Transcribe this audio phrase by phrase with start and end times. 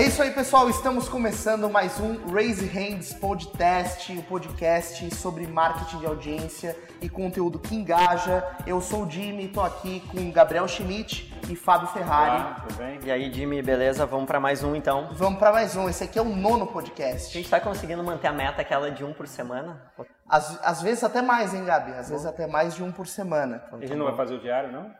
[0.00, 0.70] É isso aí, pessoal.
[0.70, 7.08] Estamos começando mais um Raise Hands Podcast, o um podcast sobre marketing de audiência e
[7.10, 8.42] conteúdo que engaja.
[8.66, 12.40] Eu sou o Jimmy, estou aqui com Gabriel Schmidt e Fábio Ferrari.
[12.40, 12.98] Olá, tudo bem?
[13.04, 14.06] E aí, Jimmy, beleza?
[14.06, 15.10] Vamos para mais um então?
[15.12, 15.86] Vamos para mais um.
[15.86, 17.28] Esse aqui é o nono podcast.
[17.28, 19.82] A gente está conseguindo manter a meta aquela de um por semana?
[20.26, 21.92] Às, às vezes até mais, hein, Gabi?
[21.92, 23.64] Às vezes até mais de um por semana.
[23.70, 24.90] A gente não vai fazer o diário, não?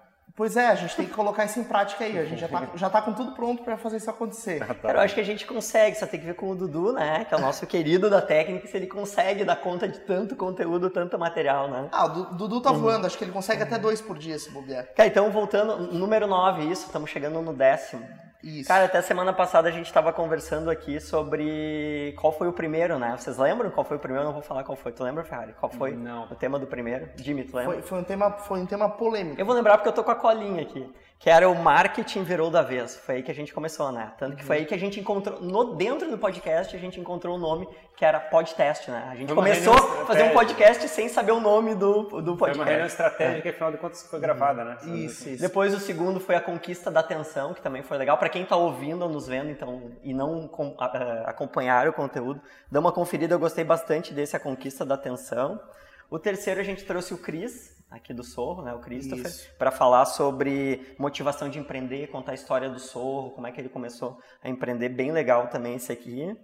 [0.40, 2.18] Pois é, a gente tem que colocar isso em prática aí.
[2.18, 4.62] A gente já tá, já tá com tudo pronto para fazer isso acontecer.
[4.62, 4.74] Ah, tá.
[4.74, 7.26] Cara, eu acho que a gente consegue, só tem que ver com o Dudu, né?
[7.26, 10.88] Que é o nosso querido da técnica, se ele consegue dar conta de tanto conteúdo,
[10.88, 11.88] tanto material, né?
[11.92, 12.78] Ah, o Dudu tá uhum.
[12.78, 14.86] voando, acho que ele consegue até dois por dia se bobear.
[14.96, 18.08] Cara, então voltando, número 9, isso, estamos chegando no décimo.
[18.42, 18.68] Isso.
[18.68, 23.14] Cara, até semana passada a gente estava conversando aqui sobre qual foi o primeiro, né?
[23.16, 24.22] Vocês lembram qual foi o primeiro?
[24.24, 24.92] Eu não vou falar qual foi.
[24.92, 25.52] Tu lembra, Ferrari?
[25.60, 26.24] Qual foi não.
[26.24, 27.08] o tema do primeiro?
[27.16, 27.74] Jimmy, tu lembra?
[27.74, 29.40] Foi, foi, um tema, foi um tema polêmico.
[29.40, 32.50] Eu vou lembrar porque eu tô com a colinha aqui que era o marketing virou
[32.50, 32.96] da vez.
[32.96, 34.10] Foi aí que a gente começou, né?
[34.18, 37.34] Tanto que foi aí que a gente encontrou, no, dentro do podcast, a gente encontrou
[37.34, 39.06] o um nome que era podcast, né?
[39.12, 42.40] A gente começou a fazer um podcast sem saber o nome do, do podcast.
[42.40, 43.52] Foi uma reunião estratégica é.
[43.52, 44.78] afinal de contas foi gravada, né?
[44.84, 45.42] Isso, isso.
[45.42, 48.16] Depois o segundo foi a conquista da atenção, que também foi legal.
[48.16, 50.86] Para quem tá ouvindo ou nos vendo, então, e não com, a,
[51.26, 52.40] acompanhar o conteúdo,
[52.72, 55.60] dá uma conferida, eu gostei bastante desse, a conquista da atenção.
[56.08, 60.04] O terceiro a gente trouxe o Cris, aqui do Sorro, né, o Christopher, para falar
[60.04, 64.48] sobre motivação de empreender, contar a história do Sorro, como é que ele começou a
[64.48, 66.36] empreender, bem legal também esse aqui.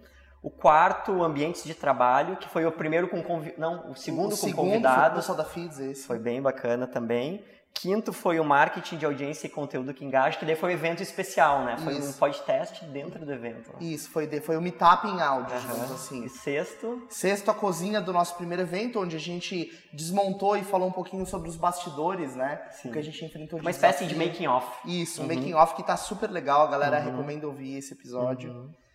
[0.42, 3.54] O quarto, ambientes de trabalho, que foi o primeiro com convi...
[3.56, 5.26] não, o segundo o com segundo convidados.
[5.26, 6.06] Foi da Feeds, esse.
[6.06, 7.44] Foi bem bacana também.
[7.78, 11.02] Quinto foi o marketing de audiência e conteúdo que engaja, que daí foi um evento
[11.02, 11.76] especial, né?
[11.76, 12.08] Foi Isso.
[12.08, 13.70] um podcast dentro do evento.
[13.78, 15.60] Isso, foi, foi o meetup em áudio, uhum.
[15.60, 16.24] digamos assim.
[16.24, 17.06] E sexto?
[17.10, 21.26] Sexto, a cozinha do nosso primeiro evento, onde a gente desmontou e falou um pouquinho
[21.26, 22.62] sobre os bastidores, né?
[22.70, 22.88] Sim.
[22.88, 24.66] O que a gente enfrentou de Uma espécie de making off.
[24.86, 25.28] Isso, uhum.
[25.28, 27.10] making off que tá super legal, a galera uhum.
[27.10, 28.52] recomenda ouvir esse episódio.
[28.52, 28.85] Uhum.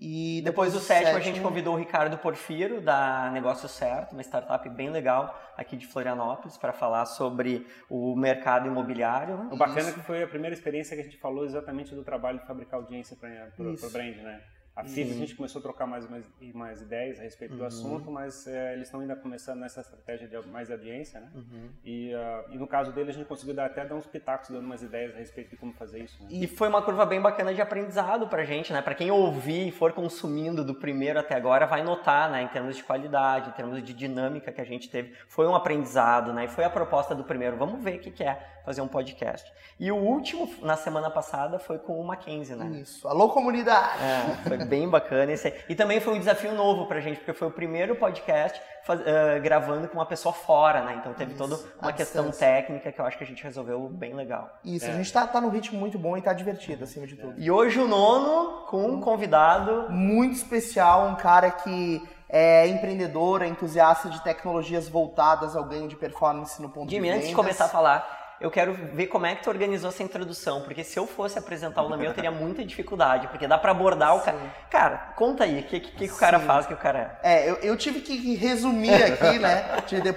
[0.00, 4.12] E depois, depois do sétimo, sétimo, a gente convidou o Ricardo Porfiro, da Negócio Certo,
[4.12, 9.48] uma startup bem legal aqui de Florianópolis, para falar sobre o mercado imobiliário.
[9.50, 12.38] O bacana é que foi a primeira experiência que a gente falou exatamente do trabalho
[12.38, 14.40] de fabricar audiência para o brand, né?
[14.78, 16.24] A FIS, a gente começou a trocar mais, mais,
[16.54, 17.58] mais ideias a respeito uhum.
[17.58, 21.28] do assunto, mas é, eles estão ainda começando nessa estratégia de mais audiência, né?
[21.34, 21.68] Uhum.
[21.84, 24.64] E, uh, e, no caso dele, a gente conseguiu dar, até dar uns pitacos, dando
[24.64, 26.22] umas ideias a respeito de como fazer isso.
[26.22, 26.28] Né?
[26.30, 28.80] E foi uma curva bem bacana de aprendizado pra gente, né?
[28.80, 32.42] Pra quem ouvir e for consumindo do primeiro até agora, vai notar, né?
[32.42, 35.12] Em termos de qualidade, em termos de dinâmica que a gente teve.
[35.26, 36.44] Foi um aprendizado, né?
[36.44, 37.56] E foi a proposta do primeiro.
[37.56, 39.50] Vamos ver o que, que é fazer um podcast.
[39.80, 42.80] E o último, na semana passada, foi com o Mackenzie, né?
[42.82, 43.08] Isso.
[43.08, 44.02] Alô, comunidade!
[44.02, 47.48] É, foi bem bacana esse E também foi um desafio novo pra gente, porque foi
[47.48, 49.04] o primeiro podcast faz, uh,
[49.42, 50.96] gravando com uma pessoa fora, né?
[50.98, 52.46] Então teve Isso, toda uma questão distância.
[52.46, 54.58] técnica que eu acho que a gente resolveu bem legal.
[54.64, 54.90] Isso, é.
[54.90, 57.34] a gente tá, tá num ritmo muito bom e tá divertido, acima de tudo.
[57.36, 59.86] E hoje o nono com um convidado...
[59.90, 65.96] Muito especial, um cara que é empreendedor, é entusiasta de tecnologias voltadas ao ganho de
[65.96, 67.16] performance no ponto Jimmy, de vendas.
[67.16, 70.62] antes de começar a falar, eu quero ver como é que tu organizou essa introdução,
[70.62, 74.16] porque se eu fosse apresentar o Lame, eu teria muita dificuldade, porque dá para abordar
[74.16, 74.38] o cara.
[74.70, 77.46] Cara, conta aí, o que, que, que o cara faz, o que o cara é.
[77.46, 79.64] É, eu, eu tive que resumir aqui, né?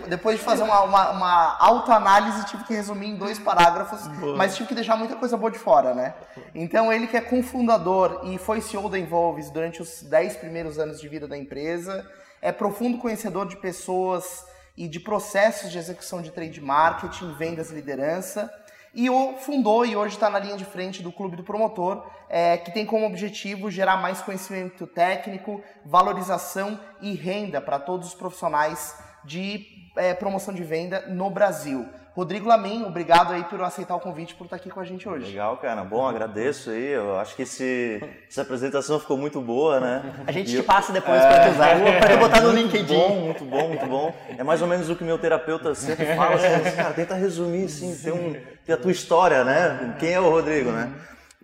[0.08, 4.38] Depois de fazer uma, uma, uma autoanálise, tive que resumir em dois parágrafos, boa.
[4.38, 6.14] mas tive que deixar muita coisa boa de fora, né?
[6.54, 11.02] Então, ele que é cofundador e foi CEO da Involves durante os 10 primeiros anos
[11.02, 12.08] de vida da empresa,
[12.40, 14.46] é profundo conhecedor de pessoas
[14.76, 18.52] e de processos de execução de trade marketing, vendas e liderança.
[18.94, 19.08] E
[19.40, 22.86] fundou e hoje está na linha de frente do Clube do Promotor, é, que tem
[22.86, 29.66] como objetivo gerar mais conhecimento técnico, valorização e renda para todos os profissionais de
[29.96, 31.88] é, promoção de venda no Brasil.
[32.14, 35.28] Rodrigo Lamin, obrigado aí por aceitar o convite, por estar aqui com a gente hoje.
[35.28, 35.82] Legal, cara.
[35.82, 36.88] Bom, agradeço aí.
[36.88, 40.24] Eu acho que esse, essa apresentação ficou muito boa, né?
[40.28, 40.64] A gente e te eu...
[40.66, 41.28] passa depois é...
[41.28, 42.94] para tu usar, para botar no LinkedIn.
[42.94, 44.16] Muito bom, muito bom, muito bom.
[44.38, 47.96] É mais ou menos o que meu terapeuta sempre fala, assim, cara, tenta resumir, assim,
[47.96, 48.36] ter, um,
[48.66, 49.96] ter a tua história, né?
[49.98, 50.94] Quem é o Rodrigo, né?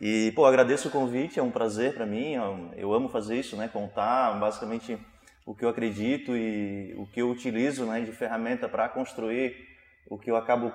[0.01, 2.33] E, pô, agradeço o convite, é um prazer para mim.
[2.75, 3.69] Eu amo fazer isso, né?
[3.71, 4.97] Contar basicamente
[5.45, 9.76] o que eu acredito e o que eu utilizo, né, de ferramenta para construir
[10.09, 10.71] o que eu acabo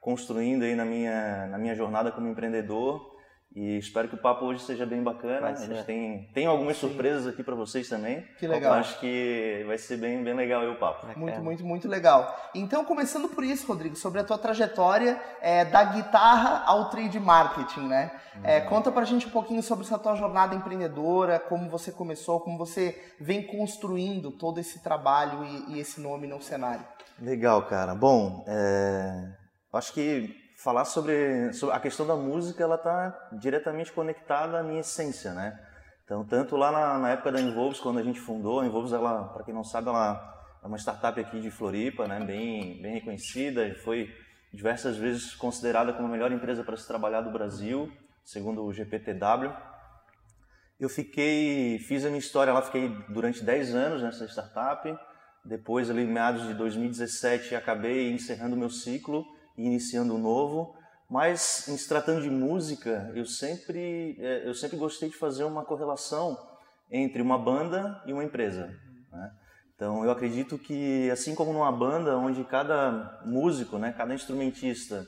[0.00, 3.16] construindo aí na minha, na minha jornada como empreendedor.
[3.56, 5.48] E espero que o papo hoje seja bem bacana.
[5.48, 6.88] A gente tem, tem algumas Sim.
[6.88, 8.22] surpresas aqui para vocês também.
[8.38, 8.74] Que legal.
[8.74, 11.06] Eu acho que vai ser bem, bem legal aí o papo.
[11.16, 12.38] Muito, muito, muito legal.
[12.54, 17.88] Então, começando por isso, Rodrigo, sobre a tua trajetória é, da guitarra ao trade marketing,
[17.88, 18.10] né?
[18.44, 18.66] É, uhum.
[18.66, 23.02] conta pra gente um pouquinho sobre essa tua jornada empreendedora, como você começou, como você
[23.18, 26.84] vem construindo todo esse trabalho e, e esse nome no cenário.
[27.20, 27.94] Legal, cara.
[27.94, 29.32] Bom, é...
[29.72, 34.80] acho que falar sobre, sobre, a questão da música, ela está diretamente conectada à minha
[34.80, 35.58] essência, né?
[36.04, 39.44] Então, tanto lá na, na época da Involves, quando a gente fundou, a Involves, para
[39.44, 44.14] quem não sabe, ela é uma startup aqui de Floripa, né, bem, bem reconhecida, foi
[44.52, 47.92] diversas vezes considerada como a melhor empresa para se trabalhar do Brasil,
[48.24, 49.52] segundo o GPTW.
[50.78, 54.96] Eu fiquei, fiz a minha história lá, fiquei durante 10 anos nessa startup.
[55.46, 59.24] Depois, ali, meados de 2017, acabei encerrando meu ciclo
[59.56, 60.74] e iniciando um novo.
[61.08, 65.64] Mas, em se tratando de música, eu sempre, é, eu sempre gostei de fazer uma
[65.64, 66.36] correlação
[66.90, 68.66] entre uma banda e uma empresa.
[69.12, 69.30] Né?
[69.74, 75.06] Então, eu acredito que, assim como numa banda, onde cada músico, né, cada instrumentista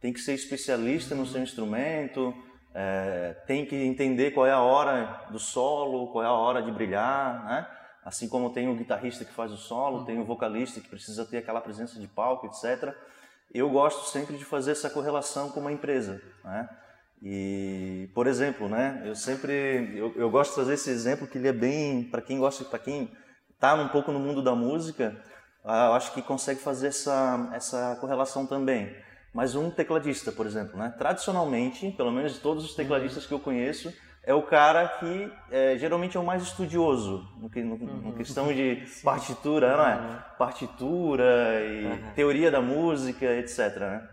[0.00, 2.32] tem que ser especialista no seu instrumento,
[2.72, 6.70] é, tem que entender qual é a hora do solo, qual é a hora de
[6.70, 7.66] brilhar, né?
[8.04, 10.04] Assim como tem o guitarrista que faz o solo, uhum.
[10.04, 12.94] tem o vocalista que precisa ter aquela presença de palco, etc.
[13.52, 16.68] Eu gosto sempre de fazer essa correlação com uma empresa, né?
[17.22, 19.02] E, por exemplo, né?
[19.04, 22.38] Eu sempre eu, eu gosto de trazer esse exemplo que ele é bem para quem
[22.38, 23.12] gosta, para quem
[23.52, 25.22] está um pouco no mundo da música,
[25.62, 28.94] ah, eu acho que consegue fazer essa essa correlação também.
[29.32, 30.92] Mas um tecladista, por exemplo, né?
[30.98, 36.16] tradicionalmente, pelo menos todos os tecladistas que eu conheço, é o cara que é, geralmente
[36.16, 38.12] é o mais estudioso no, no, no uhum.
[38.12, 39.96] questão de partitura, não é?
[39.96, 40.18] Uhum.
[40.38, 42.12] Partitura e uhum.
[42.14, 43.76] teoria da música, etc.
[43.78, 44.08] Né?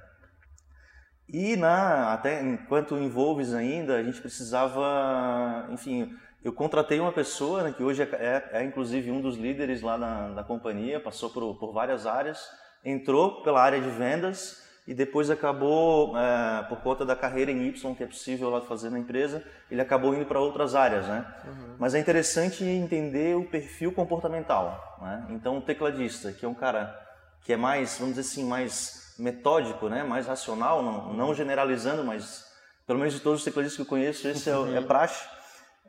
[1.27, 7.73] E na, até enquanto envolves ainda, a gente precisava, enfim, eu contratei uma pessoa né,
[7.75, 11.55] que hoje é, é, é, inclusive um dos líderes lá na, da companhia, passou por,
[11.59, 12.41] por várias áreas,
[12.85, 17.93] entrou pela área de vendas e depois acabou, é, por conta da carreira em Y
[17.93, 21.25] que é possível lá fazer na empresa, ele acabou indo para outras áreas, né?
[21.45, 21.75] Uhum.
[21.77, 25.25] Mas é interessante entender o perfil comportamental, né?
[25.31, 26.97] Então, o tecladista, que é um cara
[27.43, 30.03] que é mais, vamos dizer assim, mais metódico, né?
[30.03, 32.45] Mais racional, não, não generalizando, mas
[32.85, 35.27] pelo menos de todos os tecladistas que eu conheço, esse é, é praxe.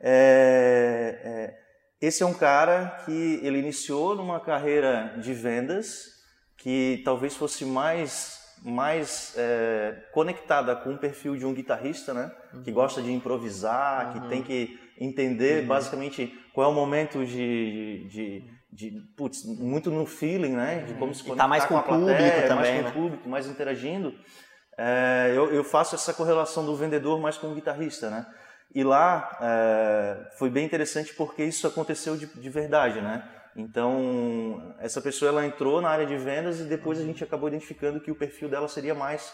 [0.01, 1.59] É, é,
[2.01, 6.19] esse é um cara que ele iniciou numa carreira de vendas
[6.57, 12.31] que talvez fosse mais mais é, conectada com o perfil de um guitarrista, né?
[12.53, 12.63] Uhum.
[12.63, 14.13] Que gosta de improvisar, uhum.
[14.13, 15.67] que tem que entender uhum.
[15.67, 20.83] basicamente qual é o momento de, de, de, de, putz, muito no feeling, né?
[20.85, 22.89] De como se conectar tá mais com, com a plateia, também, mais com né?
[22.89, 24.13] o público, mais interagindo.
[24.77, 28.25] É, eu, eu, faço essa correlação do vendedor mais com o guitarrista, né?
[28.73, 33.27] E lá é, foi bem interessante porque isso aconteceu de, de verdade, né?
[33.59, 37.99] Então, essa pessoa ela entrou na área de vendas e depois a gente acabou identificando
[37.99, 39.33] que o perfil dela seria mais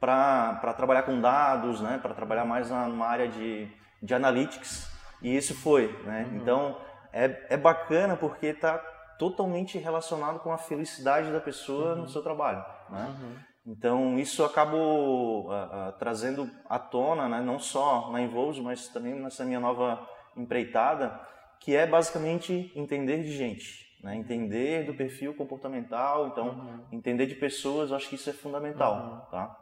[0.00, 1.98] para trabalhar com dados, né?
[2.00, 3.68] para trabalhar mais na, numa área de,
[4.02, 4.90] de analytics.
[5.20, 5.88] E isso foi.
[6.04, 6.26] Né?
[6.30, 6.36] Uhum.
[6.36, 6.80] Então,
[7.12, 8.78] é, é bacana porque está
[9.18, 12.02] totalmente relacionado com a felicidade da pessoa uhum.
[12.02, 12.64] no seu trabalho.
[12.88, 13.06] Né?
[13.06, 13.36] Uhum.
[13.66, 17.40] Então, isso acabou uh, uh, trazendo à tona, né?
[17.40, 20.06] não só na Involves, mas também nessa minha nova
[20.36, 21.20] empreitada,
[21.60, 24.16] que é basicamente entender de gente, né?
[24.16, 26.84] entender do perfil comportamental, então uhum.
[26.92, 29.30] entender de pessoas, eu acho que isso é fundamental, uhum.
[29.30, 29.56] tá?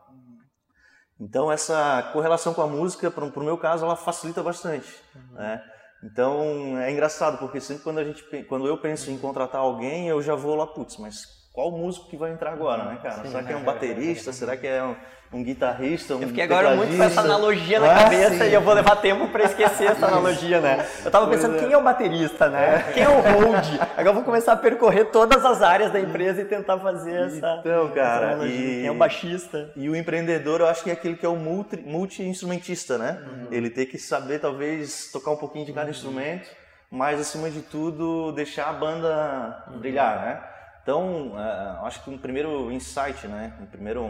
[1.20, 5.35] Então essa correlação com a música, para o meu caso, ela facilita bastante, uhum.
[5.35, 5.64] né?
[6.02, 10.20] Então é engraçado porque sempre quando a gente, quando eu penso em contratar alguém, eu
[10.20, 13.23] já vou lá, putz, mas qual músico que vai entrar agora, né, cara?
[13.23, 14.33] Sim, Será que é um baterista?
[14.33, 14.96] Será que é um,
[15.32, 16.17] um guitarrista?
[16.17, 18.51] Um eu fiquei agora muito com essa analogia na ah, cabeça sim.
[18.51, 20.84] e eu vou levar tempo para esquecer essa analogia, né?
[21.05, 21.61] Eu tava pensando, é.
[21.61, 22.84] quem é o baterista, né?
[22.89, 22.93] É.
[22.93, 23.67] Quem é o hold?
[23.81, 27.58] Agora eu vou começar a percorrer todas as áreas da empresa e tentar fazer essa.
[27.61, 28.81] Então, cara, essa e...
[28.81, 29.70] quem é o baixista?
[29.77, 33.25] E o empreendedor, eu acho que é aquele que é o multi-instrumentista, multi né?
[33.25, 33.46] Uhum.
[33.53, 35.93] Ele tem que saber, talvez, tocar um pouquinho de cada uhum.
[35.93, 36.51] instrumento,
[36.91, 39.79] mas acima de tudo, deixar a banda uhum.
[39.79, 40.54] brilhar, né?
[40.84, 44.05] Então, uh, acho que um primeiro insight, né, um primeiro,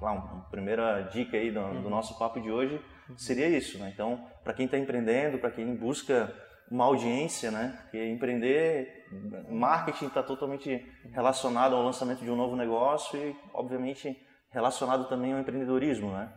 [0.00, 1.90] lá, uma primeira dica aí do, do, uhum.
[1.90, 2.80] nosso papo de hoje
[3.14, 3.90] seria isso, né?
[3.92, 6.34] Então, para quem está empreendendo, para quem busca
[6.70, 7.78] uma audiência, né?
[7.82, 9.06] Porque empreender,
[9.50, 15.40] marketing está totalmente relacionado ao lançamento de um novo negócio e, obviamente, relacionado também ao
[15.40, 16.32] empreendedorismo, né?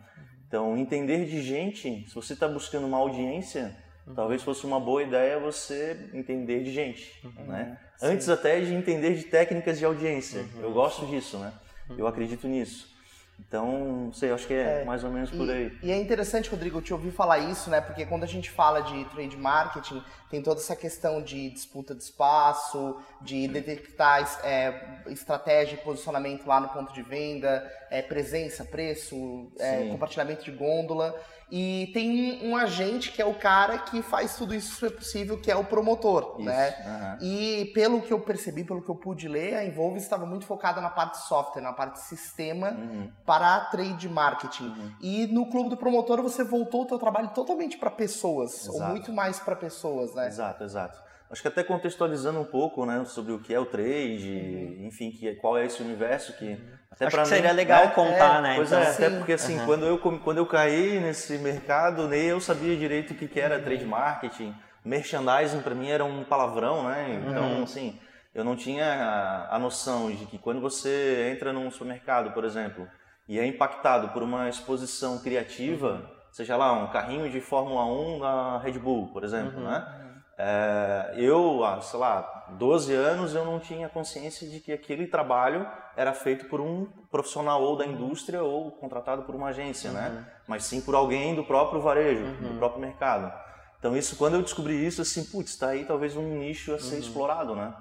[0.46, 3.74] Então, entender de gente, se você está buscando uma audiência,
[4.08, 4.14] Uhum.
[4.14, 7.46] Talvez fosse uma boa ideia você entender de gente, uhum.
[7.46, 7.78] né?
[8.00, 10.40] Antes até de entender de técnicas de audiência.
[10.40, 10.62] Uhum.
[10.62, 11.52] Eu gosto disso, né?
[11.96, 12.96] Eu acredito nisso.
[13.40, 15.78] Então, não sei, acho que é, é, mais ou menos por e, aí.
[15.82, 17.80] E é interessante, Rodrigo, te ouvir falar isso, né?
[17.80, 22.02] Porque quando a gente fala de trade marketing, tem toda essa questão de disputa de
[22.02, 29.50] espaço, de detectar é, estratégia e posicionamento lá no ponto de venda, é, presença, preço,
[29.58, 31.14] é, compartilhamento de gôndola.
[31.50, 35.50] E tem um agente que é o cara que faz tudo isso ser possível, que
[35.50, 36.44] é o promotor, isso.
[36.44, 36.74] né?
[36.86, 37.26] Uhum.
[37.26, 40.80] E pelo que eu percebi, pelo que eu pude ler, a Involve estava muito focada
[40.80, 44.68] na parte software, na parte sistema, uhum para trade marketing.
[44.68, 44.92] Uhum.
[45.00, 48.90] E no clube do promotor você voltou o teu trabalho totalmente para pessoas, ou Exato.
[48.90, 50.26] muito mais para pessoas, né?
[50.26, 51.07] Exato, exato.
[51.30, 55.34] Acho que até contextualizando um pouco, né, sobre o que é o trade, enfim, que,
[55.34, 56.58] qual é esse universo que
[56.90, 58.54] até Acho pra que mim, seria legal né, contar, né?
[58.56, 58.82] Pois então.
[58.82, 59.18] é, até Sim.
[59.18, 59.66] porque assim, Aham.
[59.66, 63.60] quando, eu, quando eu caí nesse mercado, nem eu sabia direito o que, que era
[63.60, 64.54] trade marketing.
[64.84, 67.22] Merchandising para mim era um palavrão, né?
[67.24, 68.00] Então, assim,
[68.34, 72.88] eu não tinha a, a noção de que quando você entra num supermercado, por exemplo,
[73.28, 78.58] e é impactado por uma exposição criativa, seja lá um carrinho de Fórmula 1 da
[78.58, 80.07] Red Bull, por exemplo, né?
[80.40, 85.68] É, eu, há, sei lá, 12 anos, eu não tinha consciência de que aquele trabalho
[85.96, 90.24] era feito por um profissional ou da indústria ou contratado por uma agência, né?
[90.46, 93.32] Mas sim por alguém do próprio varejo, do próprio mercado.
[93.80, 96.98] Então isso, quando eu descobri isso, assim, putz, está aí talvez um nicho a ser
[96.98, 97.74] explorado, né?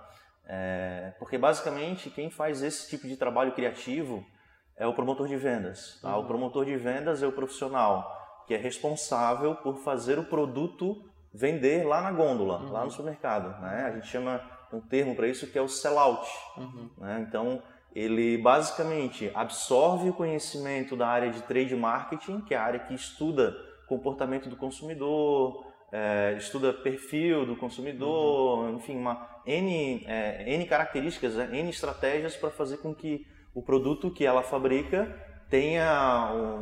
[0.48, 4.26] É, porque basicamente quem faz esse tipo de trabalho criativo
[4.76, 6.00] é o promotor de vendas.
[6.02, 6.18] tá?
[6.18, 8.16] O promotor de vendas é o profissional
[8.48, 11.04] que é responsável por fazer o produto
[11.34, 13.60] vender lá na gôndola, lá no supermercado.
[13.62, 13.86] Né?
[13.88, 14.42] A gente chama
[14.72, 16.28] um termo para isso que é o sellout.
[16.98, 17.26] Né?
[17.28, 17.62] Então,
[17.96, 22.94] ele basicamente absorve o conhecimento da área de trade marketing, que é a área que
[22.94, 23.56] estuda
[23.88, 31.50] comportamento do consumidor, é, estuda perfil do consumidor, enfim, uma N, é, N características, né?
[31.54, 35.08] N estratégias para fazer com que o produto que ela fabrica
[35.50, 35.90] tenha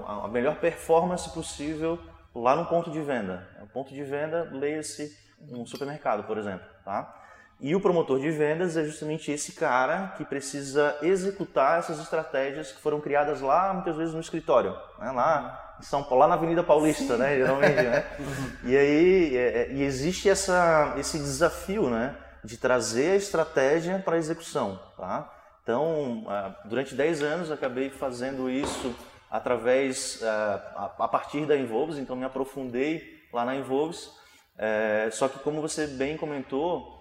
[0.08, 2.00] a melhor performance possível
[2.36, 3.48] lá no ponto de venda.
[3.62, 5.18] O ponto de venda, leia-se
[5.50, 6.66] um supermercado, por exemplo.
[6.84, 7.22] Tá?
[7.60, 12.82] E o promotor de vendas é justamente esse cara que precisa executar essas estratégias que
[12.82, 14.76] foram criadas lá, muitas vezes, no escritório.
[15.00, 15.10] Né?
[15.12, 17.38] Lá em São Paulo, lá na Avenida Paulista, né?
[17.38, 17.82] geralmente.
[17.82, 18.06] Né?
[18.64, 22.16] E aí é, é, e existe essa, esse desafio né?
[22.44, 24.80] de trazer a estratégia para a execução.
[24.98, 25.32] Tá?
[25.64, 28.94] Então, ah, durante 10 anos, acabei fazendo isso
[29.38, 34.10] através, ah, a partir da Involves, então me aprofundei lá na Involves.
[34.58, 36.96] É, só que, como você bem comentou,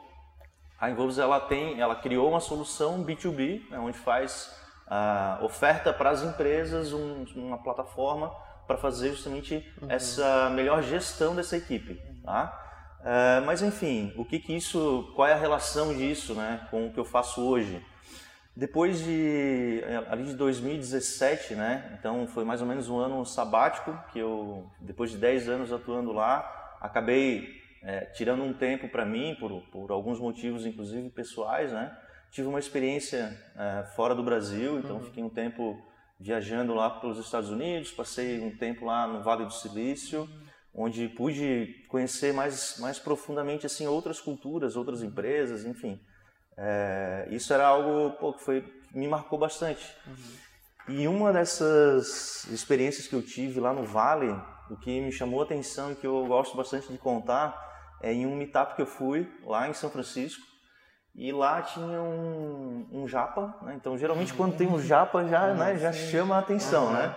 [0.80, 4.54] a Involves ela tem, ela criou uma solução B2B, né, onde faz
[4.86, 8.30] a oferta para as empresas um- uma plataforma
[8.66, 12.60] para fazer justamente essa melhor gestão dessa equipe, tá?
[13.04, 16.92] É, mas enfim, o que que isso, qual é a relação disso, né, com o
[16.92, 17.84] que eu faço hoje?
[18.56, 21.96] Depois de ali de 2017, né?
[21.99, 26.12] Então foi mais ou menos um ano sabático que eu, depois de 10 anos atuando
[26.12, 31.96] lá, acabei é, tirando um tempo para mim por, por alguns motivos, inclusive pessoais, né?
[32.30, 35.76] Tive uma experiência é, fora do Brasil, então fiquei um tempo
[36.18, 40.28] viajando lá pelos Estados Unidos, passei um tempo lá no Vale do Silício,
[40.73, 46.00] onde pude conhecer mais mais profundamente assim outras culturas, outras empresas, enfim.
[46.56, 49.94] É, isso era algo pô, que foi, me marcou bastante.
[50.88, 54.30] E uma dessas experiências que eu tive lá no Vale,
[54.70, 57.58] o que me chamou a atenção e que eu gosto bastante de contar,
[58.02, 60.42] é em um meetup que eu fui lá em São Francisco.
[61.14, 63.75] E lá tinha um, um japa, né?
[63.76, 67.14] Então, geralmente, quando tem um japa, já, né, já chama a atenção, né?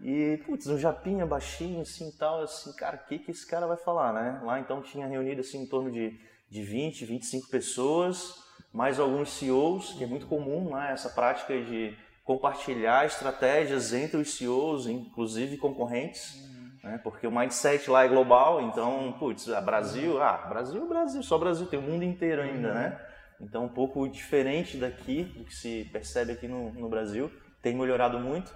[0.00, 3.76] E, putz, um japinha baixinho, assim, tal, assim, cara, o que que esse cara vai
[3.76, 4.40] falar, né?
[4.42, 6.18] Lá, então, tinha reunido, assim, em torno de,
[6.50, 8.34] de 20, 25 pessoas,
[8.74, 10.90] mais alguns CEOs, que é muito comum, né?
[10.92, 16.42] Essa prática de compartilhar estratégias entre os CEOs, inclusive concorrentes,
[16.82, 16.98] né?
[17.04, 21.78] Porque o mindset lá é global, então, putz, Brasil, ah, Brasil, Brasil, só Brasil, tem
[21.78, 23.00] o mundo inteiro ainda, né?
[23.40, 27.30] Então, um pouco diferente daqui, do que se percebe aqui no, no Brasil,
[27.62, 28.52] tem melhorado muito.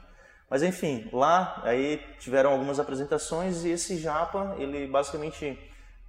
[0.51, 5.59] Mas enfim, lá aí tiveram algumas apresentações e esse japa, ele basicamente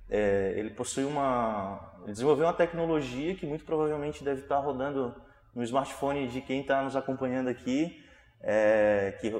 [0.09, 5.15] é, ele possui uma, ele desenvolveu uma tecnologia que muito provavelmente deve estar rodando
[5.53, 8.03] no smartphone de quem está nos acompanhando aqui,
[8.41, 9.31] é, que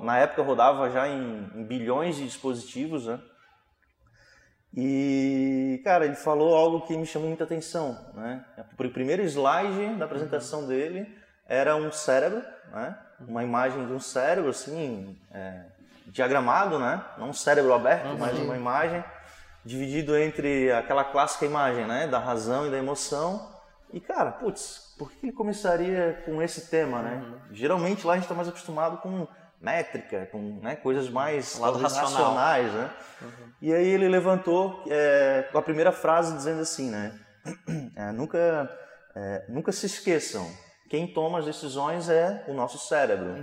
[0.00, 3.20] na época rodava já em, em bilhões de dispositivos, né?
[4.74, 8.42] E, cara, ele falou algo que me chamou muita atenção, né?
[8.72, 11.06] O primeiro slide da apresentação dele
[11.46, 12.42] era um cérebro,
[12.72, 12.98] né?
[13.20, 15.66] Uma imagem de um cérebro, assim, é,
[16.06, 17.04] diagramado, né?
[17.18, 19.04] Não um cérebro aberto, mas uma imagem
[19.64, 22.06] dividido entre aquela clássica imagem, né?
[22.06, 23.50] Da razão e da emoção.
[23.92, 27.22] E, cara, putz, por que ele começaria com esse tema, né?
[27.50, 29.26] Geralmente lá a gente está mais acostumado com
[29.60, 32.90] métrica, com né, coisas mais racionais, né?
[33.60, 37.18] E aí ele levantou é, a primeira frase dizendo assim, né?
[37.94, 38.70] É, nunca,
[39.14, 40.48] é, nunca se esqueçam,
[40.88, 43.34] quem toma as decisões é o nosso cérebro.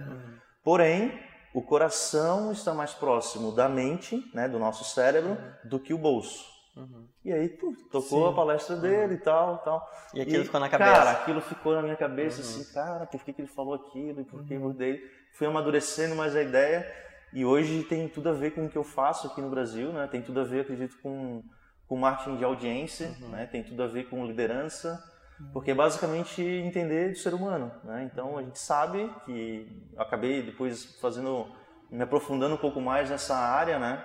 [0.63, 1.19] Porém,
[1.59, 6.45] o coração está mais próximo da mente, né, do nosso cérebro, do que o bolso.
[6.75, 7.05] Uhum.
[7.25, 8.31] E aí, pô, tocou Sim.
[8.31, 9.85] a palestra dele e tal, tal.
[10.13, 10.91] E aquilo e, ficou na cabeça.
[10.91, 12.47] Cara, aquilo ficou na minha cabeça, uhum.
[12.47, 14.71] assim, cara, por que, que ele falou aquilo e por que uhum.
[14.71, 15.01] dele.
[15.33, 16.89] Fui amadurecendo mais a ideia
[17.33, 20.07] e hoje tem tudo a ver com o que eu faço aqui no Brasil, né?
[20.07, 21.43] Tem tudo a ver, acredito, com,
[21.87, 23.29] com marketing de audiência, uhum.
[23.29, 23.45] né?
[23.47, 25.18] Tem tudo a ver com liderança, uhum.
[25.53, 28.09] Porque é basicamente entender do ser humano, né?
[28.11, 29.67] Então a gente sabe que
[29.97, 31.47] acabei depois fazendo,
[31.89, 34.03] me aprofundando um pouco mais nessa área, né?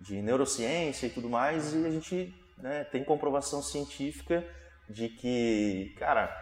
[0.00, 4.46] De neurociência e tudo mais, e a gente né, tem comprovação científica
[4.88, 6.34] de que, cara,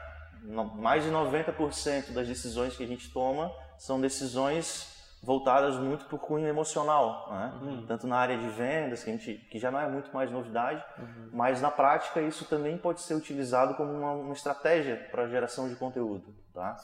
[0.76, 4.93] mais de 90% das decisões que a gente toma são decisões
[5.24, 7.52] voltadas muito para o cunho emocional, né?
[7.62, 7.86] Uhum.
[7.86, 10.84] tanto na área de vendas, que, a gente, que já não é muito mais novidade,
[10.98, 11.30] uhum.
[11.32, 15.76] mas na prática isso também pode ser utilizado como uma, uma estratégia para geração de
[15.76, 16.34] conteúdo.
[16.52, 16.76] Tá?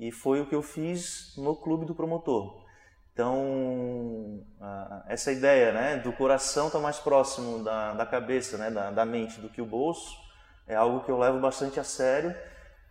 [0.00, 2.64] E foi o que eu fiz no Clube do Promotor.
[3.12, 4.44] Então,
[5.06, 9.04] essa ideia né, do coração estar tá mais próximo da, da cabeça, né, da, da
[9.04, 10.16] mente do que o bolso,
[10.66, 12.34] é algo que eu levo bastante a sério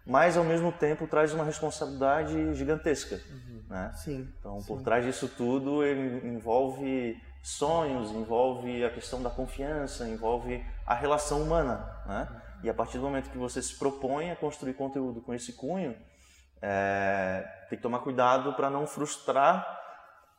[0.06, 3.20] mas ao mesmo tempo traz uma responsabilidade gigantesca.
[3.30, 3.53] Uhum.
[3.74, 3.92] Né?
[3.96, 4.32] Sim.
[4.40, 4.68] Então, sim.
[4.68, 11.84] por trás disso tudo, envolve sonhos, envolve a questão da confiança, envolve a relação humana.
[12.06, 12.42] Né?
[12.62, 15.98] E a partir do momento que você se propõe a construir conteúdo com esse cunho,
[16.62, 19.82] é, tem que tomar cuidado para não frustrar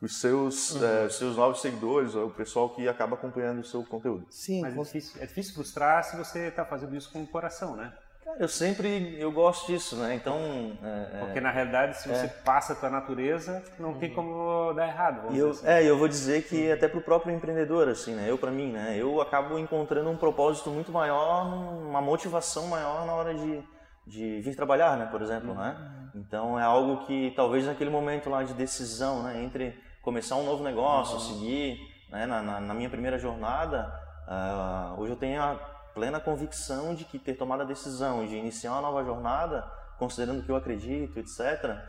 [0.01, 0.85] os seus, uhum.
[0.85, 4.25] é, os seus novos seguidores, o pessoal que acaba acompanhando o seu conteúdo.
[4.29, 7.75] Sim, mas é difícil, é difícil frustrar se você está fazendo isso com o coração,
[7.75, 7.93] né?
[8.39, 10.15] Eu sempre eu gosto disso, né?
[10.15, 10.37] Então.
[10.83, 12.27] É, é, Porque na realidade, se você é.
[12.27, 15.33] passa a tua natureza, não tem como dar errado.
[15.33, 15.67] E eu, assim.
[15.67, 18.29] É, eu vou dizer que até para o próprio empreendedor, assim, né?
[18.29, 18.95] Eu para mim, né?
[18.97, 23.63] Eu acabo encontrando um propósito muito maior, uma motivação maior na hora de,
[24.05, 25.05] de vir trabalhar, né?
[25.05, 25.57] Por exemplo, uhum.
[25.57, 25.75] né?
[26.15, 29.43] Então é algo que talvez naquele momento lá de decisão, né?
[29.43, 31.19] Entre começar um novo negócio, uhum.
[31.19, 31.79] seguir,
[32.09, 32.25] né?
[32.25, 33.93] Na, na, na, minha primeira jornada,
[34.27, 38.73] uh, hoje eu tenho a plena convicção de que ter tomado a decisão de iniciar
[38.73, 39.65] uma nova jornada,
[39.97, 41.79] considerando que eu acredito, etc.,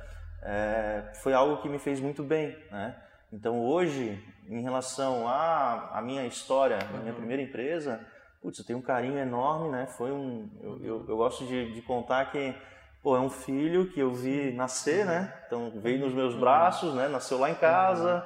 [0.42, 2.96] é, foi algo que me fez muito bem, né?
[3.32, 7.18] Então hoje, em relação à, à minha história, à minha uhum.
[7.18, 8.00] primeira empresa,
[8.40, 9.86] putz, eu tenho um carinho enorme, né?
[9.86, 12.54] Foi um, eu, eu, eu gosto de, de, contar que
[13.02, 15.34] pô, é um filho que eu vi nascer, né?
[15.46, 17.08] Então veio nos meus braços, né?
[17.08, 18.24] Nasceu lá em casa,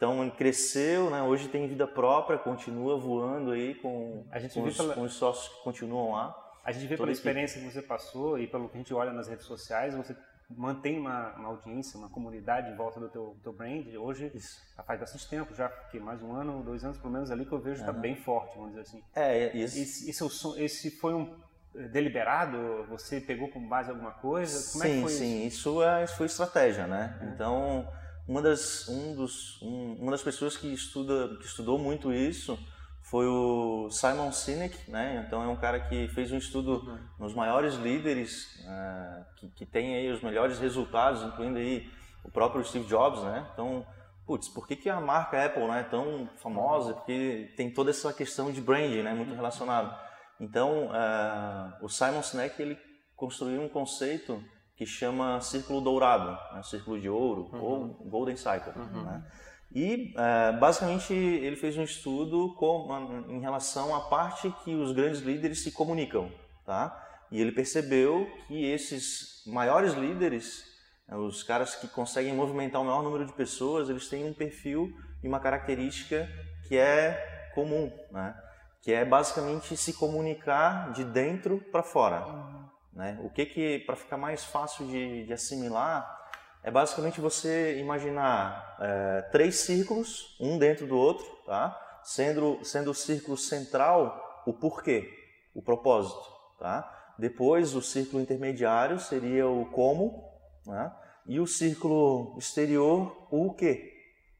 [0.00, 1.22] então ele cresceu, né?
[1.22, 4.94] hoje tem vida própria, continua voando aí com, com os, pela...
[4.94, 6.34] com, os, sócios que continuam lá.
[6.64, 9.28] A gente vê pela experiência que você passou e pelo que a gente olha nas
[9.28, 10.16] redes sociais, você
[10.48, 13.86] mantém uma, uma audiência, uma comunidade em volta do teu, teu brand.
[13.94, 14.58] Hoje, Isso.
[14.74, 17.52] já faz bastante tempo, já que mais um ano, dois anos pelo menos ali que
[17.52, 18.00] eu vejo está uhum.
[18.00, 19.04] bem forte, vamos dizer assim.
[19.14, 19.78] É, isso.
[19.78, 21.38] Esse, esse, é esse foi um
[21.76, 22.86] eh, deliberado?
[22.88, 24.72] Você pegou como base alguma coisa?
[24.72, 25.56] Como sim, é que foi sim, isso?
[25.58, 27.18] isso, é, isso foi estratégia, né?
[27.20, 27.26] É.
[27.26, 27.86] Então
[28.26, 32.58] uma das, um dos, um, uma das pessoas que, estuda, que estudou muito isso
[33.02, 35.24] foi o Simon Sinek, né?
[35.26, 36.98] Então é um cara que fez um estudo uhum.
[37.18, 41.90] nos maiores líderes uh, que, que tem aí os melhores resultados, incluindo aí
[42.22, 43.48] o próprio Steve Jobs, né?
[43.52, 43.84] Então,
[44.24, 46.94] putz, por que, que a marca Apple né, é tão famosa?
[46.94, 49.12] Porque tem toda essa questão de branding, né?
[49.12, 49.92] Muito relacionado.
[50.38, 52.78] Então, uh, o Simon Sinek ele
[53.16, 54.42] construiu um conceito
[54.80, 56.62] que chama Círculo Dourado, né?
[56.62, 57.60] Círculo de Ouro, uhum.
[57.60, 58.72] ou Golden Cycle.
[58.74, 59.04] Uhum.
[59.04, 59.22] Né?
[59.70, 65.20] E, é, basicamente, ele fez um estudo com, em relação à parte que os grandes
[65.20, 66.32] líderes se comunicam.
[66.64, 66.98] Tá?
[67.30, 70.64] E ele percebeu que esses maiores líderes,
[71.06, 74.90] né, os caras que conseguem movimentar o maior número de pessoas, eles têm um perfil
[75.22, 76.26] e uma característica
[76.66, 78.34] que é comum, né?
[78.80, 82.59] que é basicamente se comunicar de dentro para fora.
[83.00, 83.06] Uhum.
[83.06, 83.18] Né?
[83.22, 86.18] O que que, para ficar mais fácil de, de, assimilar,
[86.62, 92.00] é basicamente você imaginar é, três círculos, um dentro do outro, tá?
[92.04, 95.10] sendo, sendo o círculo central o porquê,
[95.54, 96.30] o propósito.
[96.58, 97.14] Tá?
[97.18, 100.30] Depois, o círculo intermediário seria o como,
[100.66, 100.92] né?
[101.26, 103.92] e o círculo exterior, o quê.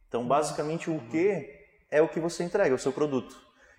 [0.09, 1.59] Então, basicamente, o que
[1.91, 3.37] é o que você entrega, o seu produto.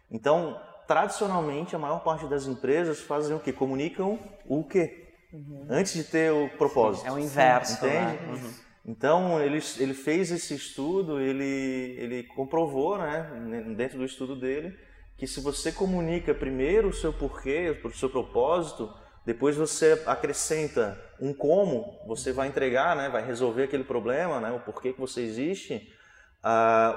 [0.09, 3.51] Então, tradicionalmente, a maior parte das empresas fazem o quê?
[3.51, 5.07] Comunicam o quê?
[5.33, 5.65] Uhum.
[5.69, 7.07] Antes de ter o propósito.
[7.07, 7.73] É o inverso.
[7.85, 7.95] Entende?
[7.95, 8.33] Né?
[8.33, 8.53] Uhum.
[8.85, 13.29] Então, ele, ele fez esse estudo, ele, ele comprovou, né,
[13.77, 14.75] dentro do estudo dele,
[15.17, 18.91] que se você comunica primeiro o seu porquê, o seu propósito,
[19.23, 24.59] depois você acrescenta um como você vai entregar, né, vai resolver aquele problema, né, o
[24.59, 25.93] porquê que você existe,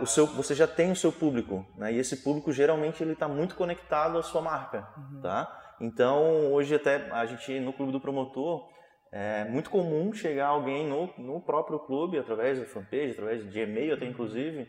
[0.00, 1.92] O seu, você já tem o seu público, né?
[1.92, 5.20] E esse público geralmente ele está muito conectado à sua marca, uhum.
[5.20, 5.74] tá?
[5.80, 8.68] Então hoje até a gente no clube do promotor
[9.12, 13.94] é muito comum chegar alguém no, no próprio clube através da fanpage, através de e-mail
[13.94, 14.68] até inclusive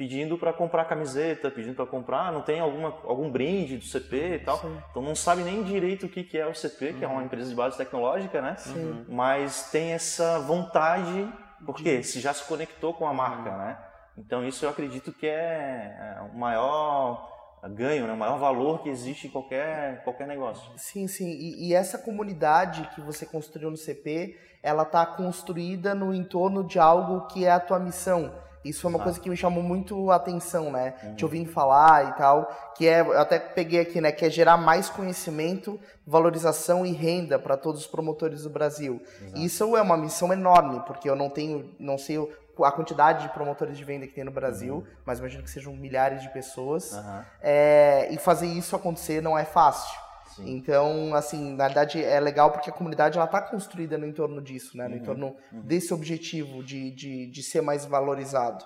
[0.00, 4.38] pedindo para comprar camiseta, pedindo para comprar, não tem alguma, algum brinde do CP e
[4.38, 4.56] tal.
[4.56, 4.78] Sim.
[4.90, 7.26] Então não sabe nem direito o que, que é o CP, que é uma uhum.
[7.26, 8.56] empresa de base tecnológica, né?
[8.56, 9.04] Sim.
[9.10, 11.30] Mas tem essa vontade,
[11.66, 13.58] porque se já se conectou com a marca, uhum.
[13.58, 13.78] né?
[14.20, 17.28] Então isso eu acredito que é, é o maior
[17.72, 18.12] ganho, né?
[18.12, 20.70] o maior valor que existe em qualquer, qualquer negócio.
[20.76, 21.28] Sim, sim.
[21.28, 26.78] E, e essa comunidade que você construiu no CP, ela está construída no entorno de
[26.78, 28.32] algo que é a tua missão
[28.64, 30.94] isso foi uma coisa que me chamou muito a atenção, né?
[31.02, 31.14] Uhum.
[31.14, 34.58] Te ouvindo falar e tal, que é, eu até peguei aqui, né, que é gerar
[34.58, 39.00] mais conhecimento, valorização e renda para todos os promotores do Brasil.
[39.22, 39.40] Exato.
[39.40, 42.18] Isso é uma missão enorme, porque eu não tenho, não sei
[42.64, 44.86] a quantidade de promotores de venda que tem no Brasil, uhum.
[45.04, 46.92] mas imagino que sejam milhares de pessoas.
[46.92, 47.22] Uhum.
[47.40, 50.09] É, e fazer isso acontecer não é fácil.
[50.36, 50.56] Sim.
[50.56, 54.76] Então, assim, na verdade é legal porque a comunidade ela está construída no entorno disso,
[54.76, 54.86] né?
[54.86, 55.60] No uhum, entorno uhum.
[55.62, 58.64] desse objetivo de, de, de ser mais valorizado.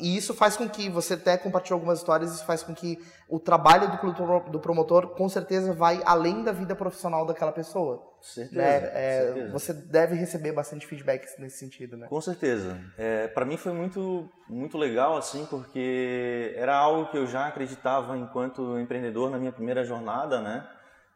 [0.00, 2.98] E, e, isso faz com que, você até compartilhou algumas histórias, isso faz com que
[3.28, 8.06] o trabalho do, do promotor com certeza vai além da vida profissional daquela pessoa.
[8.20, 8.90] Certeza, né?
[8.94, 9.52] é, certeza.
[9.52, 12.06] Você deve receber bastante feedback nesse sentido, né?
[12.08, 12.80] Com certeza.
[12.96, 18.16] É, para mim foi muito, muito legal, assim, porque era algo que eu já acreditava
[18.16, 20.66] enquanto empreendedor na minha primeira jornada, né?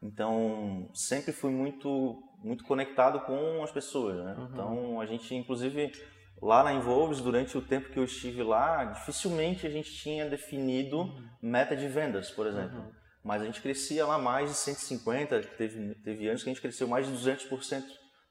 [0.02, 4.34] Então, sempre fui muito muito conectado com as pessoas, né?
[4.36, 4.48] Uhum.
[4.52, 5.92] Então, a gente, inclusive,
[6.40, 11.02] lá na Involves, durante o tempo que eu estive lá, dificilmente a gente tinha definido
[11.02, 11.28] uhum.
[11.40, 12.78] meta de vendas, por exemplo.
[12.78, 12.90] Uhum.
[13.22, 16.88] Mas a gente crescia lá mais de 150, teve, teve anos que a gente cresceu
[16.88, 17.84] mais de 200%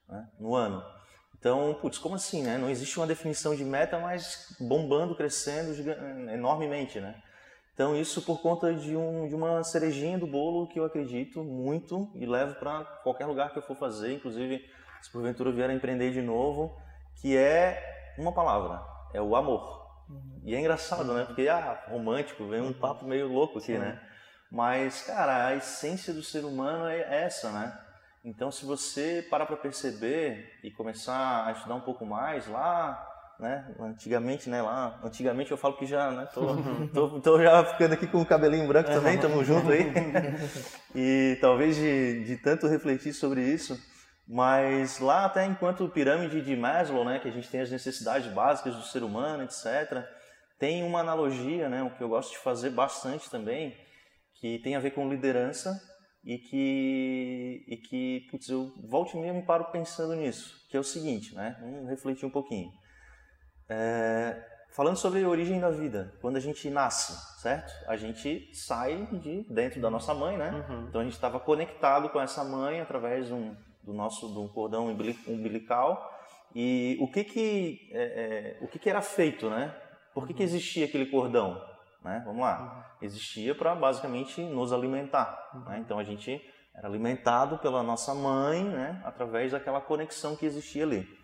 [0.10, 0.84] né, no ano.
[1.40, 2.58] Então, putz, como assim, né?
[2.58, 5.72] Não existe uma definição de meta, mas bombando, crescendo
[6.30, 7.20] enormemente, né?
[7.82, 12.12] Então, isso por conta de, um, de uma cerejinha do bolo que eu acredito muito
[12.14, 14.64] e levo para qualquer lugar que eu for fazer, inclusive
[15.02, 16.80] se porventura vier a empreender de novo,
[17.20, 19.84] que é uma palavra, é o amor.
[20.08, 20.42] Uhum.
[20.44, 21.26] E é engraçado, né?
[21.26, 24.00] Porque, ah, romântico, vem um papo meio louco aqui, né?
[24.52, 27.76] Mas, cara, a essência do ser humano é essa, né?
[28.24, 33.11] Então, se você parar para perceber e começar a estudar um pouco mais lá
[33.42, 33.74] né?
[33.80, 34.62] Antigamente, né?
[34.62, 36.28] Lá, antigamente eu falo que já, né?
[36.34, 36.56] Tô,
[36.94, 39.92] tô, tô já ficando aqui com o cabelinho branco também, tamo junto aí.
[40.94, 43.80] E talvez de, de tanto refletir sobre isso,
[44.28, 47.20] mas lá até enquanto pirâmide de Maslow, né?
[47.20, 50.06] Que a gente tem as necessidades básicas do ser humano, etc.
[50.60, 51.82] Tem uma analogia, né?
[51.82, 53.76] O que eu gosto de fazer bastante também,
[54.36, 55.80] que tem a ver com liderança
[56.24, 60.84] e que, e que putz, eu volte mesmo e paro pensando nisso, que é o
[60.84, 61.58] seguinte, né?
[61.60, 62.70] Vamos refletir um pouquinho.
[63.74, 64.36] É,
[64.72, 67.72] falando sobre a origem da vida, quando a gente nasce, certo?
[67.88, 70.66] A gente sai de dentro da nossa mãe, né?
[70.68, 70.88] Uhum.
[70.90, 74.90] Então a gente estava conectado com essa mãe através um, do nosso do cordão
[75.26, 76.20] umbilical.
[76.54, 79.74] E o que que é, é, o que que era feito, né?
[80.14, 81.66] Por que, que existia aquele cordão?
[82.04, 82.22] Né?
[82.26, 82.60] Vamos lá.
[83.00, 83.06] Uhum.
[83.06, 85.50] Existia para basicamente nos alimentar.
[85.54, 85.62] Uhum.
[85.62, 85.80] Né?
[85.80, 86.42] Então a gente
[86.76, 89.02] era alimentado pela nossa mãe, né?
[89.06, 91.21] Através daquela conexão que existia ali.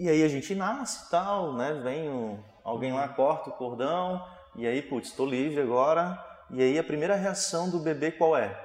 [0.00, 1.74] E aí a gente nasce e tal, né?
[1.74, 6.18] Vem um, alguém lá, corta o cordão, e aí, putz, estou livre agora.
[6.48, 8.58] E aí a primeira reação do bebê qual é?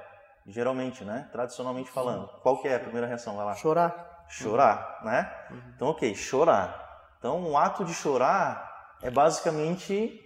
[0.46, 1.28] Geralmente, né?
[1.30, 2.26] Tradicionalmente falando.
[2.42, 3.36] Qual que é a primeira reação?
[3.36, 3.54] Vai lá.
[3.54, 4.24] Chorar.
[4.30, 5.10] Chorar, uhum.
[5.10, 5.32] né?
[5.50, 5.62] Uhum.
[5.76, 7.12] Então, ok, chorar.
[7.18, 10.18] Então, um ato de chorar é basicamente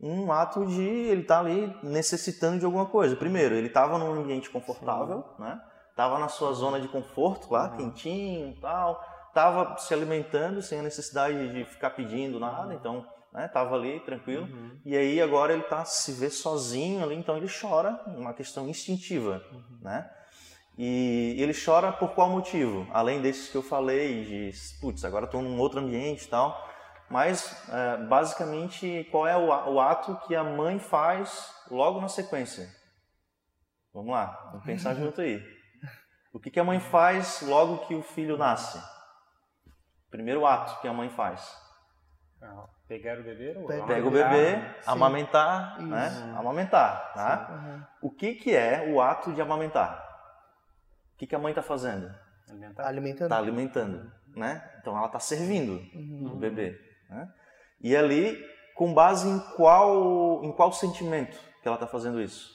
[0.00, 3.14] um ato de ele estar tá ali necessitando de alguma coisa.
[3.14, 5.42] Primeiro, ele estava num ambiente confortável, Sim.
[5.42, 5.60] né?
[5.94, 7.76] Tava na sua zona de conforto lá, uhum.
[7.76, 13.04] quentinho, tal estava se alimentando sem a necessidade de ficar pedindo nada, então
[13.36, 14.44] estava né, ali tranquilo.
[14.44, 14.78] Uhum.
[14.84, 19.44] E aí agora ele tá se vê sozinho ali, então ele chora, uma questão instintiva,
[19.52, 19.78] uhum.
[19.82, 20.08] né?
[20.78, 22.86] E ele chora por qual motivo?
[22.92, 26.68] Além desses que eu falei, de, putz, agora estou num outro ambiente e tal.
[27.08, 32.68] Mas, é, basicamente, qual é o, o ato que a mãe faz logo na sequência?
[33.92, 35.40] Vamos lá, vamos pensar junto aí.
[36.32, 38.93] O que, que a mãe faz logo que o filho nasce?
[40.14, 41.60] Primeiro ato que a mãe faz.
[42.40, 43.52] Ah, pegar o bebê?
[43.56, 44.62] Ou Pega o bebê, sim.
[44.86, 45.88] amamentar, Isso.
[45.88, 46.34] né?
[46.38, 47.48] Amamentar, tá?
[47.50, 47.82] Uhum.
[48.00, 49.98] O que, que é o ato de amamentar?
[51.14, 52.14] O que, que a mãe está fazendo?
[52.48, 52.86] Alimentar.
[52.86, 53.24] Alimentando.
[53.24, 54.70] Está alimentando, né?
[54.80, 56.30] Então ela está servindo uhum.
[56.32, 56.80] o bebê.
[57.10, 57.28] Né?
[57.80, 58.40] E ali,
[58.76, 62.53] com base em qual, em qual sentimento que ela está fazendo isso?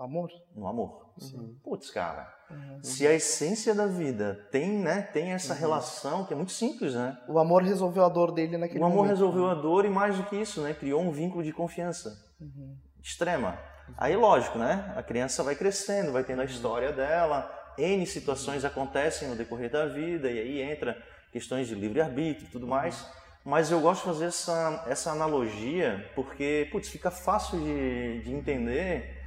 [0.00, 0.30] Amor.
[0.56, 1.12] No amor.
[1.18, 1.54] Sim.
[1.62, 2.34] Putz, cara.
[2.50, 2.82] Uhum.
[2.82, 5.60] Se a essência da vida tem, né, tem essa uhum.
[5.60, 7.18] relação que é muito simples, né?
[7.28, 8.90] O amor resolveu a dor dele naquele momento.
[8.90, 9.18] O amor momento.
[9.18, 10.72] resolveu a dor e mais do que isso, né?
[10.72, 12.74] Criou um vínculo de confiança uhum.
[13.02, 13.58] extrema.
[13.96, 14.90] Aí, lógico, né?
[14.96, 16.50] A criança vai crescendo, vai tendo a uhum.
[16.50, 20.96] história dela, N situações acontecem no decorrer da vida, e aí entra
[21.30, 22.70] questões de livre-arbítrio e tudo uhum.
[22.70, 23.06] mais.
[23.44, 29.19] Mas eu gosto de fazer essa, essa analogia porque, putz, fica fácil de, de entender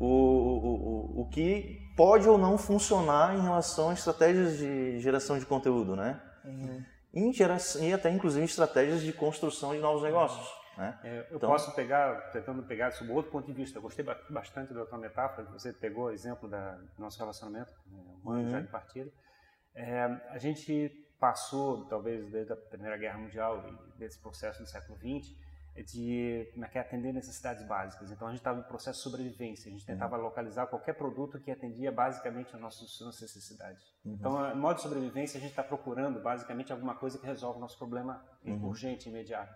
[0.00, 5.44] o, o, o, que pode ou não funcionar em relação a estratégias de geração de
[5.44, 6.20] conteúdo, né?
[6.44, 6.84] Uhum.
[7.12, 10.48] Em geração, e até inclusive estratégias de construção de novos negócios.
[10.78, 10.98] Né?
[11.04, 14.72] É, eu então, posso pegar, tentando pegar sob outro ponto de vista, eu gostei bastante
[14.72, 17.70] da tua metáfora, que você pegou o exemplo da, do nosso relacionamento,
[18.24, 18.50] um ano uhum.
[18.50, 19.10] já de partida.
[19.74, 24.98] É, a gente passou, talvez desde a Primeira Guerra Mundial e desse processo do século
[24.98, 25.36] XX,
[25.76, 28.10] de como é que é, atender necessidades básicas.
[28.10, 30.24] Então a gente estava em processo de sobrevivência, a gente tentava uhum.
[30.24, 33.82] localizar qualquer produto que atendia basicamente as nossas, necessidades.
[34.04, 34.14] Uhum.
[34.14, 37.60] Então, em modo de sobrevivência, a gente está procurando basicamente alguma coisa que resolve o
[37.60, 38.66] nosso problema uhum.
[38.66, 39.52] urgente, imediato.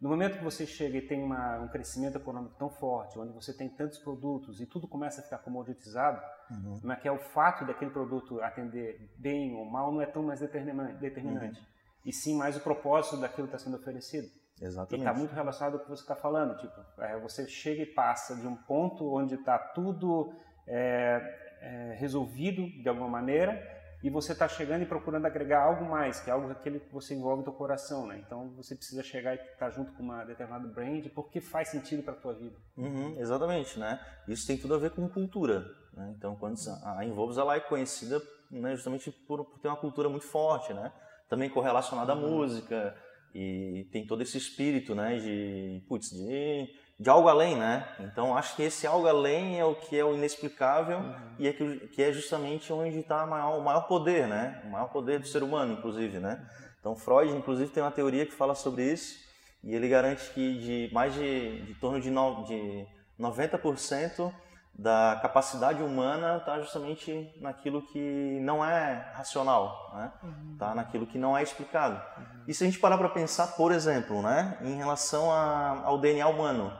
[0.00, 3.56] No momento que você chega e tem uma, um crescimento econômico tão forte, onde você
[3.56, 6.90] tem tantos produtos e tudo começa a ficar comoditizado, uhum.
[6.90, 10.40] é que é o fato daquele produto atender bem ou mal não é tão mais
[10.40, 11.66] determinante, uhum.
[12.04, 14.28] e sim mais o propósito daquilo que está sendo oferecido.
[14.62, 15.04] Exatamente.
[15.04, 16.56] E está muito relacionado com o que você está falando.
[16.56, 20.32] Tipo, é, você chega e passa de um ponto onde está tudo
[20.66, 21.20] é,
[21.60, 23.60] é, resolvido de alguma maneira
[24.02, 27.14] e você está chegando e procurando agregar algo mais, que é algo aquele que você
[27.14, 28.20] envolve teu coração, né?
[28.24, 32.02] Então você precisa chegar e estar tá junto com uma determinada brand porque faz sentido
[32.02, 32.56] para a tua vida.
[32.76, 34.00] Uhum, exatamente, né?
[34.26, 35.64] Isso tem tudo a ver com cultura.
[35.92, 36.14] Né?
[36.16, 38.20] Então quando a Involves ela é conhecida
[38.50, 40.92] né, justamente por, por, ter uma cultura muito forte, né?
[41.28, 42.28] Também correlacionada à uhum.
[42.28, 42.96] música
[43.34, 45.16] e tem todo esse espírito, né?
[45.16, 46.68] De putz, de
[47.02, 47.88] de algo além, né?
[47.98, 51.14] Então acho que esse algo além é o que é o inexplicável uhum.
[51.36, 54.62] e é que, que, é justamente onde está o maior poder, né?
[54.64, 56.48] O maior poder do ser humano, inclusive, né?
[56.78, 59.18] Então Freud, inclusive, tem uma teoria que fala sobre isso
[59.64, 62.86] e ele garante que de mais de, de torno de, no, de
[63.18, 64.32] 90%
[64.74, 70.12] da capacidade humana está justamente naquilo que não é racional, né?
[70.22, 70.56] Uhum.
[70.58, 72.00] Tá naquilo que não é explicado.
[72.16, 72.44] Uhum.
[72.48, 76.26] E se a gente parar para pensar, por exemplo, né, em relação a, ao DNA
[76.26, 76.72] humano,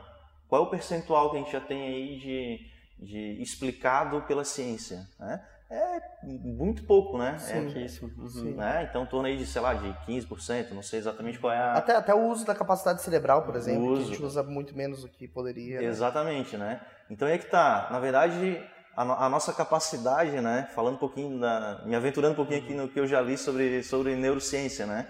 [0.47, 5.07] qual é o percentual que a gente já tem aí de, de explicado pela ciência?
[5.19, 5.43] Né?
[5.69, 7.37] É muito pouco, né?
[7.39, 8.11] Sim, é pouquíssimo.
[8.17, 8.55] Uhum.
[8.55, 8.87] Né?
[8.87, 11.73] Então, em torno aí de, sei lá, de 15%, não sei exatamente qual é a...
[11.73, 14.03] Até, até o uso da capacidade cerebral, por exemplo, uso.
[14.03, 15.79] que a gente usa muito menos do que poderia.
[15.81, 15.87] Né?
[15.87, 16.79] Exatamente, né?
[17.09, 17.87] Então, é que tá.
[17.91, 18.61] Na verdade,
[18.95, 20.69] a, a, nossa capacidade, né?
[20.73, 23.83] Falando um pouquinho, da, me aventurando um pouquinho aqui no que eu já li sobre,
[23.83, 25.07] sobre neurociência, né?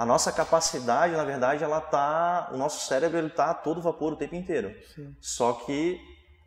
[0.00, 4.14] a nossa capacidade, na verdade, ela tá, o nosso cérebro ele tá a todo vapor
[4.14, 4.74] o tempo inteiro.
[4.94, 5.14] Sim.
[5.20, 6.00] Só que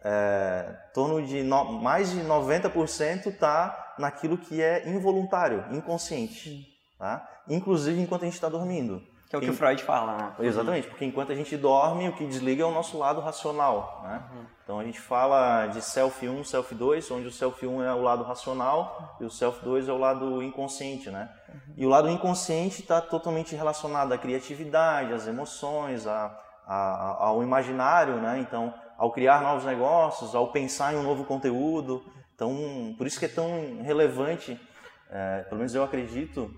[0.03, 7.29] é, torno de no, mais de 90% está naquilo que é involuntário, inconsciente, tá?
[7.47, 9.03] Inclusive enquanto a gente está dormindo.
[9.33, 10.33] Que é o que o Freud fala, né?
[10.41, 14.21] Exatamente, porque enquanto a gente dorme, o que desliga é o nosso lado racional, né?
[14.31, 14.45] Uhum.
[14.63, 18.03] Então a gente fala de self 1, self 2, onde o self 1 é o
[18.03, 21.31] lado racional e o self 2 é o lado inconsciente, né?
[21.49, 21.73] Uhum.
[21.77, 28.17] E o lado inconsciente está totalmente relacionado à criatividade, às emoções, a, a, ao imaginário,
[28.17, 28.37] né?
[28.37, 32.05] Então, ao criar novos negócios, ao pensar em um novo conteúdo.
[32.35, 34.61] Então, por isso que é tão relevante,
[35.09, 36.53] é, pelo menos eu acredito,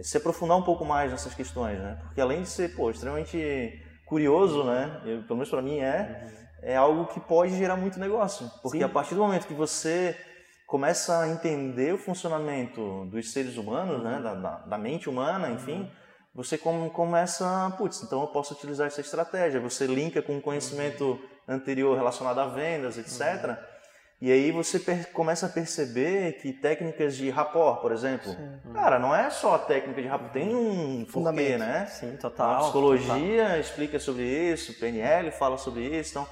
[0.00, 1.98] se aprofundar um pouco mais nessas questões, né?
[2.02, 5.00] Porque além de ser, pô, extremamente curioso, né?
[5.04, 8.50] Eu, pelo menos para mim é, é algo que pode gerar muito negócio.
[8.62, 8.84] Porque Sim.
[8.84, 10.16] a partir do momento que você
[10.66, 14.20] começa a entender o funcionamento dos seres humanos, né?
[14.22, 15.90] Da, da, da mente humana, enfim, uhum.
[16.34, 19.60] você come, começa, putz, então eu posso utilizar essa estratégia.
[19.60, 23.56] Você linka com o conhecimento anterior relacionado a vendas, etc.
[24.20, 24.80] Uhum e aí você
[25.12, 28.72] começa a perceber que técnicas de rapport, por exemplo, Sim.
[28.72, 31.86] cara, não é só a técnica de rapport, tem um fundamento, porquê, né?
[31.86, 32.54] Sim, total.
[32.54, 33.60] A psicologia total.
[33.60, 36.26] explica sobre isso, o PNL fala sobre isso, então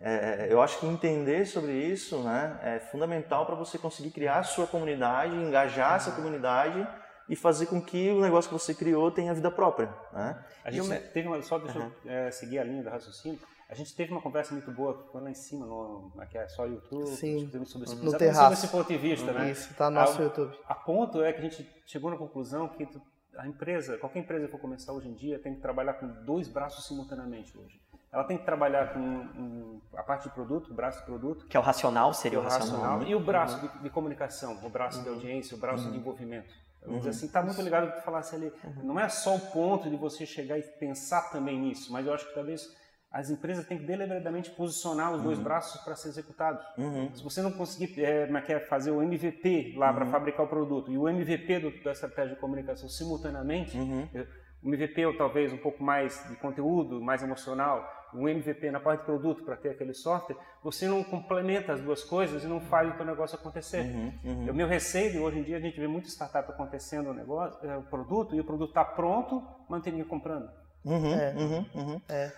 [0.00, 4.42] é, eu acho que entender sobre isso né, é fundamental para você conseguir criar a
[4.44, 6.86] sua comunidade, engajar essa comunidade
[7.28, 9.88] e fazer com que o negócio que você criou tenha vida própria.
[10.12, 10.44] Né?
[10.64, 11.12] A gente eu...
[11.12, 11.90] teve uma, só deixa uhum.
[12.04, 13.38] eu é, seguir a linha do raciocínio.
[13.68, 16.64] A gente teve uma conversa muito boa foi lá em cima, no, aqui é só
[16.64, 18.40] YouTube, Sim, sobre esse, no terraço.
[18.40, 19.50] sobre esse ponto de vista, né?
[19.50, 20.58] Isso, tá no nosso a, YouTube.
[20.66, 23.00] A ponto é que a gente chegou na conclusão que tu,
[23.36, 26.48] a empresa, qualquer empresa que for começar hoje em dia, tem que trabalhar com dois
[26.48, 27.78] braços simultaneamente hoje.
[28.10, 31.46] Ela tem que trabalhar com um, a parte de produto, o braço de produto.
[31.46, 32.80] Que é o racional, seria o racional.
[32.80, 33.68] racional e o braço uhum.
[33.68, 35.04] de, de, comunicação, o braço uhum.
[35.04, 35.92] de audiência, o braço uhum.
[35.92, 36.54] de envolvimento.
[36.80, 37.16] Vamos dizer uhum.
[37.16, 38.50] assim, está muito ligado ao que tu falasse ali.
[38.64, 38.84] Uhum.
[38.84, 42.26] Não é só o ponto de você chegar e pensar também nisso, mas eu acho
[42.26, 42.74] que talvez
[43.10, 45.24] as empresas têm que deliberadamente posicionar os uhum.
[45.24, 46.64] dois braços para ser executados.
[46.76, 47.10] Uhum.
[47.14, 49.96] Se você não conseguir é, é fazer o MVP lá uhum.
[49.96, 54.06] para fabricar o produto e o MVP do, da estratégia de comunicação simultaneamente, uhum.
[54.62, 59.00] um MVP ou talvez um pouco mais de conteúdo, mais emocional, um MVP na parte
[59.00, 62.90] de produto para ter aquele software, você não complementa as duas coisas e não faz
[62.90, 63.82] o teu negócio acontecer.
[63.82, 64.50] Uhum, uhum.
[64.50, 67.76] O meu receio, hoje em dia a gente vê muita startup acontecendo o negócio, é,
[67.76, 70.48] o produto, e o produto está pronto, mas não tem ninguém comprando.
[70.84, 72.32] Uhum, é.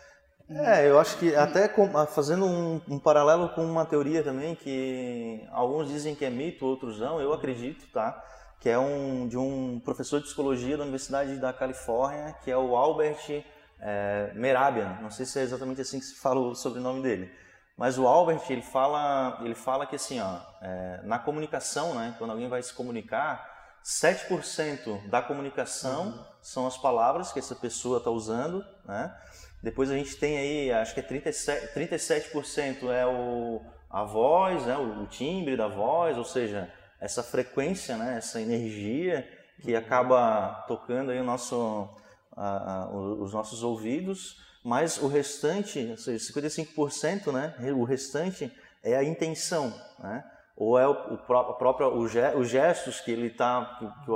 [0.52, 4.56] É, eu acho que até com, ah, fazendo um, um, paralelo com uma teoria também
[4.56, 8.20] que alguns dizem que é mito, outros não, eu acredito, tá?
[8.58, 12.74] Que é um de um professor de psicologia da Universidade da Califórnia, que é o
[12.74, 13.44] Albert
[13.80, 14.98] é, Merabian.
[15.00, 17.32] Não sei se é exatamente assim que se fala o sobrenome dele,
[17.76, 22.16] mas o Albert ele fala ele fala que assim, ó, é, na comunicação, né?
[22.18, 23.48] Quando alguém vai se comunicar
[23.84, 26.24] 7% da comunicação uhum.
[26.42, 29.14] são as palavras que essa pessoa está usando, né?
[29.62, 34.76] Depois a gente tem aí, acho que é 37%, 37% é o, a voz, né?
[34.76, 38.16] o, o timbre da voz, ou seja, essa frequência, né?
[38.16, 39.28] essa energia
[39.60, 41.88] que acaba tocando aí o nosso,
[42.34, 47.54] a, a, os nossos ouvidos, mas o restante, ou seja, 55%, né?
[47.72, 48.50] o restante
[48.82, 50.24] é a intenção, né?
[50.56, 51.18] ou é o, o
[51.54, 54.10] próprio os gestos que ele tá que, que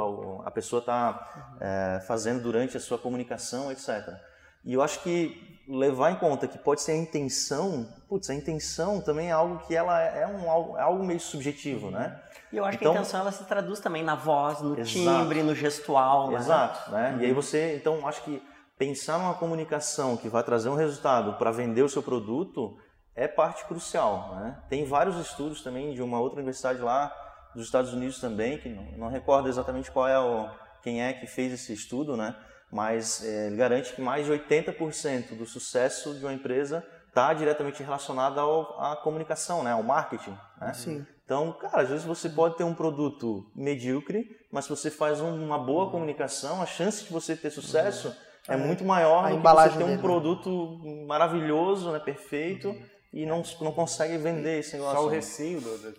[0.45, 4.15] a pessoa está é, fazendo durante a sua comunicação etc
[4.65, 9.01] e eu acho que levar em conta que pode ser a intenção putz a intenção
[9.01, 12.21] também é algo que ela é um algo, é algo meio subjetivo né
[12.53, 14.79] e eu acho então, que a então intenção ela se traduz também na voz no
[14.79, 16.37] exato, timbre no gestual né?
[16.37, 17.21] exato né uhum.
[17.23, 18.43] e aí você então acho que
[18.79, 22.77] pensar numa comunicação que vai trazer um resultado para vender o seu produto
[23.15, 24.35] é parte crucial.
[24.37, 24.59] Né?
[24.69, 27.13] Tem vários estudos também de uma outra universidade lá
[27.55, 30.49] dos Estados Unidos também, que não, não recordo exatamente qual é o,
[30.83, 32.35] quem é que fez esse estudo, né?
[32.71, 37.83] Mas é, ele garante que mais de 80% do sucesso de uma empresa está diretamente
[37.83, 39.73] relacionado ao, à comunicação, né?
[39.73, 40.37] ao marketing.
[40.61, 40.73] Né?
[40.75, 41.07] Sim.
[41.25, 45.59] Então, cara, às vezes você pode ter um produto medíocre, mas se você faz uma
[45.59, 48.09] boa comunicação, a chance de você ter sucesso
[48.49, 48.55] uhum.
[48.55, 53.43] é, muito maior do que você ter um produto maravilhoso, né, perfeito, uhum e não,
[53.61, 54.99] não consegue vender esse negócio.
[54.99, 55.95] Só o receio do,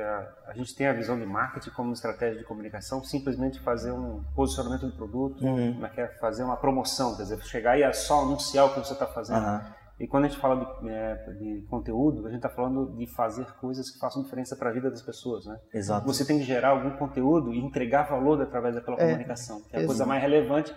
[0.00, 4.22] a, a, gente tem a visão de marketing como estratégia de comunicação, simplesmente fazer um
[4.34, 5.78] posicionamento do produto, uhum.
[5.78, 8.92] Né, é fazer uma promoção, quer dizer, chegar e é só anunciar o que você
[8.92, 9.44] está fazendo.
[9.44, 9.60] Uhum.
[10.00, 13.46] E quando a gente fala de, é, de conteúdo, a gente está falando de fazer
[13.60, 15.56] coisas que façam diferença para a vida das pessoas, né?
[15.72, 16.04] Exato.
[16.06, 19.82] Você tem que gerar algum conteúdo e entregar valor através daquela é, comunicação, que é
[19.82, 20.74] a coisa mais relevante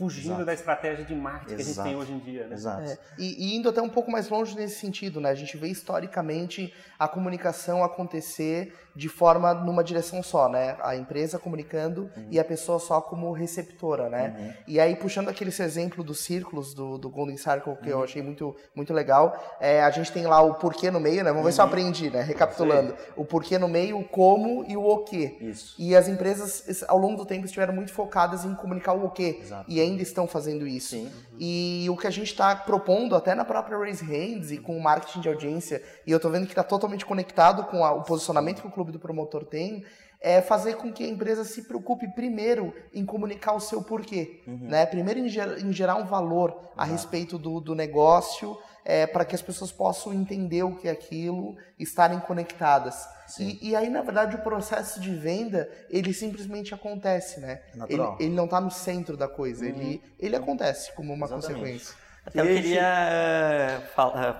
[0.00, 0.44] fugindo Exato.
[0.46, 1.66] da estratégia de marketing Exato.
[1.66, 2.46] que a gente tem hoje em dia.
[2.46, 2.54] Né?
[2.54, 2.90] Exato.
[2.90, 5.28] É, e, e, indo até um pouco mais longe nesse sentido, né?
[5.28, 10.76] A gente vê historicamente a comunicação acontecer de forma numa direção só, né?
[10.82, 12.28] A empresa comunicando uhum.
[12.30, 14.34] e a pessoa só como receptora, né?
[14.36, 14.52] Uhum.
[14.66, 17.98] E aí puxando aquele exemplo dos círculos do, do Golden Circle que uhum.
[17.98, 21.30] eu achei muito muito legal, é, a gente tem lá o porquê no meio, né?
[21.30, 21.70] Vamos ver se eu uhum.
[21.70, 22.22] aprendi, né?
[22.22, 25.36] Recapitulando, o porquê no meio, o como e o o quê.
[25.40, 25.74] Isso.
[25.78, 29.40] E as empresas ao longo do tempo estiveram muito focadas em comunicar o o quê.
[29.42, 29.64] Exato.
[29.68, 30.90] E ainda estão fazendo isso.
[30.90, 31.10] Sim.
[31.38, 34.82] E o que a gente está propondo, até na própria Raise Hands e com o
[34.82, 38.60] marketing de audiência, e eu estou vendo que está totalmente conectado com a, o posicionamento
[38.60, 39.84] que o Clube do Promotor tem,
[40.20, 44.42] é fazer com que a empresa se preocupe primeiro em comunicar o seu porquê.
[44.46, 44.68] Uhum.
[44.68, 44.84] Né?
[44.84, 46.72] Primeiro em, ger em, gerar um valor Exato.
[46.76, 50.90] a respeito do, do negócio, é, para que as pessoas possam entender o que é
[50.90, 53.08] aquilo, estarem conectadas.
[53.38, 57.60] E, e, aí, na verdade, o processo de venda, ele simplesmente acontece, né?
[57.88, 59.70] Ele, ele, não está no centro da coisa, uhum.
[59.70, 61.52] ele, ele acontece como uma Exatamente.
[61.52, 61.94] consequência.
[62.24, 63.80] Até eu queria eh,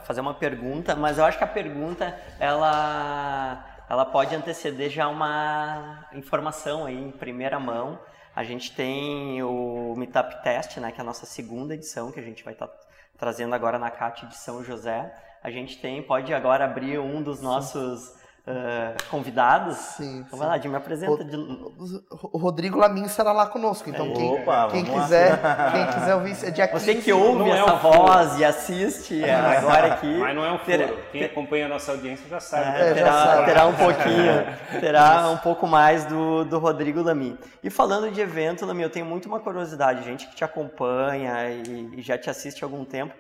[0.05, 6.07] fazer uma pergunta, mas eu acho que a pergunta, ela ela pode anteceder já uma
[6.13, 7.99] informação aí em primeira mão.
[8.37, 12.23] A gente tem o Meetup Test, né, que é a nossa segunda edição, que a
[12.23, 12.79] gente vai estar tá
[13.19, 15.13] trazendo agora na CAT de São José.
[15.43, 18.15] A gente tem, pode agora abrir um dos nossos
[18.47, 19.77] Uh, convidados.
[19.77, 20.21] Sim.
[20.21, 20.37] Então sim.
[20.39, 21.23] vai lá, Jim, me apresenta.
[21.23, 21.37] De...
[21.37, 23.91] O Rodrigo Lamin estará lá conosco.
[23.91, 25.39] Então, quem, Opa, quem quiser,
[25.73, 29.95] quem quiser ouvir, é dia Você que ouve essa é voz e assiste é, agora
[29.95, 30.19] aqui.
[30.19, 30.79] Mas não é um furo.
[30.79, 32.81] Terá, quem acompanha a nossa audiência já sabe.
[32.81, 33.47] É, terá, já sabe.
[33.47, 34.47] terá um pouquinho,
[34.81, 37.39] terá um pouco mais do, do Rodrigo Lamin.
[37.63, 40.03] E falando de evento, Lamin, eu tenho muito uma curiosidade.
[40.03, 43.15] Gente que te acompanha e, e já te assiste há algum tempo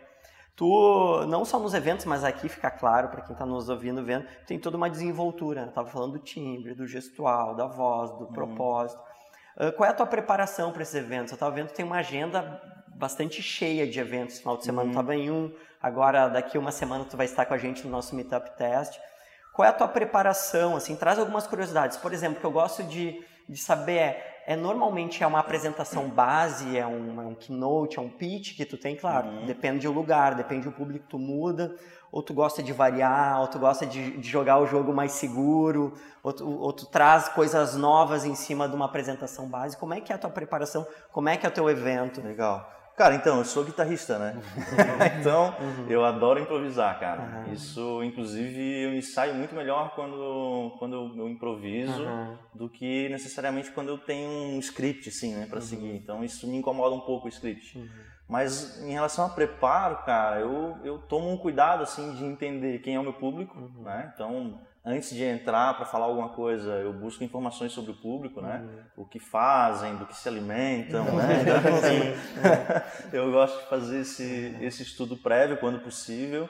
[0.61, 4.27] tu, não só nos eventos, mas aqui fica claro para quem está nos ouvindo, vendo,
[4.47, 5.63] tem toda uma desenvoltura.
[5.63, 8.33] Eu estava falando do timbre, do gestual, da voz, do uhum.
[8.35, 9.01] propósito.
[9.57, 11.31] Uh, qual é a tua preparação para esses eventos?
[11.33, 14.39] Eu estava vendo que tem uma agenda bastante cheia de eventos.
[14.39, 15.19] Final de semana estava uhum.
[15.19, 18.51] em um, agora daqui uma semana tu vai estar com a gente no nosso Meetup
[18.59, 19.01] Test.
[19.55, 20.77] Qual é a tua preparação?
[20.77, 21.97] Assim, traz algumas curiosidades.
[21.97, 26.77] Por exemplo, que eu gosto de, de saber é, é normalmente é uma apresentação base,
[26.77, 29.47] é um, é um keynote, é um pitch que tu tem, claro, Uhum.
[29.47, 31.73] depende do lugar, depende do público que tu muda,
[32.11, 35.93] ou tu gosta de variar, ou tu gosta de, de jogar o jogo mais seguro,
[36.21, 39.77] ou tu, ou tu traz coisas novas em cima de uma apresentação base.
[39.77, 40.85] Como é que é a tua preparação?
[41.13, 42.21] Como é que é o teu evento?
[42.21, 42.69] Legal.
[43.01, 44.37] Cara, então, eu sou guitarrista, né?
[45.19, 45.55] então,
[45.89, 47.23] eu adoro improvisar, cara.
[47.47, 47.53] Uhum.
[47.55, 52.37] Isso, inclusive, eu me saio muito melhor quando, quando eu improviso Uhum.
[52.55, 55.97] do que necessariamente quando eu tenho um script, assim, né, pra seguir.
[55.97, 57.83] Então, isso me incomoda um pouco o script.
[58.29, 62.97] Mas, em relação a preparo, cara, eu, eu tomo um cuidado, assim, de entender quem
[62.97, 64.13] é o meu público, né?
[64.13, 68.67] Então, antes de entrar para falar alguma coisa, eu busco informações sobre o público, né?
[68.97, 71.43] O que fazem, do que se alimentam, né?
[71.43, 76.49] Então, assim, eu gosto de fazer esse, esse estudo prévio quando possível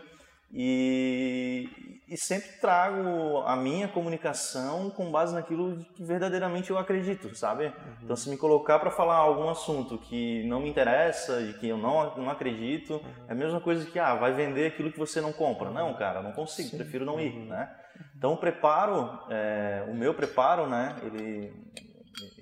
[0.52, 1.68] e,
[2.08, 7.72] e sempre trago a minha comunicação com base naquilo que verdadeiramente eu acredito, sabe?
[8.02, 11.78] Então, se me colocar para falar algum assunto que não me interessa, de que eu
[11.78, 15.32] não, não acredito, é a mesma coisa que, ah, vai vender aquilo que você não
[15.32, 15.70] compra.
[15.70, 17.70] Não, cara, não consigo, prefiro não ir, né?
[18.16, 21.52] Então, o preparo, é, o meu preparo, né, ele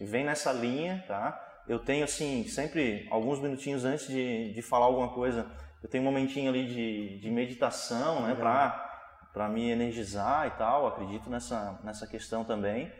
[0.06, 1.44] vem nessa linha, tá?
[1.68, 5.46] Eu tenho, assim, sempre alguns minutinhos antes de, de falar alguma coisa,
[5.82, 11.30] eu tenho um momentinho ali de, de meditação, né, para me energizar e tal, acredito
[11.30, 12.90] nessa, nessa questão também.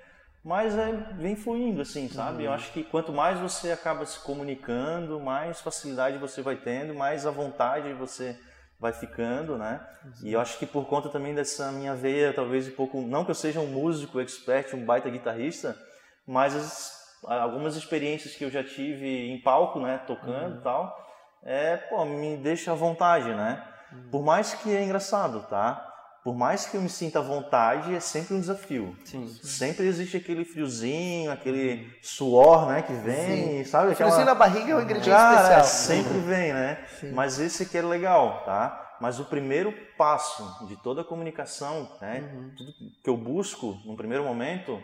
[0.44, 2.44] Mas é, vem fluindo, assim, sabe?
[2.44, 7.26] Eu acho que quanto mais você acaba se comunicando, mais facilidade você vai tendo, mais
[7.26, 8.38] à vontade você
[8.80, 9.80] vai ficando, né?
[10.22, 13.30] E eu acho que por conta também dessa minha veia, talvez um pouco, não que
[13.30, 15.76] eu seja um músico expert, um baita guitarrista,
[16.26, 20.96] mas as- algumas experiências que eu já tive em palco, né, tocando e tal,
[21.42, 23.64] é, pô, me deixa à vontade, né?
[24.10, 25.87] Por mais que é engraçado, tá?
[26.28, 28.94] Por mais que eu me sinta à vontade, é sempre um desafio.
[29.02, 29.26] Sim.
[29.42, 33.92] Sempre existe aquele friozinho, aquele suor, né, que vem, sabe?
[33.92, 34.10] Aquela...
[34.10, 35.64] Friozinho na barriga é um ingrediente Cara, especial.
[35.64, 36.84] sempre vem, né?
[37.14, 38.98] Mas esse aqui é legal, tá?
[39.00, 42.20] Mas o primeiro passo de toda a comunicação, né?
[42.58, 44.82] Tudo que eu busco no primeiro momento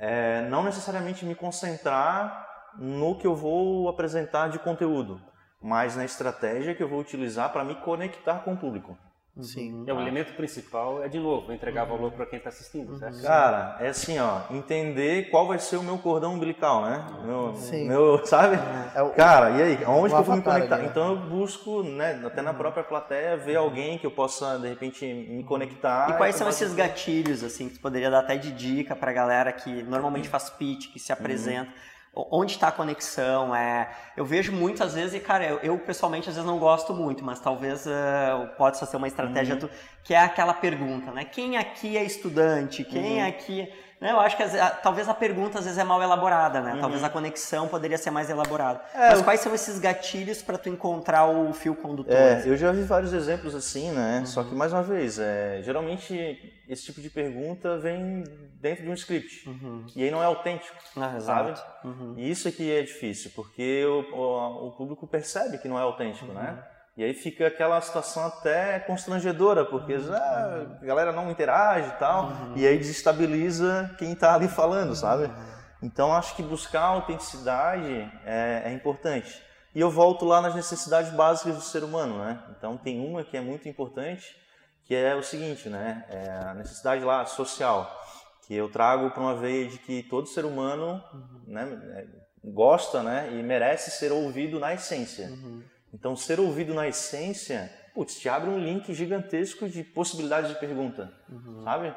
[0.00, 2.44] é não necessariamente me concentrar
[2.76, 5.22] no que eu vou apresentar de conteúdo,
[5.62, 8.98] mas na estratégia que eu vou utilizar para me conectar com o público.
[9.40, 9.84] Sim.
[9.86, 13.22] É, o elemento principal é, de novo, entregar valor para quem está assistindo, certo?
[13.22, 17.02] Cara, é assim, ó, entender qual vai ser o meu cordão umbilical, né?
[17.24, 17.88] Meu, Sim.
[17.88, 18.58] meu sabe?
[18.94, 20.74] É o- Cara, e aí, aonde que eu vou me conectar?
[20.74, 20.90] ali, né?
[20.90, 25.06] Então eu busco, né, até na própria plateia, ver alguém que eu possa, de repente,
[25.06, 26.10] me conectar.
[26.10, 29.50] E quais são esses gatilhos, assim, que tu poderia dar até de dica pra galera
[29.50, 31.72] que normalmente faz pitch, que se apresenta?
[32.14, 33.54] Onde está a conexão?
[33.56, 37.24] É, eu vejo muitas vezes, e cara, eu, eu, pessoalmente às vezes não gosto muito,
[37.24, 39.70] mas talvez eh, pode só ser uma estratégia tu-
[40.04, 41.24] que é aquela pergunta, né?
[41.24, 42.84] Quem aqui é estudante?
[42.84, 43.72] Quem aqui.
[44.02, 44.10] Né?
[44.10, 46.76] Eu acho que a- talvez a pergunta às vezes é mal elaborada, né?
[46.80, 48.80] Talvez a conexão poderia ser mais elaborada.
[48.92, 52.12] mas eu- quais são esses gatilhos para tu encontrar o fio condutor?
[52.12, 54.24] É, eu já vi vários exemplos assim, né?
[54.26, 58.24] Só que, mais uma vez, é, geralmente esse tipo de pergunta vem
[58.60, 59.48] dentro de um script.
[59.94, 60.76] E aí não é autêntico.
[60.96, 61.54] Ah, sabe?
[61.84, 62.14] Uhum.
[62.16, 66.32] E isso aqui é difícil, porque o, o, o público percebe que não é autêntico,
[66.32, 66.58] né?
[66.96, 72.30] E aí fica aquela situação até constrangedora, porque ah, a galera não interage e tal,
[72.54, 75.30] e aí desestabiliza quem está ali falando, sabe?
[75.82, 79.42] Então acho que buscar autenticidade é, é importante.
[79.74, 82.42] E eu volto lá nas necessidades básicas do ser humano, né?
[82.56, 84.36] Então tem uma que é muito importante,
[84.84, 86.04] que é o seguinte, né?
[86.10, 87.90] É a necessidade lá social,
[88.46, 91.02] que eu trago para uma veia de que todo ser humano,
[91.46, 91.62] né,
[91.96, 92.06] é,
[92.44, 95.30] gosta, né, e merece ser ouvido na essência.
[95.92, 101.12] Então, ser ouvido na essência, putz, te abre um link gigantesco de possibilidades de pergunta,
[101.64, 101.94] sabe?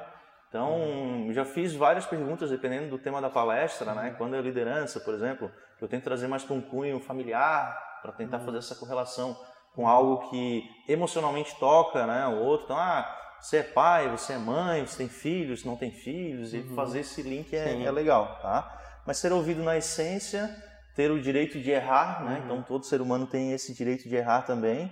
[0.49, 4.15] Então, já fiz várias perguntas dependendo do tema da palestra, né?
[4.17, 8.39] Quando é liderança, por exemplo, eu tento trazer mais para um cunho familiar, para tentar
[8.39, 9.37] fazer essa correlação
[9.73, 12.27] com algo que emocionalmente toca, né?
[12.27, 13.05] O outro, então, ah,
[13.39, 17.21] você é pai, você é mãe, você tem filhos, não tem filhos, e fazer esse
[17.21, 19.01] link é, é legal, tá?
[19.05, 20.49] Mas ser ouvido na essência,
[20.95, 22.41] ter o direito de errar, né?
[22.45, 24.91] Então todo ser humano tem esse direito de errar também.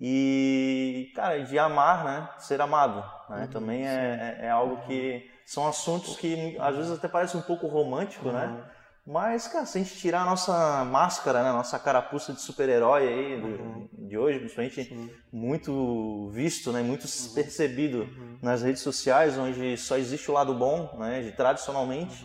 [0.00, 2.28] E, cara, de amar, né?
[2.38, 3.48] Ser amado, né?
[3.52, 7.66] Também é, é, é algo que são assuntos que às vezes até parece um pouco
[7.68, 8.64] romântico, né?
[9.06, 11.52] Mas, cara, se a gente tirar a nossa máscara, né?
[11.52, 14.94] Nossa carapuça de super-herói aí do- de hoje, principalmente
[15.32, 16.82] muito visto, né?
[16.82, 18.08] Muito percebido
[18.42, 21.20] nas redes sociais, onde só existe o lado bom, né?
[21.22, 22.24] De, tradicionalmente.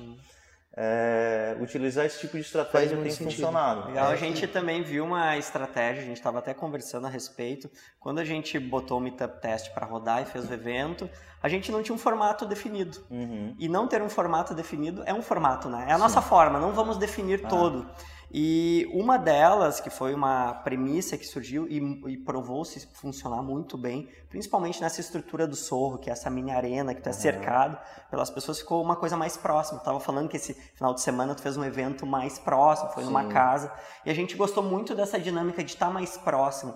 [0.81, 3.31] É, utilizar esse tipo de estratégia tem sentido.
[3.31, 3.89] funcionado.
[3.89, 7.69] Legal, a gente também viu uma estratégia, a gente estava até conversando a respeito.
[7.99, 11.09] Quando a gente botou o Meetup Test para rodar e fez o evento,
[11.43, 12.97] a gente não tinha um formato definido.
[13.11, 13.53] Uhum.
[13.59, 15.87] E não ter um formato definido é um formato, né?
[15.89, 16.01] É a Sim.
[16.01, 17.49] nossa forma, não vamos definir ah.
[17.49, 17.85] todo.
[18.31, 21.77] E uma delas, que foi uma premissa que surgiu e,
[22.11, 26.93] e provou-se funcionar muito bem, principalmente nessa estrutura do Sorro, que é essa mini arena,
[26.93, 27.79] que tu é cercado
[28.11, 29.79] pelas pessoas, ficou uma coisa mais próxima.
[29.79, 33.03] Tu tava falando que esse final de semana tu fez um evento mais próximo, foi
[33.03, 33.09] Sim.
[33.09, 33.73] numa casa,
[34.05, 36.73] e a gente gostou muito dessa dinâmica de estar tá mais próximo.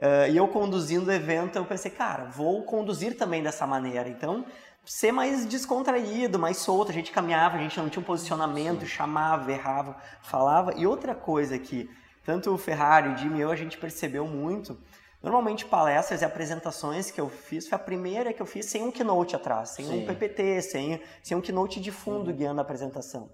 [0.00, 4.08] Uh, e eu conduzindo o evento, eu pensei, cara, vou conduzir também dessa maneira.
[4.08, 4.46] Então,
[4.84, 6.90] ser mais descontraído, mais solto.
[6.90, 8.86] A gente caminhava, a gente não tinha um posicionamento, Sim.
[8.86, 10.74] chamava, errava, falava.
[10.76, 11.88] E outra coisa que
[12.24, 14.78] tanto o Ferrari, o Jimmy e eu, a gente percebeu muito.
[15.22, 18.90] Normalmente palestras e apresentações que eu fiz foi a primeira que eu fiz sem um
[18.90, 20.02] keynote atrás, sem Sim.
[20.02, 23.30] um PPT, sem, sem um keynote de fundo guiando a apresentação.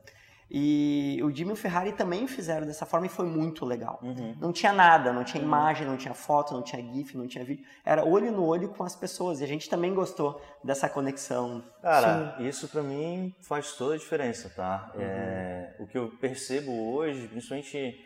[0.48, 3.98] E o Jimmy e o Ferrari também fizeram dessa forma e foi muito legal.
[4.02, 4.36] Uhum.
[4.40, 7.64] Não tinha nada, não tinha imagem, não tinha foto, não tinha GIF, não tinha vídeo.
[7.84, 9.40] Era olho no olho com as pessoas.
[9.40, 11.64] E a gente também gostou dessa conexão.
[11.82, 12.46] Cara, Sim.
[12.46, 14.92] isso para mim faz toda a diferença, tá?
[14.94, 15.02] Uhum.
[15.02, 17.96] É, o que eu percebo hoje, principalmente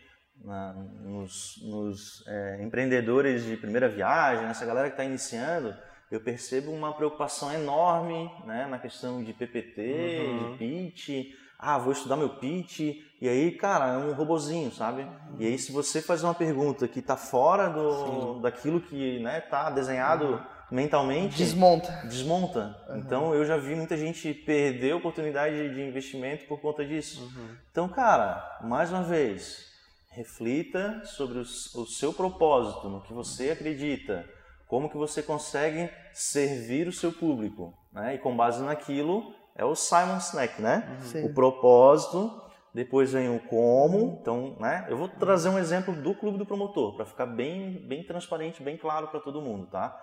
[0.43, 5.75] na, nos, nos é, empreendedores de primeira viagem, nessa galera que está iniciando,
[6.11, 10.53] eu percebo uma preocupação enorme né, na questão de PPT, uhum.
[10.53, 11.11] de pitch
[11.61, 12.81] ah, vou estudar meu pitch,
[13.21, 15.07] e aí, cara, é um robozinho, sabe?
[15.39, 19.69] E aí, se você faz uma pergunta que está fora do, daquilo que né, tá
[19.69, 20.41] desenhado uhum.
[20.71, 21.37] mentalmente...
[21.37, 21.93] Desmonta.
[22.05, 22.77] Desmonta.
[22.89, 22.97] Uhum.
[22.97, 27.21] Então, eu já vi muita gente perder oportunidade de investimento por conta disso.
[27.23, 27.57] Uhum.
[27.71, 29.67] Então, cara, mais uma vez,
[30.13, 34.25] reflita sobre o, o seu propósito, no que você acredita,
[34.67, 38.15] como que você consegue servir o seu público, né?
[38.15, 40.97] E com base naquilo é o Simon Sinek, né?
[41.03, 41.27] Sim.
[41.27, 42.43] O propósito,
[42.73, 44.19] depois vem o como.
[44.19, 44.87] Então, né?
[44.89, 48.79] Eu vou trazer um exemplo do Clube do Promotor para ficar bem, bem transparente, bem
[48.79, 49.95] claro para todo mundo, tá?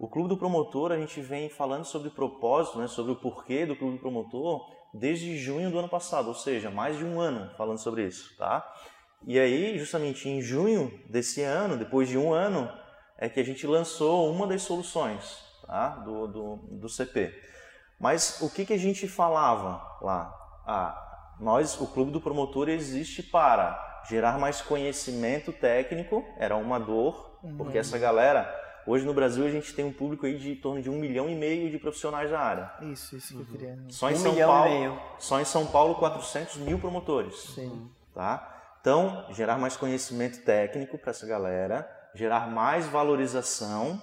[0.00, 2.88] O Clube do Promotor, a gente vem falando sobre propósito, né?
[2.88, 6.98] Sobre o porquê do Clube do Promotor desde junho do ano passado, ou seja, mais
[6.98, 8.68] de um ano falando sobre isso, tá?
[9.24, 12.68] E aí, justamente em junho desse ano, depois de um ano,
[13.16, 15.90] é que a gente lançou uma das soluções tá?
[15.90, 17.32] do, do, do CP.
[18.04, 20.30] Mas o que, que a gente falava lá?
[20.66, 27.38] Ah, nós, o Clube do Promotor existe para gerar mais conhecimento técnico, era uma dor,
[27.42, 27.56] uhum.
[27.56, 28.46] porque essa galera,
[28.86, 31.30] hoje no Brasil a gente tem um público aí de em torno de um milhão
[31.30, 32.72] e meio de profissionais da área.
[32.82, 33.78] Isso, isso que eu queria.
[33.88, 37.54] Só em um São Paulo, só em São Paulo 400 mil promotores.
[37.54, 37.90] Sim.
[38.12, 38.76] Tá?
[38.82, 43.98] Então, gerar mais conhecimento técnico para essa galera, gerar mais valorização.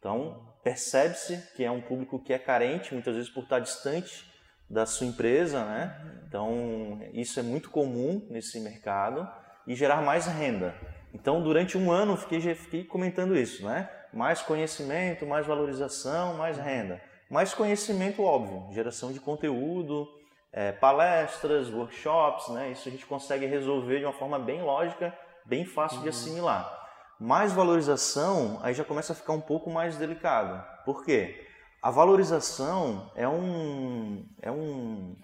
[0.00, 4.24] Então, percebe-se que é um público que é carente, muitas vezes por estar distante
[4.68, 6.22] da sua empresa, né?
[6.26, 9.28] Então, isso é muito comum nesse mercado
[9.66, 10.74] e gerar mais renda.
[11.12, 13.88] Então, durante um ano, fiquei, fiquei comentando isso, né?
[14.12, 17.00] Mais conhecimento, mais valorização, mais renda.
[17.30, 20.08] Mais conhecimento, óbvio, geração de conteúdo,
[20.50, 22.70] é, palestras, workshops, né?
[22.70, 26.10] Isso a gente consegue resolver de uma forma bem lógica, bem fácil de uhum.
[26.10, 26.83] assimilar.
[27.24, 30.62] Mais valorização, aí já começa a ficar um pouco mais delicado.
[30.84, 31.46] Por quê?
[31.82, 34.26] A valorização é um.
[34.42, 35.16] É um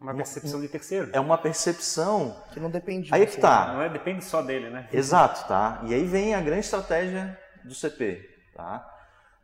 [0.00, 1.10] uma percepção de terceiro.
[1.12, 2.40] É uma percepção.
[2.52, 3.72] Que não depende de Aí que tá.
[3.72, 4.88] Não é, depende só dele, né?
[4.92, 5.80] Exato, tá?
[5.84, 8.22] E aí vem a grande estratégia do CP,
[8.54, 8.88] tá?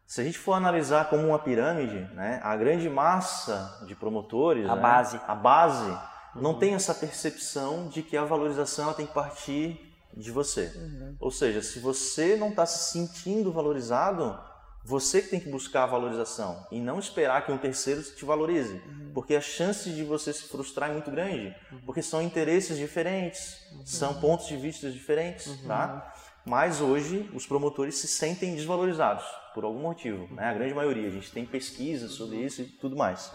[0.07, 4.77] Se a gente for analisar como uma pirâmide, né, a grande massa de promotores, a
[4.77, 6.43] né, base, a base uhum.
[6.43, 10.73] não tem essa percepção de que a valorização tem que partir de você.
[10.75, 11.17] Uhum.
[11.21, 14.39] Ou seja, se você não está se sentindo valorizado,
[14.85, 18.73] você que tem que buscar a valorização e não esperar que um terceiro te valorize,
[18.73, 19.11] uhum.
[19.15, 21.81] porque a chance de você se frustrar é muito grande, uhum.
[21.85, 23.87] porque são interesses diferentes, uhum.
[23.87, 25.69] são pontos de vista diferentes, uhum.
[25.69, 26.15] tá?
[26.45, 30.49] Mas hoje os promotores se sentem desvalorizados por algum motivo, né?
[30.49, 31.09] A grande maioria.
[31.09, 32.45] A gente tem pesquisas sobre uhum.
[32.45, 33.27] isso e tudo mais.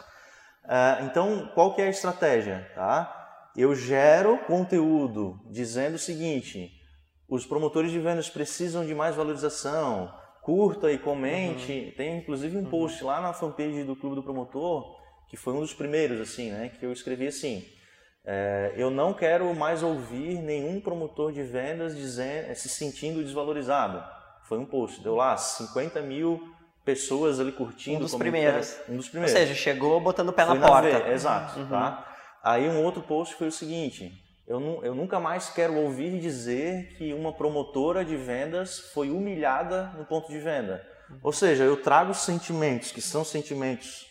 [0.63, 3.14] Uh, então, qual que é a estratégia, tá?
[3.56, 6.72] Eu gero conteúdo dizendo o seguinte:
[7.28, 11.72] os promotores de vendas precisam de mais valorização, curta e comente.
[11.72, 11.91] Uhum.
[11.97, 12.70] Tem inclusive um uhum.
[12.70, 14.95] post lá na fanpage do Clube do Promotor,
[15.30, 16.70] que foi um dos primeiros, assim, né?
[16.70, 17.66] Que eu escrevi assim.
[18.28, 24.03] É, eu não quero mais ouvir nenhum promotor de vendas dizendo, se sentindo desvalorizado.
[24.43, 26.41] Foi um post, deu lá 50 mil
[26.84, 27.97] pessoas ali curtindo.
[27.97, 28.78] Um dos primeiros.
[28.89, 29.34] Um dos primeiros.
[29.34, 30.99] Ou seja, chegou botando o pé na, na porta.
[30.99, 31.68] V, exato, uhum.
[31.68, 32.14] tá?
[32.45, 34.13] Aí um outro post foi o seguinte:
[34.47, 40.05] eu, eu nunca mais quero ouvir dizer que uma promotora de vendas foi humilhada no
[40.05, 40.85] ponto de venda.
[41.23, 44.05] Ou seja, eu trago sentimentos que são sentimentos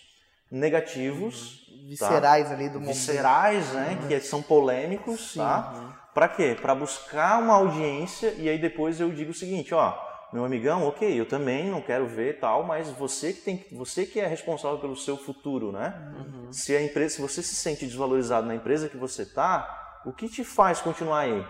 [0.51, 2.55] negativos, viscerais tá?
[2.55, 2.95] ali do momento.
[2.95, 3.99] Viscerais, né?
[4.01, 4.09] Uhum.
[4.09, 5.72] Que são polêmicos, Sim, tá?
[5.72, 5.93] Uhum.
[6.12, 6.57] Para quê?
[6.61, 9.97] Para buscar uma audiência e aí depois eu digo o seguinte, ó,
[10.35, 14.18] meu amigão, ok, eu também não quero ver tal, mas você que tem, você que
[14.18, 15.95] é responsável pelo seu futuro, né?
[16.18, 16.53] Uhum.
[16.53, 20.28] Se a empresa, se você se sente desvalorizado na empresa que você tá, o que
[20.28, 21.47] te faz continuar aí?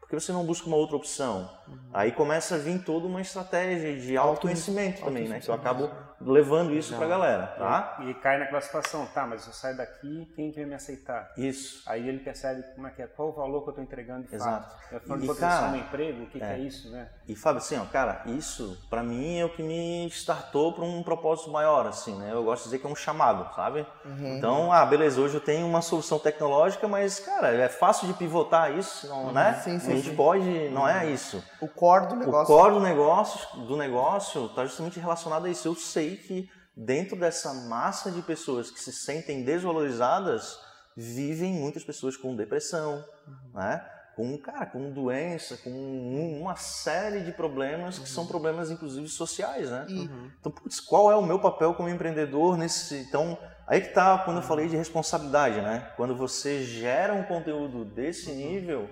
[0.00, 1.48] Por que você não busca uma outra opção?
[1.68, 1.78] Uhum.
[1.92, 5.38] Aí começa a vir toda uma estratégia de autoconhecimento também, né?
[5.38, 5.88] Que eu acabo
[6.24, 7.96] levando isso para a galera, tá?
[8.00, 11.32] E, e, cai naquela situação, tá, mas eu saio daqui, quem vai me aceitar?
[11.36, 11.82] Isso.
[11.86, 14.34] Aí ele percebe como é que é, qual o valor que eu estou entregando de
[14.34, 14.70] Exato.
[14.70, 14.94] fato.
[14.94, 16.46] Eu falando de cara, um emprego, o que é.
[16.46, 17.08] que é isso, né?
[17.28, 21.02] E Fábio, assim, ó, cara, isso para mim é o que me startou para um
[21.02, 22.32] propósito maior, assim, né?
[22.32, 23.86] Eu gosto de dizer que é um chamado, sabe?
[24.04, 24.36] Uhum.
[24.36, 28.76] Então, ah, beleza, hoje eu tenho uma solução tecnológica, mas, cara, é fácil de pivotar
[28.76, 29.60] isso, não, né?
[29.62, 30.16] Sim, sim, a gente sim.
[30.16, 31.42] pode, não é isso.
[31.60, 32.54] O core do negócio.
[32.54, 35.66] O core do negócio, do negócio está justamente relacionado a isso.
[35.68, 40.58] Eu sei que dentro dessa massa de pessoas que se sentem desvalorizadas,
[40.96, 43.50] vivem muitas pessoas com depressão, uhum.
[43.54, 43.90] né?
[44.16, 48.06] com, cara, com doença, com uma série de problemas que uhum.
[48.06, 49.86] são problemas, inclusive, sociais, né?
[49.88, 50.30] Uhum.
[50.38, 52.96] Então, putz, qual é o meu papel como empreendedor nesse...
[52.96, 53.36] Então,
[53.66, 55.92] aí que tá quando eu falei de responsabilidade, né?
[55.96, 58.36] Quando você gera um conteúdo desse uhum.
[58.36, 58.90] nível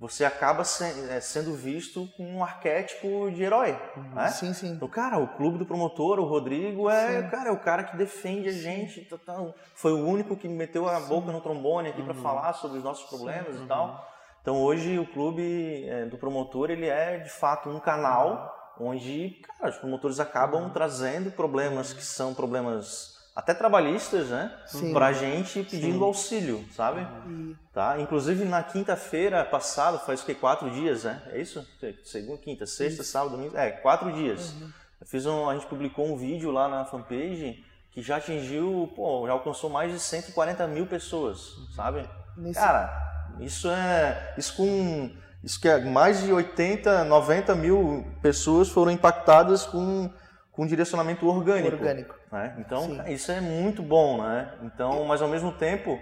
[0.00, 0.62] você acaba
[1.10, 4.14] é, sendo visto com um arquétipo de herói, uhum.
[4.14, 4.28] né?
[4.28, 4.68] Sim, sim.
[4.70, 8.48] Então, cara, o clube do promotor, o Rodrigo, é, cara, é o cara que defende
[8.48, 9.02] a gente.
[9.02, 11.08] Tá, tá, foi o único que meteu a sim.
[11.08, 12.06] boca no trombone aqui uhum.
[12.06, 13.64] para falar sobre os nossos problemas sim.
[13.64, 13.88] e tal.
[13.88, 13.98] Uhum.
[14.40, 18.88] Então, hoje o clube é, do promotor, ele é de fato um canal uhum.
[18.92, 20.70] onde, cara, os promotores acabam uhum.
[20.70, 24.52] trazendo problemas que são problemas até trabalhistas, né?
[24.66, 24.92] Sim.
[24.92, 26.04] Pra gente pedindo Sim.
[26.04, 27.00] auxílio, sabe?
[27.00, 27.54] Uhum.
[27.72, 27.98] Tá?
[28.00, 30.34] Inclusive na quinta-feira passada, faz o que?
[30.34, 31.22] Quatro dias, né?
[31.32, 31.66] É isso?
[32.04, 33.12] Segunda, quinta, sexta, isso.
[33.12, 33.56] sábado, domingo.
[33.56, 34.52] É, quatro dias.
[34.52, 34.70] Uhum.
[35.06, 39.32] Fiz um, a gente publicou um vídeo lá na fanpage que já atingiu, pô, já
[39.32, 41.66] alcançou mais de 140 mil pessoas, uhum.
[41.74, 42.08] sabe?
[42.36, 42.60] Nesse...
[42.60, 42.90] Cara,
[43.40, 44.34] isso é.
[44.36, 45.10] Isso com.
[45.42, 50.10] Isso que é mais de 80, 90 mil pessoas foram impactadas com
[50.52, 51.76] com direcionamento orgânico.
[51.76, 52.14] Orgânico.
[52.30, 52.54] Né?
[52.58, 53.12] Então, Sim.
[53.12, 54.52] isso é muito bom, né?
[54.62, 55.98] Então, mas ao mesmo tempo,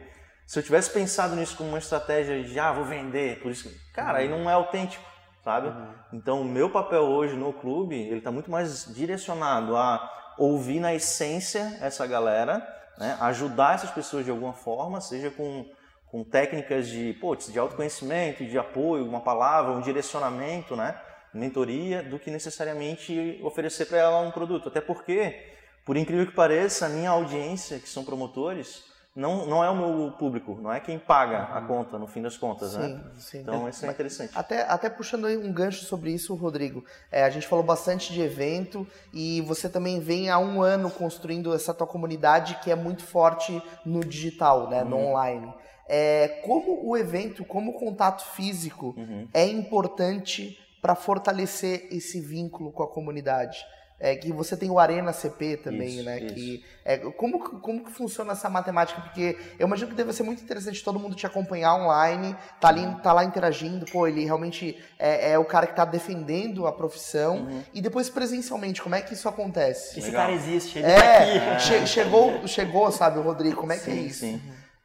[0.47, 4.15] se eu tivesse pensado nisso como uma estratégia de, ah, vou vender, por isso, cara,
[4.15, 4.25] uhum.
[4.25, 5.05] aí não é autêntico,
[5.43, 5.69] sabe?
[5.69, 5.95] Uhum.
[6.13, 10.95] Então, o meu papel hoje no clube, ele está muito mais direcionado a ouvir na
[10.95, 12.67] essência essa galera,
[12.99, 13.17] né?
[13.21, 15.67] ajudar essas pessoas de alguma forma, seja com,
[16.07, 20.99] com técnicas de, pô, de autoconhecimento, de apoio, uma palavra, um direcionamento, né?
[21.33, 24.69] mentoria do que necessariamente oferecer para ela um produto.
[24.69, 25.58] Até porque,
[25.89, 28.85] por incrível que pareça, a minha audiência, que são promotores,
[29.17, 31.67] não, não é o meu público, não é quem paga a uhum.
[31.67, 33.05] conta no fim das contas, sim, né?
[33.17, 33.39] Sim.
[33.39, 34.31] Então isso é interessante.
[34.37, 38.21] Até, até puxando aí um gancho sobre isso, Rodrigo, é, a gente falou bastante de
[38.21, 43.03] evento e você também vem há um ano construindo essa tua comunidade que é muito
[43.03, 44.83] forte no digital, né?
[44.83, 44.91] Uhum.
[44.91, 45.55] No online.
[45.89, 49.27] É, como o evento, como o contato físico uhum.
[49.33, 53.65] é importante para fortalecer esse vínculo com a comunidade.
[54.01, 56.21] É, que você tem o Arena CP também, isso, né?
[56.21, 56.35] Isso.
[56.35, 59.01] Que, é, como, como que funciona essa matemática?
[59.01, 62.83] Porque eu imagino que deve ser muito interessante todo mundo te acompanhar online, tá, ali,
[62.83, 62.99] uhum.
[62.99, 67.39] tá lá interagindo, pô, ele realmente é, é o cara que está defendendo a profissão.
[67.39, 67.63] Uhum.
[67.75, 69.99] E depois presencialmente, como é que isso acontece?
[69.99, 70.27] Esse Legal.
[70.27, 71.63] cara existe, ele é, tá aqui.
[71.63, 74.21] Che chegou, chegou, sabe, o Rodrigo, como é que é sim, é isso?
[74.21, 74.41] Sim.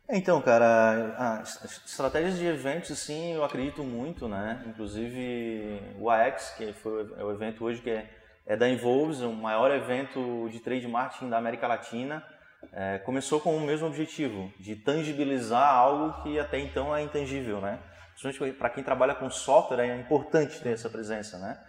[0.10, 1.42] Então, cara,
[1.86, 4.62] estratégias de eventos, sim, eu acredito muito, né?
[4.68, 8.10] Inclusive o AX, que foi é o evento hoje que é,
[8.46, 12.24] é da Involves, o maior evento de trade marketing da América Latina,
[12.72, 17.80] é, começou com o mesmo objetivo, de tangibilizar algo que até então é intangível, né?
[18.14, 21.60] Principalmente para quem trabalha com software, é importante ter essa presença, né?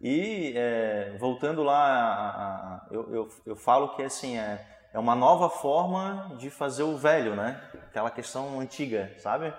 [0.00, 5.14] E é, voltando lá, a, a, eu, eu, eu falo que assim, é, é uma
[5.14, 7.60] nova forma de fazer o velho, né?
[7.88, 9.54] Aquela questão antiga, sabe?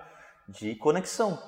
[0.48, 1.42] De conexão,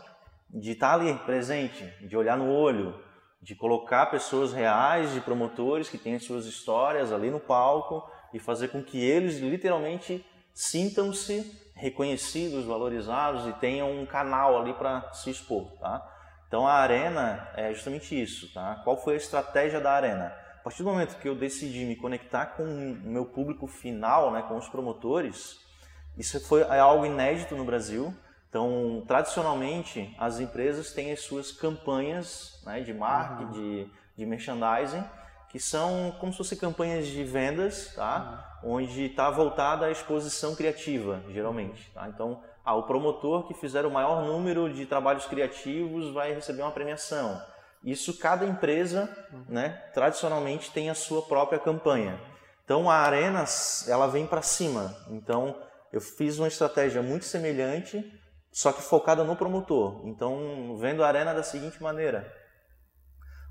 [0.49, 2.99] de estar ali presente, de olhar no olho,
[3.47, 8.03] de colocar pessoas reais, de promotores que têm suas histórias ali no palco
[8.35, 15.13] e fazer com que eles literalmente sintam-se reconhecidos, valorizados e tenham um canal ali para
[15.13, 16.05] se expor, tá?
[16.49, 18.81] Então a arena é justamente isso, tá?
[18.83, 20.35] Qual foi a estratégia da arena?
[20.67, 24.57] partir do momento que eu decidi me conectar com o meu público final, né, com
[24.57, 25.61] os promotores,
[26.19, 28.13] isso foi é algo inédito no Brasil.
[28.57, 33.53] Então, tradicionalmente, as empresas têm as suas campanhas né, de marketing, uhum.
[33.53, 35.05] de, de merchandising,
[35.51, 38.59] que são como se fossem campanhas de vendas, tá?
[38.63, 38.77] Uhum.
[38.77, 41.91] onde está voltada à exposição criativa, geralmente.
[41.93, 42.09] Tá?
[42.09, 46.73] Então, ah, o promotor que fizer o maior número de trabalhos criativos vai receber uma
[46.73, 47.39] premiação
[47.85, 49.09] isso cada empresa,
[49.49, 52.19] né, tradicionalmente tem a sua própria campanha.
[52.65, 53.45] Então a arena
[53.87, 54.93] ela vem para cima.
[55.09, 55.55] Então
[55.93, 58.05] eu fiz uma estratégia muito semelhante,
[58.57, 60.01] só que focada no promotor.
[60.05, 62.33] Então vendo a arena da seguinte maneira: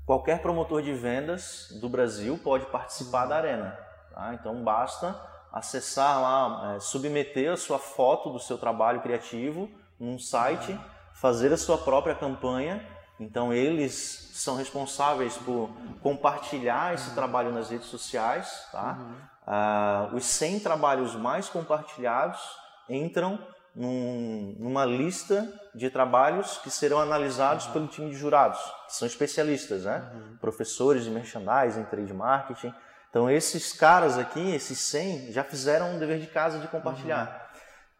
[0.04, 3.78] qualquer promotor de vendas do Brasil pode participar da arena.
[4.12, 4.34] Tá?
[4.34, 5.16] Então basta
[5.52, 10.76] acessar lá, é, submeter a sua foto do seu trabalho criativo num site,
[11.14, 12.84] fazer a sua própria campanha.
[13.20, 15.70] Então eles são responsáveis por
[16.02, 18.66] compartilhar esse trabalho nas redes sociais.
[18.72, 18.98] Tá?
[18.98, 20.16] Uhum.
[20.16, 22.40] os 100 trabalhos mais compartilhados
[22.88, 23.38] entram
[23.76, 27.72] num, numa lista de trabalhos que serão analisados uhum.
[27.72, 30.10] pelo time de jurados, que são especialistas, né?
[30.14, 30.36] Uhum.
[30.40, 32.74] professores de merchandising, trade marketing.
[33.10, 37.50] Então esses caras aqui, esses 100, já fizeram um dever de casa de compartilhar.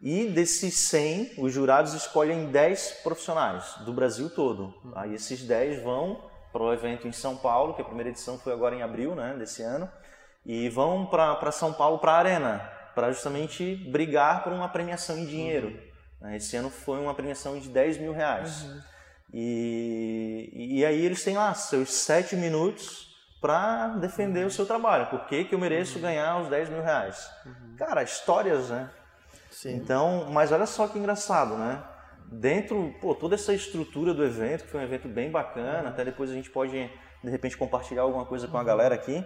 [0.01, 4.75] E desses 100, os jurados escolhem 10 profissionais do Brasil todo.
[4.95, 6.23] Aí esses 10 vão
[6.53, 9.35] para o evento em São Paulo, que a primeira edição foi agora em abril né,
[9.39, 9.91] desse ano,
[10.45, 15.27] e vão para São Paulo, para a Arena, para justamente brigar por uma premiação em
[15.27, 15.79] dinheiro.
[16.19, 16.35] Uhum.
[16.35, 18.63] Esse ano foi uma premiação de 10 mil reais.
[18.63, 18.81] Uhum.
[19.35, 24.47] E, e aí eles têm lá seus 7 minutos para defender uhum.
[24.47, 25.11] o seu trabalho.
[25.11, 26.01] Por que, que eu mereço uhum.
[26.01, 27.31] ganhar os 10 mil reais?
[27.45, 27.77] Uhum.
[27.77, 28.89] Cara, histórias, né?
[29.51, 29.75] Sim.
[29.75, 31.85] Então, mas olha só que engraçado, né?
[32.25, 36.31] Dentro, pô, toda essa estrutura do evento, que foi um evento bem bacana, até depois
[36.31, 36.91] a gente pode,
[37.23, 39.23] de repente, compartilhar alguma coisa com a galera aqui.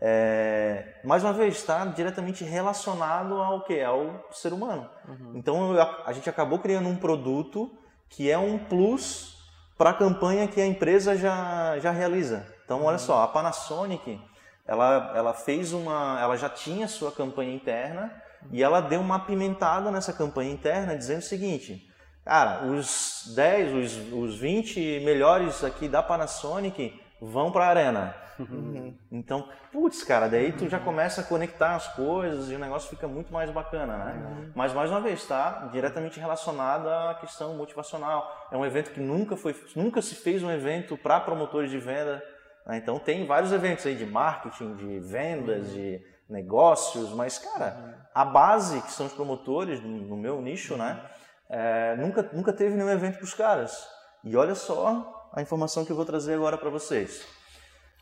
[0.00, 3.82] É, mais uma vez, está diretamente relacionado ao que?
[3.82, 4.88] Ao ser humano.
[5.06, 5.32] Uhum.
[5.34, 7.70] Então, a, a gente acabou criando um produto
[8.08, 9.38] que é um plus
[9.76, 12.46] para a campanha que a empresa já, já realiza.
[12.64, 12.98] Então, olha uhum.
[12.98, 14.20] só, a Panasonic,
[14.66, 18.10] ela, ela fez uma, ela já tinha sua campanha interna,
[18.50, 21.86] e ela deu uma apimentada nessa campanha interna, dizendo o seguinte:
[22.24, 28.14] cara, os 10, os, os 20 melhores aqui da Panasonic vão para a arena.
[28.48, 28.94] Uhum.
[29.10, 33.06] Então, putz, cara, daí tu já começa a conectar as coisas e o negócio fica
[33.06, 34.12] muito mais bacana, né?
[34.14, 34.52] Uhum.
[34.54, 38.48] Mas mais uma vez, está diretamente relacionado à questão motivacional.
[38.50, 42.22] É um evento que nunca foi, nunca se fez um evento para promotores de venda.
[42.66, 42.78] Né?
[42.78, 45.74] Então tem vários eventos aí de marketing, de vendas, uhum.
[45.74, 51.04] de negócios, mas, cara, a base, que são os promotores, no meu nicho, né,
[51.48, 53.86] é, nunca, nunca teve nenhum evento para os caras.
[54.22, 57.26] E olha só a informação que eu vou trazer agora para vocês.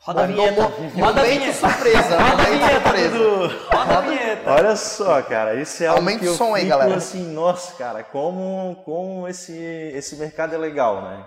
[0.01, 0.63] Roda a vinheta.
[0.63, 1.53] Roda a vinheta.
[1.53, 2.19] surpresa.
[2.19, 4.51] Roda a vinheta, Roda a vinheta.
[4.51, 6.97] Olha só, cara, isso é algo Aumenta que eu o som aí, galera.
[6.97, 11.27] assim, nossa, cara, como, como esse, esse mercado é legal, né?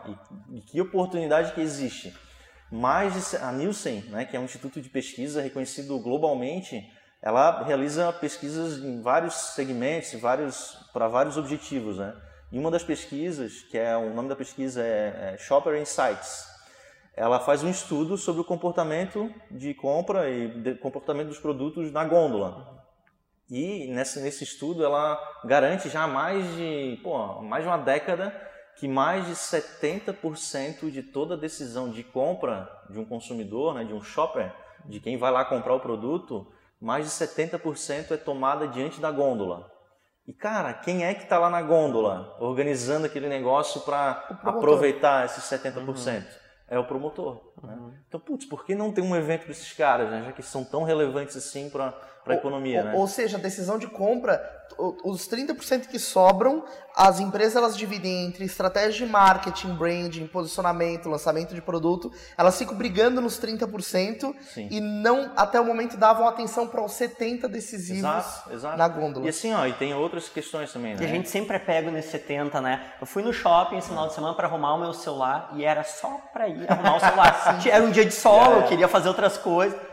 [0.52, 2.14] E, e que oportunidade que existe
[2.72, 6.82] mais de, a Nielsen, né, que é um instituto de pesquisa reconhecido globalmente,
[7.22, 11.98] ela realiza pesquisas em vários segmentos, vários, para vários objetivos.
[11.98, 12.16] Né?
[12.52, 16.46] E uma das pesquisas, que é o nome da pesquisa é, é Shopper Insights,
[17.22, 22.04] ela faz um estudo sobre o comportamento de compra e de, comportamento dos produtos na
[22.04, 22.84] gôndola.
[23.48, 28.34] E nesse, nesse estudo ela garante já mais de, pô, mais de uma década
[28.76, 34.02] que mais de 70% de toda decisão de compra de um consumidor, né, de um
[34.02, 34.52] shopper,
[34.86, 36.52] de quem vai lá comprar o produto,
[36.82, 39.72] mais de 70% é tomada diante da gôndola.
[40.26, 45.44] E cara, quem é que está lá na gôndola organizando aquele negócio para aproveitar esses
[45.44, 46.24] 70%?
[46.24, 46.41] Uhum.
[46.72, 47.52] É o promotor.
[47.62, 47.74] Né?
[47.74, 47.94] Uhum.
[48.08, 50.24] Então, putz, por que não tem um evento para esses caras, né?
[50.26, 51.94] já que são tão relevantes assim para
[52.26, 52.80] a economia?
[52.80, 52.94] Ou, né?
[52.96, 54.62] ou seja, a decisão de compra
[55.04, 56.64] os 30% que sobram,
[56.96, 62.12] as empresas elas dividem entre estratégia de marketing, branding, posicionamento, lançamento de produto.
[62.38, 64.68] Elas ficam brigando nos 30% Sim.
[64.70, 68.78] e não, até o momento, davam atenção para os 70% decisivos exato, exato.
[68.78, 69.26] na gôndola.
[69.26, 71.02] E assim, ó, e tem outras questões também, né?
[71.02, 72.94] E a gente sempre é pego nesse 70%, né?
[73.00, 75.84] Eu fui no shopping esse final de semana para arrumar o meu celular e era
[75.84, 77.62] só para ir arrumar o celular.
[77.70, 79.91] era um dia de sol, eu queria fazer outras coisas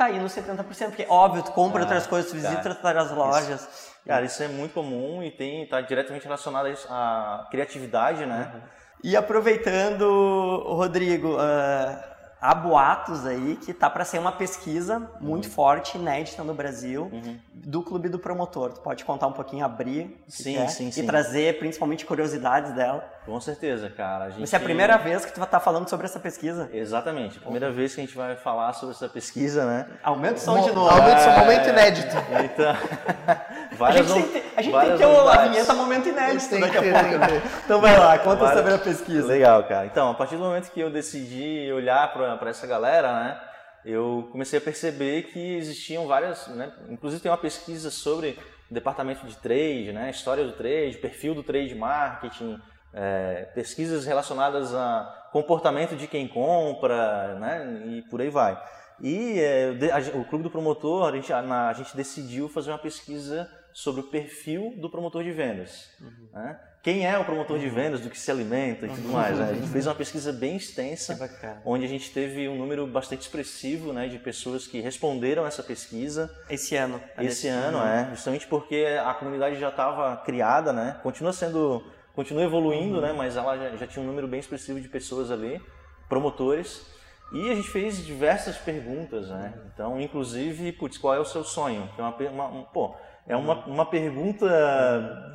[0.00, 3.60] cair nos 70%, porque óbvio, tu compra ah, outras coisas, tu visita outras lojas.
[3.60, 3.90] Isso.
[4.06, 8.50] Cara, isso é muito comum e tem está diretamente relacionado à criatividade, né?
[8.54, 8.60] Uhum.
[9.04, 12.10] E aproveitando, Rodrigo, uh,
[12.40, 15.50] há boatos aí que tá para ser uma pesquisa muito uhum.
[15.50, 17.38] forte, inédita no Brasil, uhum.
[17.52, 18.72] do Clube do Promotor.
[18.72, 21.06] Tu pode contar um pouquinho, abrir sim, sim, e sim.
[21.06, 23.04] trazer principalmente curiosidades dela.
[23.26, 24.24] Com certeza, cara.
[24.24, 24.42] A gente...
[24.42, 26.70] Essa é a primeira vez que tu vai estar tá falando sobre essa pesquisa.
[26.72, 29.86] Exatamente, a primeira vez que a gente vai falar sobre essa pesquisa, né?
[30.02, 30.88] Aumenta o som Mo de novo.
[30.88, 32.16] Aumenta o som, momento inédito.
[32.40, 32.74] Então,
[33.84, 37.48] a gente tem a, gente tem que ter a vinheta momento inédito daqui a pouco.
[37.64, 38.58] Então vai lá, conta várias...
[38.58, 39.26] sobre a pesquisa.
[39.26, 39.86] Legal, cara.
[39.86, 43.40] Então, a partir do momento que eu decidi olhar para essa galera, né?
[43.84, 46.70] Eu comecei a perceber que existiam várias, né?
[46.90, 48.38] Inclusive tem uma pesquisa sobre
[48.70, 50.10] departamento de trade, né?
[50.10, 52.60] História do trade, perfil do trade marketing,
[52.92, 57.82] é, pesquisas relacionadas a comportamento de quem compra, né?
[57.86, 58.60] E por aí vai.
[59.00, 59.72] E é,
[60.14, 63.48] o Clube do Promotor, a gente, a, a gente decidiu fazer uma pesquisa
[63.80, 65.88] sobre o perfil do promotor de vendas.
[65.98, 66.28] Uhum.
[66.34, 66.60] Né?
[66.82, 69.12] Quem é o promotor de vendas, do que se alimenta e tudo uhum.
[69.12, 69.38] mais.
[69.38, 69.48] Né?
[69.50, 71.18] A gente fez uma pesquisa bem extensa,
[71.64, 76.30] onde a gente teve um número bastante expressivo né, de pessoas que responderam essa pesquisa.
[76.48, 77.00] Esse ano.
[77.18, 78.08] Esse ano, é.
[78.10, 81.00] Justamente porque a comunidade já estava criada, né?
[81.02, 81.82] Continua sendo,
[82.14, 83.00] continua evoluindo, uhum.
[83.00, 83.12] né?
[83.14, 85.58] Mas ela já, já tinha um número bem expressivo de pessoas ali,
[86.06, 86.86] promotores.
[87.32, 89.54] E a gente fez diversas perguntas, né?
[89.72, 91.88] Então, inclusive, putz, qual é o seu sonho?
[91.94, 92.94] Que é uma, uma um, pô,
[93.30, 94.44] é uma, uma pergunta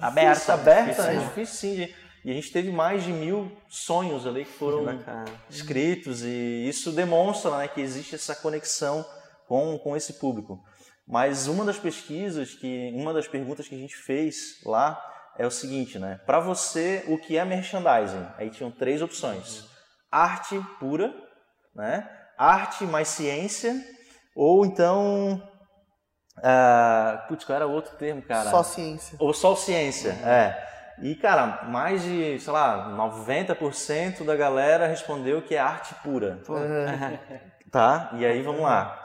[0.01, 1.75] aberta, difícil, aberta, difícil, é difícil sim.
[1.75, 4.83] De, e a gente teve mais de mil sonhos ali que foram
[5.49, 9.05] escritos e isso demonstra né, que existe essa conexão
[9.47, 10.61] com, com esse público.
[11.07, 15.01] Mas uma das pesquisas que, uma das perguntas que a gente fez lá
[15.37, 16.19] é o seguinte, né?
[16.25, 18.25] Para você, o que é merchandising?
[18.37, 19.65] Aí tinham três opções:
[20.11, 21.13] arte pura,
[21.75, 22.09] né?
[22.37, 23.73] Arte mais ciência,
[24.35, 25.41] ou então
[26.37, 28.49] Uh, putz, qual era outro termo, cara?
[28.49, 29.15] Só ciência.
[29.19, 30.27] Ou só ciência, uhum.
[30.27, 30.67] é.
[31.01, 36.39] E, cara, mais de, sei lá, 90% da galera respondeu que é arte pura.
[36.47, 37.45] Uhum.
[37.71, 38.11] Tá?
[38.13, 39.03] E aí, vamos lá.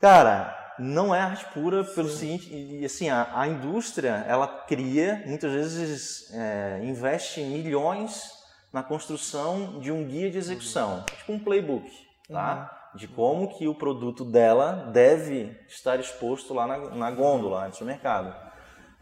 [0.00, 2.38] Cara, não é arte pura pelo Sim.
[2.38, 8.30] seguinte, e assim, a, a, indústria, ela cria, muitas vezes é, investe milhões
[8.72, 11.02] na construção de um guia de execução, uhum.
[11.02, 11.90] tipo um playbook,
[12.30, 12.75] tá?
[12.96, 18.34] De como que o produto dela deve estar exposto lá na, na gôndola, no supermercado.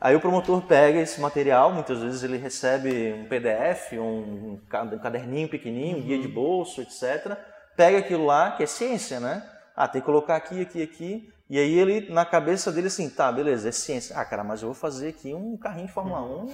[0.00, 4.60] Aí o promotor pega esse material, muitas vezes ele recebe um PDF, um, um
[5.00, 6.34] caderninho pequenininho, um guia de uhum.
[6.34, 7.38] bolso, etc.
[7.76, 9.42] Pega aquilo lá, que é ciência, né?
[9.74, 11.32] Ah, tem que colocar aqui, aqui, aqui.
[11.48, 14.16] E aí ele, na cabeça dele, assim, tá, beleza, é ciência.
[14.16, 16.48] Ah, cara, mas eu vou fazer aqui um carrinho de Fórmula 1.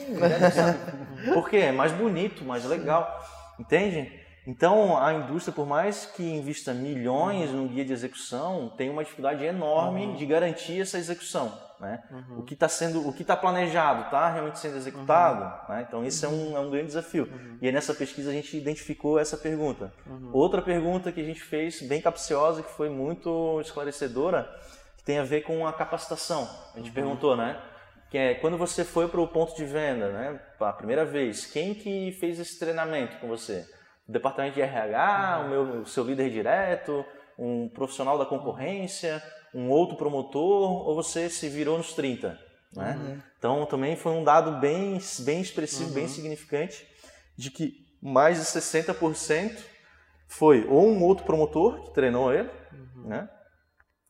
[1.34, 1.58] Por quê?
[1.58, 3.20] É mais bonito, mais legal.
[3.58, 4.12] Entende?
[4.50, 9.44] Então, a indústria, por mais que invista milhões no guia de execução, tem uma dificuldade
[9.44, 10.16] enorme uhum.
[10.16, 11.56] de garantir essa execução.
[11.78, 12.02] Né?
[12.10, 12.40] Uhum.
[12.40, 15.44] O que está sendo, o que está planejado, está realmente sendo executado.
[15.44, 15.74] Uhum.
[15.76, 15.86] Né?
[15.86, 17.28] Então, esse é um, é um grande desafio.
[17.30, 17.58] Uhum.
[17.62, 19.92] E aí, nessa pesquisa, a gente identificou essa pergunta.
[20.04, 20.30] Uhum.
[20.32, 24.50] Outra pergunta que a gente fez, bem capciosa, que foi muito esclarecedora,
[24.96, 26.50] que tem a ver com a capacitação.
[26.74, 26.94] A gente uhum.
[26.94, 27.56] perguntou, né?
[28.10, 30.40] Que é quando você foi para o ponto de venda, né?
[30.58, 33.64] A primeira vez, quem que fez esse treinamento com você?
[34.10, 35.46] Departamento de RH, uhum.
[35.46, 37.04] o, meu, o seu líder direto,
[37.38, 39.22] um profissional da concorrência,
[39.54, 42.38] um outro promotor, ou você se virou nos 30?
[42.74, 42.98] Né?
[43.00, 43.22] Uhum.
[43.38, 45.94] Então também foi um dado bem, bem expressivo, uhum.
[45.94, 46.86] bem significante,
[47.36, 49.58] de que mais de 60%
[50.28, 53.08] foi ou um outro promotor que treinou ele, uhum.
[53.08, 53.28] né?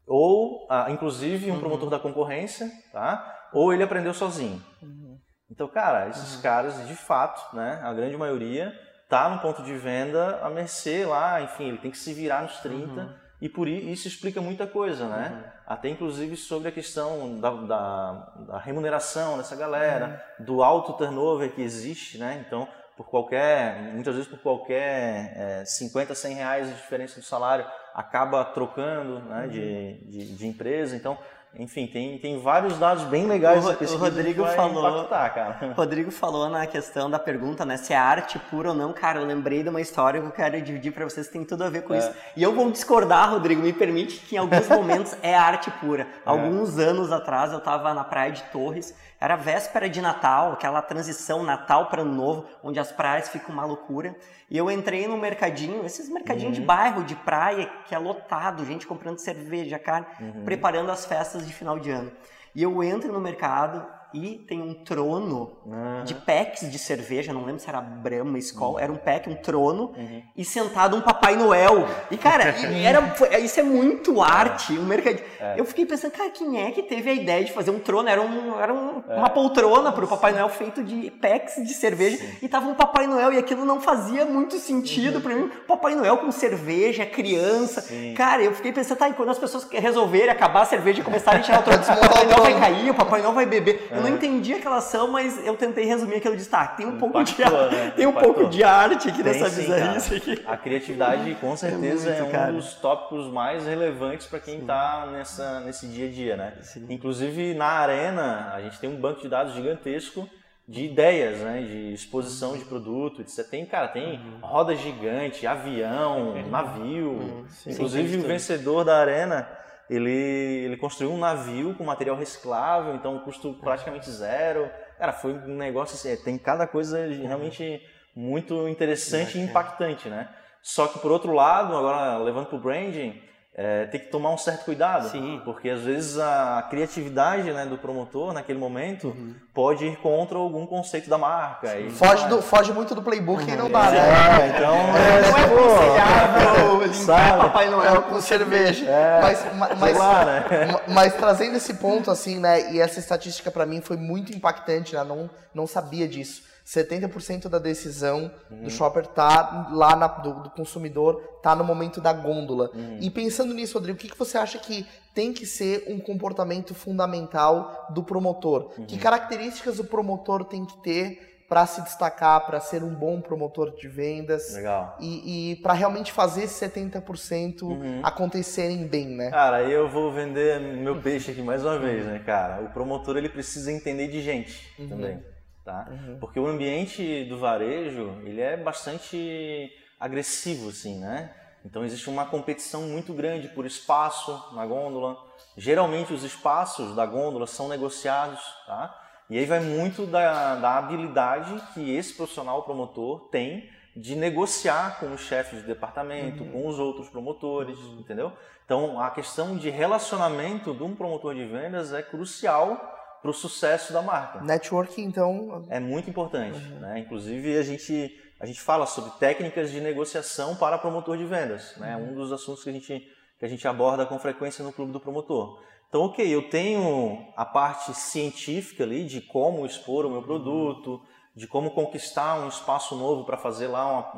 [0.06, 1.60] ou ah, inclusive um uhum.
[1.60, 3.48] promotor da concorrência, tá?
[3.52, 4.62] ou ele aprendeu sozinho.
[4.82, 5.18] Uhum.
[5.50, 8.72] Então, cara, esses caras, de fato, né, a grande maioria,
[9.10, 12.58] tá no ponto de venda a mercê lá, enfim, ele tem que se virar nos
[12.58, 13.12] 30 uhum.
[13.40, 15.32] e por isso explica muita coisa, né?
[15.32, 15.50] Uhum.
[15.66, 18.12] Até inclusive sobre a questão da, da,
[18.46, 20.44] da remuneração dessa galera, uhum.
[20.44, 22.42] do alto turnover que existe, né?
[22.46, 27.66] Então, por qualquer, muitas vezes por qualquer é, 50, 100 reais de diferença do salário,
[27.94, 30.10] acaba trocando né, de, uhum.
[30.10, 30.94] de, de empresa.
[30.94, 31.18] Então,
[31.58, 35.58] enfim, tem, tem vários dados bem legais o, o Rodrigo falou, cara.
[35.76, 38.92] Rodrigo falou na questão da pergunta, né, se é arte pura ou não.
[38.92, 41.68] Cara, eu lembrei de uma história que eu quero dividir para vocês tem tudo a
[41.68, 41.98] ver com é.
[41.98, 42.12] isso.
[42.36, 46.04] E eu vou discordar, Rodrigo, me permite que em alguns momentos é arte pura.
[46.04, 46.06] É.
[46.24, 51.42] Alguns anos atrás eu estava na praia de Torres, era véspera de Natal, aquela transição
[51.42, 54.16] Natal para Ano Novo, onde as praias ficam uma loucura.
[54.48, 56.60] E eu entrei no mercadinho, esses mercadinhos uhum.
[56.60, 60.44] de bairro, de praia, que é lotado, gente comprando cerveja, carne, uhum.
[60.44, 62.10] preparando as festas de final de ano.
[62.54, 66.04] E eu entro no mercado e tem um trono uhum.
[66.04, 68.78] de packs de cerveja, não lembro se era Brahma, Skol, uhum.
[68.78, 70.22] era um pack, um trono, uhum.
[70.36, 71.86] e sentado um Papai Noel.
[72.10, 72.44] E, cara,
[72.84, 75.24] era, isso é muito arte, um mercadinho.
[75.38, 75.54] É.
[75.58, 78.08] Eu fiquei pensando, cara, quem é que teve a ideia de fazer um trono?
[78.08, 79.14] Era, um, era um, é.
[79.14, 82.36] uma poltrona para o Papai Noel feito de packs de cerveja, Sim.
[82.42, 85.20] e tava um Papai Noel, e aquilo não fazia muito sentido uhum.
[85.20, 85.50] para mim.
[85.66, 87.80] Papai Noel com cerveja, criança.
[87.80, 88.14] Sim.
[88.14, 91.40] Cara, eu fiquei pensando, tá, e quando as pessoas resolverem acabar a cerveja e começarem
[91.40, 93.88] a tirar o trono, o Papai Noel vai cair, o Papai Noel vai beber.
[94.00, 94.16] Eu não é.
[94.16, 96.78] entendi aquela ação, mas eu tentei resumir aquilo de destaque.
[96.78, 97.92] Tem um pouco de né?
[97.96, 100.42] tem um pouco de arte aqui nessa bizarrice aqui.
[100.46, 105.06] A criatividade com certeza é, muito, é um dos tópicos mais relevantes para quem está
[105.10, 106.54] nessa nesse dia a dia, né?
[106.62, 106.86] Sim.
[106.88, 110.28] Inclusive na arena a gente tem um banco de dados gigantesco
[110.70, 111.62] de ideias, né?
[111.62, 113.22] De exposição de produto.
[113.26, 114.38] Você tem, cara, tem uhum.
[114.40, 116.48] roda gigante, avião, uhum.
[116.48, 117.10] navio.
[117.10, 117.46] Uhum.
[117.66, 119.48] Inclusive o vencedor da arena
[119.90, 124.70] ele, ele construiu um navio com material reciclável, então custo praticamente zero.
[124.96, 127.82] Cara, foi um negócio assim, tem cada coisa realmente
[128.14, 130.28] muito interessante e impactante, né?
[130.62, 133.20] Só que por outro lado, agora levando para o branding,
[133.52, 135.10] é, tem que tomar um certo cuidado.
[135.10, 135.40] Sim.
[135.44, 139.14] Porque às vezes a criatividade né, do promotor naquele momento
[139.52, 141.76] pode ir contra algum conceito da marca.
[141.78, 143.98] E Foge, do, foge muito do playbook e não dá, né?
[143.98, 147.38] É, então é, Não é pô, aconselhável limpar?
[147.38, 148.86] Papai Noel com cerveja.
[149.20, 150.44] Mas, ma- sei mas, lá, né?
[150.72, 152.72] ma- mas trazendo esse ponto, assim, né?
[152.72, 155.04] E essa estatística pra mim foi muito impactante, né?
[155.04, 156.42] Não, não sabia disso.
[156.74, 158.62] 70% da decisão Uhum.
[158.64, 162.70] do shopper tá lá na, do, do consumidor, tá no momento da gôndola.
[162.74, 162.98] Uhum.
[163.00, 166.74] E pensando nisso, Rodrigo, o que, que você acha que tem que ser um comportamento
[166.74, 168.70] fundamental do promotor?
[168.78, 168.86] Uhum.
[168.86, 173.74] Que características o promotor tem que ter para se destacar, para ser um bom promotor
[173.74, 174.54] de vendas?
[174.54, 174.96] Legal.
[175.00, 178.00] e, e para realmente fazer esses 70% Uhum.
[178.04, 179.30] acontecerem bem, né?
[179.30, 182.62] Cara, eu vou vender meu peixe aqui mais uma vez, né, cara?
[182.62, 185.20] O promotor ele precisa entender de gente também,
[185.64, 185.88] tá?
[186.20, 191.34] Porque o ambiente do varejo ele é bastante agressivo, assim, né?
[191.64, 195.16] Então existe uma competição muito grande por espaço na gôndola.
[195.56, 198.96] Geralmente os espaços da gôndola são negociados, tá?
[199.28, 205.12] E aí vai muito da, da habilidade que esse profissional promotor tem de negociar com
[205.12, 208.32] os chefes de departamento, com os outros promotores, entendeu?
[208.64, 213.92] Então a questão de relacionamento de um promotor de vendas é crucial para o sucesso
[213.92, 214.40] da marca.
[214.40, 216.98] Networking, então, É muito importante, né?
[217.00, 221.94] Inclusive a gente a gente fala sobre técnicas de negociação para promotor de vendas, né?
[221.96, 223.06] Um dos assuntos que a gente
[223.38, 225.62] que a gente aborda com frequência no clube do promotor.
[225.88, 231.00] Então, ok, eu tenho a parte científica ali de como expor o meu produto,
[231.34, 234.16] de como conquistar um espaço novo para fazer lá uma-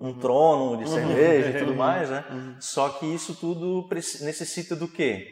[0.00, 2.24] um, um trono de cerveja e tudo mais, né?
[2.60, 3.86] Só que isso tudo
[4.22, 5.28] necessita do quê?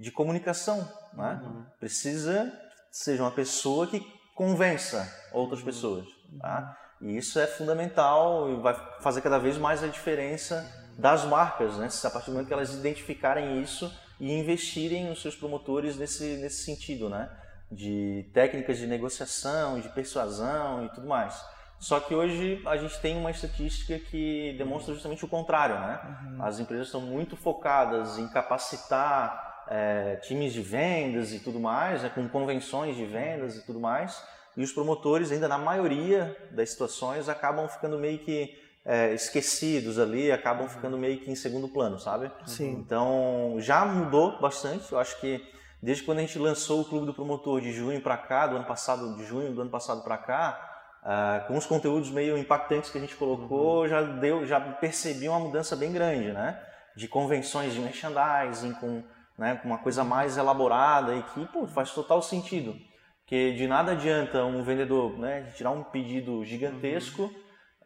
[0.00, 1.40] De comunicação, né?
[1.78, 2.52] Precisa
[2.90, 4.00] seja uma pessoa que
[4.34, 6.06] convença outras pessoas,
[6.40, 6.76] tá?
[7.00, 10.66] E isso é fundamental e vai fazer cada vez mais a diferença
[10.98, 11.88] das marcas, né?
[12.04, 16.64] A partir do momento que elas identificarem isso e investirem nos seus promotores nesse, nesse
[16.64, 17.30] sentido, né?
[17.70, 21.40] De técnicas de negociação, de persuasão e tudo mais.
[21.78, 26.00] Só que hoje a gente tem uma estatística que demonstra justamente o contrário, né?
[26.40, 32.10] As empresas estão muito focadas em capacitar é, times de vendas e tudo mais, né?
[32.14, 34.22] com convenções de vendas e tudo mais.
[34.56, 40.32] E os promotores, ainda na maioria das situações, acabam ficando meio que é, esquecidos ali,
[40.32, 42.30] acabam ficando meio que em segundo plano, sabe?
[42.46, 42.70] Sim.
[42.70, 44.90] Então já mudou bastante.
[44.90, 45.44] Eu acho que
[45.80, 48.64] desde quando a gente lançou o Clube do Promotor de junho para cá, do ano
[48.64, 50.68] passado, de junho do ano passado para cá,
[51.04, 55.38] ah, com os conteúdos meio impactantes que a gente colocou, já deu, já percebi uma
[55.38, 56.60] mudança bem grande, né?
[56.96, 59.04] De convenções de merchandising, com,
[59.38, 62.74] né, uma coisa mais elaborada e que pô, faz total sentido.
[63.20, 67.30] Porque de nada adianta um vendedor né, tirar um pedido gigantesco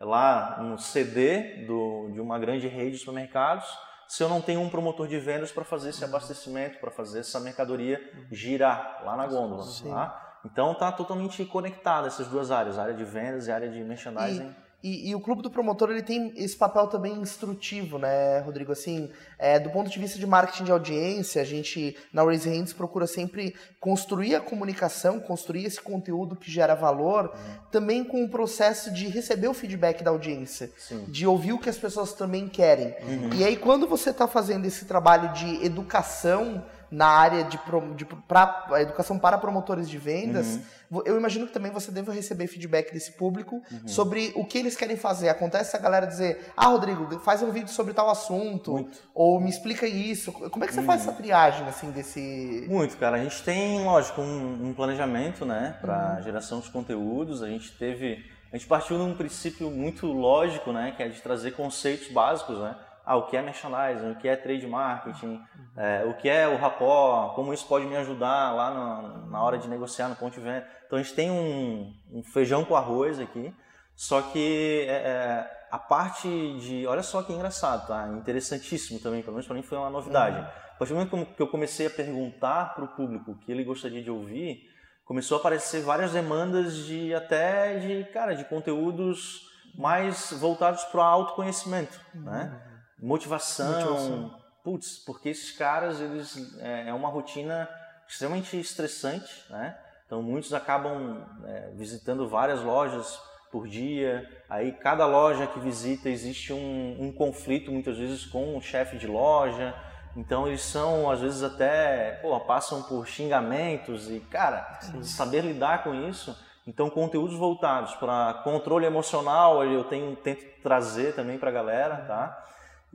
[0.00, 3.66] lá no CD do, de uma grande rede de supermercados
[4.08, 7.40] se eu não tenho um promotor de vendas para fazer esse abastecimento, para fazer essa
[7.40, 7.98] mercadoria
[8.30, 9.64] girar lá na gôndola.
[9.82, 10.38] Tá?
[10.44, 13.82] Então tá totalmente conectado essas duas áreas, a área de vendas e a área de
[13.82, 14.48] merchandising.
[14.50, 18.72] E, e o clube do promotor ele tem esse papel também instrutivo, né, Rodrigo?
[18.72, 22.72] Assim, é, do ponto de vista de marketing de audiência, a gente na Raise Hands
[22.72, 27.32] procura sempre construir a comunicação, construir esse conteúdo que gera valor,
[27.70, 31.04] também com o processo de receber o feedback da audiência, Sim.
[31.06, 32.94] de ouvir o que as pessoas também querem.
[33.36, 38.04] E aí, quando você está fazendo esse trabalho de educação na área de, pro- de
[38.04, 42.92] pra, educação para promotores de vendas, vo- eu imagino que também você deva receber feedback
[42.92, 45.30] desse público sobre o que eles querem fazer.
[45.30, 48.98] Acontece a galera dizer, ah, Rodrigo, faz um vídeo sobre tal assunto, Muito.
[49.14, 50.30] ou me explica isso.
[50.32, 52.66] Como é que você faz essa triagem, assim, desse...
[52.68, 53.16] Muito, cara.
[53.16, 57.42] A gente tem, lógico, um, um planejamento, né, para geração de conteúdos.
[57.42, 58.22] A gente teve,
[58.52, 62.76] a gente partiu num princípio muito lógico, né, que é de trazer conceitos básicos, né.
[63.04, 65.40] Ah, o que é merchandising, o que é trade marketing,
[65.76, 69.58] é, o que é o rapport, como isso pode me ajudar lá na, na hora
[69.58, 70.66] de negociar no ponto de venda.
[70.86, 73.52] Então a gente tem um, um feijão com arroz aqui,
[73.96, 76.28] só que é, é, a parte
[76.60, 78.08] de, olha só que engraçado, tá?
[78.08, 80.38] Interessantíssimo também, pelo menos para mim foi uma novidade.
[80.38, 83.64] A partir do momento que eu comecei a perguntar para o público o que ele
[83.64, 84.62] gostaria de ouvir,
[85.04, 89.42] começou a aparecer várias demandas de até de, cara, de conteúdos
[89.76, 92.71] mais voltados para o autoconhecimento, né?
[93.02, 97.68] Motivação, putz, porque esses caras, eles é, é uma rotina
[98.08, 99.76] extremamente estressante, né?
[100.06, 103.18] Então muitos acabam é, visitando várias lojas
[103.50, 108.62] por dia, aí cada loja que visita existe um, um conflito muitas vezes com o
[108.62, 109.74] chefe de loja,
[110.16, 115.92] então eles são às vezes até, pô, passam por xingamentos e, cara, saber lidar com
[115.92, 116.36] isso.
[116.66, 122.44] Então conteúdos voltados para controle emocional eu tenho tento trazer também para a galera, tá?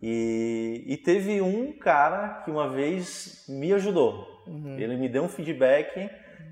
[0.02, 4.44] E, e teve um cara que uma vez me ajudou.
[4.46, 4.78] Uhum.
[4.78, 6.10] Ele me deu um feedback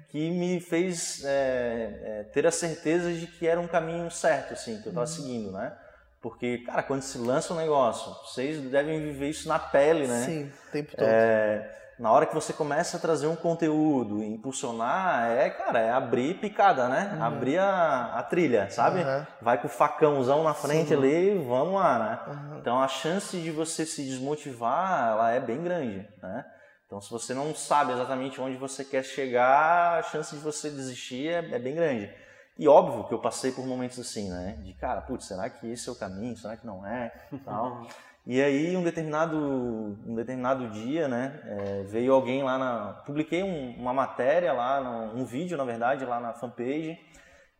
[0.09, 4.81] que me fez é, é, ter a certeza de que era um caminho certo, assim,
[4.81, 5.07] que eu estava uhum.
[5.07, 5.75] seguindo, né?
[6.21, 10.23] Porque, cara, quando se lança um negócio, vocês devem viver isso na pele, né?
[10.25, 11.05] Sim, o tempo todo.
[11.05, 15.91] É, na hora que você começa a trazer um conteúdo e impulsionar, é, cara, é
[15.91, 17.13] abrir picada, né?
[17.15, 17.23] Uhum.
[17.23, 18.99] Abrir a, a, trilha, sabe?
[18.99, 19.25] Uhum.
[19.41, 20.95] Vai com o facãozão na frente Sim.
[20.95, 22.19] ali, vamos lá, né?
[22.27, 22.57] Uhum.
[22.59, 26.45] Então a chance de você se desmotivar, ela é bem grande, né?
[26.85, 31.29] Então se você não sabe exatamente onde você quer chegar, a chance de você desistir
[31.29, 32.13] é, é bem grande.
[32.57, 34.57] E óbvio que eu passei por momentos assim, né?
[34.61, 36.37] De cara, putz, será que esse é o caminho?
[36.37, 37.11] Será que não é?
[37.43, 37.87] Tal.
[38.27, 42.93] E aí, um determinado, um determinado dia, né, é, veio alguém lá na...
[43.05, 46.97] Publiquei um, uma matéria lá, no, um vídeo, na verdade, lá na fanpage,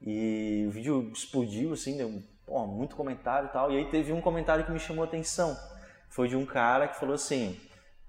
[0.02, 2.12] e o vídeo explodiu, assim, deu
[2.48, 5.56] pô, muito comentário e tal, e aí teve um comentário que me chamou a atenção.
[6.10, 7.60] Foi de um cara que falou assim,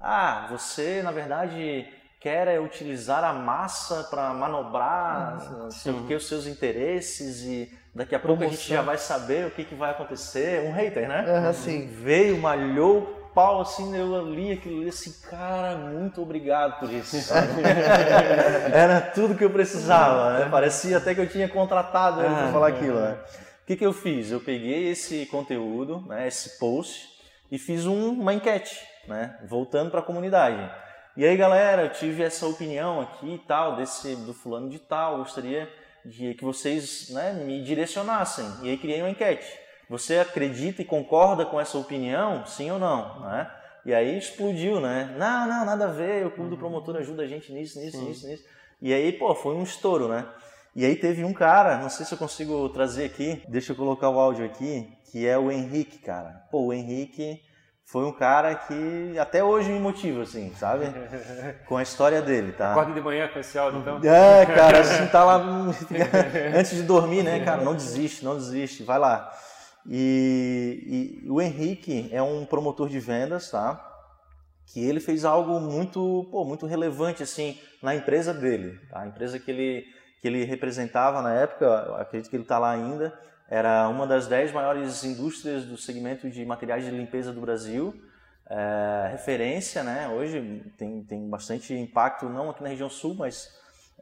[0.01, 1.87] ah, você, na verdade,
[2.21, 5.41] quer é utilizar a massa para manobrar
[5.71, 9.47] sei o que, os seus interesses e daqui a pouco a gente já vai saber
[9.47, 10.61] o que, que vai acontecer.
[10.69, 11.25] Um hater, né?
[11.27, 11.87] Uhum, sim.
[11.87, 17.17] Veio, malhou o pau assim, eu li aquilo ali assim, cara, muito obrigado por isso.
[18.73, 20.49] Era tudo que eu precisava, né?
[20.51, 23.19] Parecia até que eu tinha contratado ele para falar aquilo, né?
[23.63, 24.31] O que, que eu fiz?
[24.31, 27.09] Eu peguei esse conteúdo, né, esse post,
[27.51, 30.71] e fiz um, uma enquete, né, voltando para a comunidade.
[31.17, 35.19] E aí, galera, eu tive essa opinião aqui e tal, desse, do fulano de tal,
[35.19, 35.69] gostaria
[36.07, 38.47] de que vocês né, me direcionassem.
[38.63, 39.47] E aí criei uma enquete.
[39.89, 43.21] Você acredita e concorda com essa opinião, sim ou não?
[43.21, 43.51] Né?
[43.85, 45.15] E aí explodiu, né?
[45.17, 48.05] Não, não, nada a ver, o clube do promotor ajuda a gente nisso, nisso, sim.
[48.05, 48.45] nisso, nisso.
[48.83, 50.27] E aí, pô, foi um estouro, né?
[50.75, 54.11] E aí teve um cara, não sei se eu consigo trazer aqui, deixa eu colocar
[54.11, 56.47] o áudio aqui, que é o Henrique, cara.
[56.51, 57.41] Pô, o Henrique
[57.87, 60.87] foi um cara que até hoje me motiva, assim, sabe?
[61.67, 62.73] Com a história dele, tá?
[62.73, 64.01] Acorda de manhã com esse áudio, então?
[64.03, 65.37] É, cara, assim, tá lá
[66.57, 67.63] antes de dormir, né, cara?
[67.63, 69.33] Não desiste, não desiste, vai lá.
[69.89, 73.81] E, e, o Henrique é um promotor de vendas, tá?
[74.67, 79.03] Que ele fez algo muito, pô, muito relevante, assim, na empresa dele, tá?
[79.03, 79.85] A empresa que ele,
[80.21, 83.17] que ele representava na época, acredito que ele tá lá ainda,
[83.49, 87.95] era uma das dez maiores indústrias do segmento de materiais de limpeza do Brasil.
[88.49, 90.09] É, referência, né?
[90.09, 93.49] Hoje tem, tem bastante impacto, não aqui na região sul, mas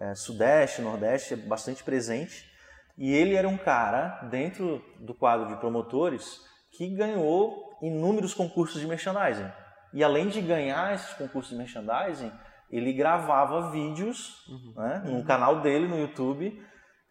[0.01, 2.51] é, sudeste, nordeste, é bastante presente.
[2.97, 6.41] E ele era um cara, dentro do quadro de promotores,
[6.71, 9.51] que ganhou inúmeros concursos de merchandising.
[9.93, 12.33] E além de ganhar esses concursos de merchandising,
[12.71, 14.75] ele gravava vídeos uhum.
[14.77, 16.61] né, no canal dele no YouTube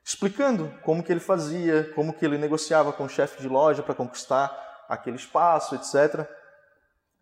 [0.04, 3.96] explicando como que ele fazia, como que ele negociava com o chefe de loja para
[3.96, 4.52] conquistar
[4.90, 6.28] aquele espaço, etc.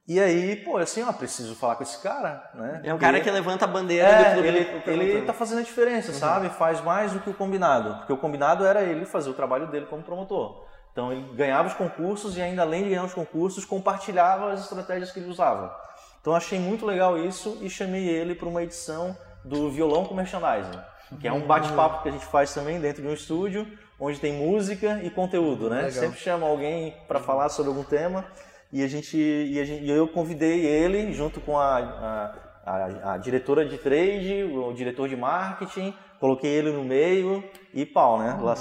[0.07, 2.82] E aí, pô, assim, ó, preciso falar com esse cara, né?
[2.84, 4.47] É um cara que levanta a bandeira é, do clube.
[4.88, 6.17] Ele, ele tá fazendo a diferença, uhum.
[6.17, 6.49] sabe?
[6.49, 7.97] Faz mais do que o combinado.
[7.97, 10.65] Porque o combinado era ele fazer o trabalho dele como promotor.
[10.91, 15.11] Então ele ganhava os concursos e ainda além de ganhar os concursos, compartilhava as estratégias
[15.11, 15.73] que ele usava.
[16.19, 19.15] Então achei muito legal isso e chamei ele para uma edição
[19.45, 23.07] do Violão com Merchandising que é um bate-papo que a gente faz também dentro de
[23.07, 23.68] um estúdio,
[23.99, 25.78] onde tem música e conteúdo, né?
[25.78, 25.91] Legal.
[25.91, 28.26] Sempre chama alguém para falar sobre algum tema
[28.72, 32.34] e a gente e a gente, eu convidei ele junto com a,
[32.66, 37.43] a, a, diretora de trade, o diretor de marketing, coloquei ele no meio
[37.74, 38.34] e pau, né?
[38.34, 38.45] Uhum.
[38.45, 38.55] Lá,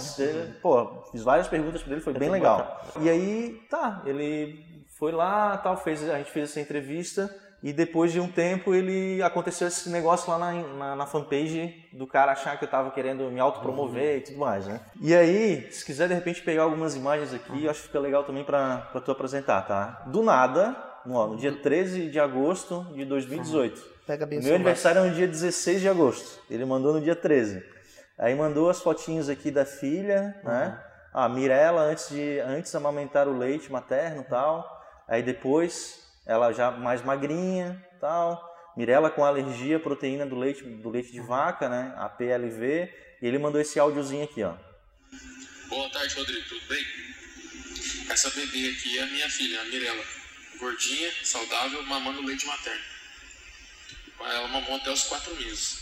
[0.61, 2.83] pô, fiz várias perguntas para ele, foi bem legal.
[3.01, 8.11] E aí, tá, ele foi lá, tal, fez, a gente fez essa entrevista e depois
[8.13, 12.57] de um tempo ele aconteceu esse negócio lá na, na, na fanpage do cara achar
[12.59, 14.19] que eu estava querendo me autopromover uhum.
[14.19, 14.81] e tudo mais, né?
[15.01, 17.71] E aí, se quiser de repente pegar algumas imagens aqui, uhum.
[17.71, 20.05] acho que fica legal também para tu apresentar, tá?
[20.07, 23.77] Do nada, no, no dia 13 de agosto de 2018.
[23.77, 23.91] Uhum.
[24.07, 26.41] Pega bem Meu aniversário é no dia 16 de agosto.
[26.51, 27.63] Ele mandou no dia 13.
[28.19, 30.79] Aí mandou as fotinhos aqui da filha, né?
[31.13, 34.65] A Mirella antes de antes amamentar o leite materno, tal.
[35.09, 38.49] Aí depois ela já mais magrinha, tal.
[38.77, 41.93] Mirella com alergia à proteína do leite, do leite de vaca, né?
[41.97, 42.89] A PLV.
[43.21, 44.55] E ele mandou esse áudiozinho aqui, ó.
[45.69, 46.49] Boa tarde, Rodrigo.
[46.49, 46.87] Tudo bem?
[48.09, 50.05] Essa bebê aqui é a minha filha, a Mirella.
[50.61, 52.83] Gordinha, saudável, mamando leite materno.
[54.21, 55.81] Ela mamou até os quatro meses.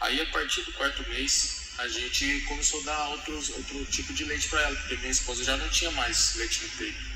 [0.00, 4.24] Aí, a partir do quarto mês, a gente começou a dar outros, outro tipo de
[4.24, 7.10] leite para ela, porque minha esposa já não tinha mais leite no peito.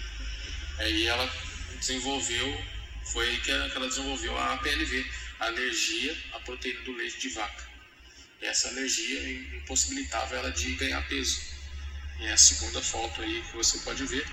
[0.79, 1.31] Aí ela
[1.79, 2.65] desenvolveu,
[3.05, 5.07] foi que ela desenvolveu a PLV,
[5.41, 7.69] a alergia à proteína do leite de vaca.
[8.41, 11.41] Essa alergia impossibilitava ela de ganhar peso.
[12.21, 14.27] E é a segunda foto aí que você pode ver,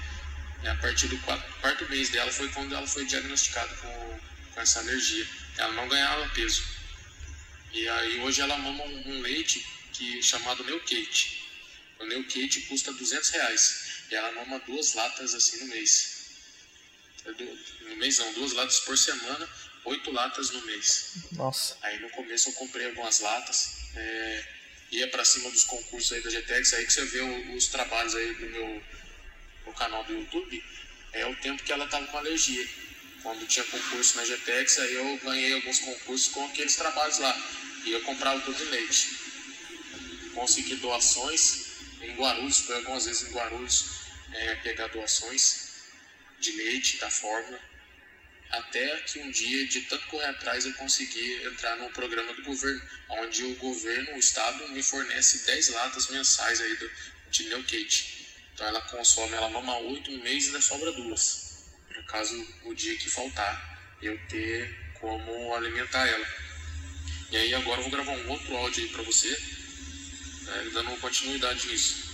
[0.63, 4.19] E a partir do quarto, quarto mês dela foi quando ela foi diagnosticada com,
[4.53, 5.27] com essa alergia.
[5.57, 6.63] Ela não ganhava peso.
[7.73, 11.41] E aí hoje ela mama um, um leite que chamado Neukate.
[11.99, 14.03] O Neukate custa 200 reais.
[14.11, 16.20] E ela mama duas latas assim no mês.
[17.25, 19.49] No mês não, duas latas por semana,
[19.85, 21.13] oito latas no mês.
[21.31, 21.77] Nossa.
[21.81, 24.45] Aí no começo eu comprei algumas latas, é,
[24.91, 28.15] ia para cima dos concursos aí da GTX, aí que você vê o, os trabalhos
[28.15, 28.83] aí do meu
[29.65, 30.63] no canal do YouTube,
[31.13, 32.67] é o tempo que ela tava com alergia.
[33.21, 37.37] Quando tinha concurso na GTX, aí eu ganhei alguns concursos com aqueles trabalhos lá.
[37.85, 39.15] E eu comprava tudo em leite.
[40.33, 41.67] Consegui doações
[42.01, 43.85] em Guarulhos, foi algumas vezes em Guarulhos
[44.33, 45.70] é, pegar doações
[46.41, 47.59] de leite, da fórmula.
[48.49, 52.81] Até que um dia, de tanto correr atrás, eu consegui entrar no programa do governo,
[53.09, 56.91] onde o governo, o estado, me fornece 10 latas mensais aí do,
[57.29, 58.27] de Neukate.
[58.53, 61.71] Então ela consome, ela mama 8 no mês e ainda sobra duas.
[61.95, 66.27] No caso, o dia que faltar, eu ter como alimentar ela.
[67.31, 71.67] E aí agora eu vou gravar um outro áudio aí pra você, né, dando continuidade
[71.67, 72.10] nisso.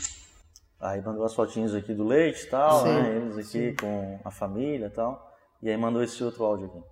[0.79, 3.15] Aí mandou as fotinhas aqui do leite e tal, Sim, né?
[3.17, 5.37] Eles aqui com a família e tal.
[5.61, 6.83] E aí mandou esse outro áudio aqui.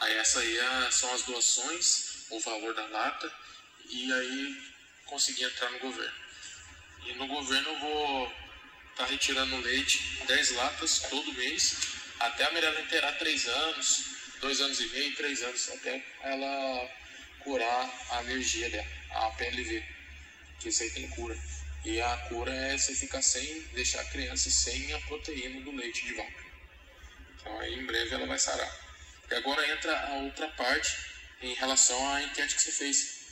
[0.00, 3.30] Aí essa aí é- são as doações, o valor da lata,
[3.90, 4.56] e aí
[5.06, 6.14] consegui entrar no governo.
[7.06, 8.32] E no governo eu vou
[8.92, 11.76] estar retirando leite, 10 latas todo mês,
[12.20, 14.04] até a Mirella inteirar 3 anos,
[14.40, 16.88] 2 anos e meio, 3 anos, até ela
[17.40, 19.84] curar a alergia dela, a PLV,
[20.60, 21.36] que isso aí tem cura.
[21.84, 26.06] E a cura é você ficar sem, deixar a criança sem a proteína do leite
[26.06, 26.44] de vaca.
[27.34, 28.72] Então aí em breve ela vai sarar.
[29.30, 30.96] E agora entra a outra parte
[31.42, 33.24] em relação à enquete que você fez.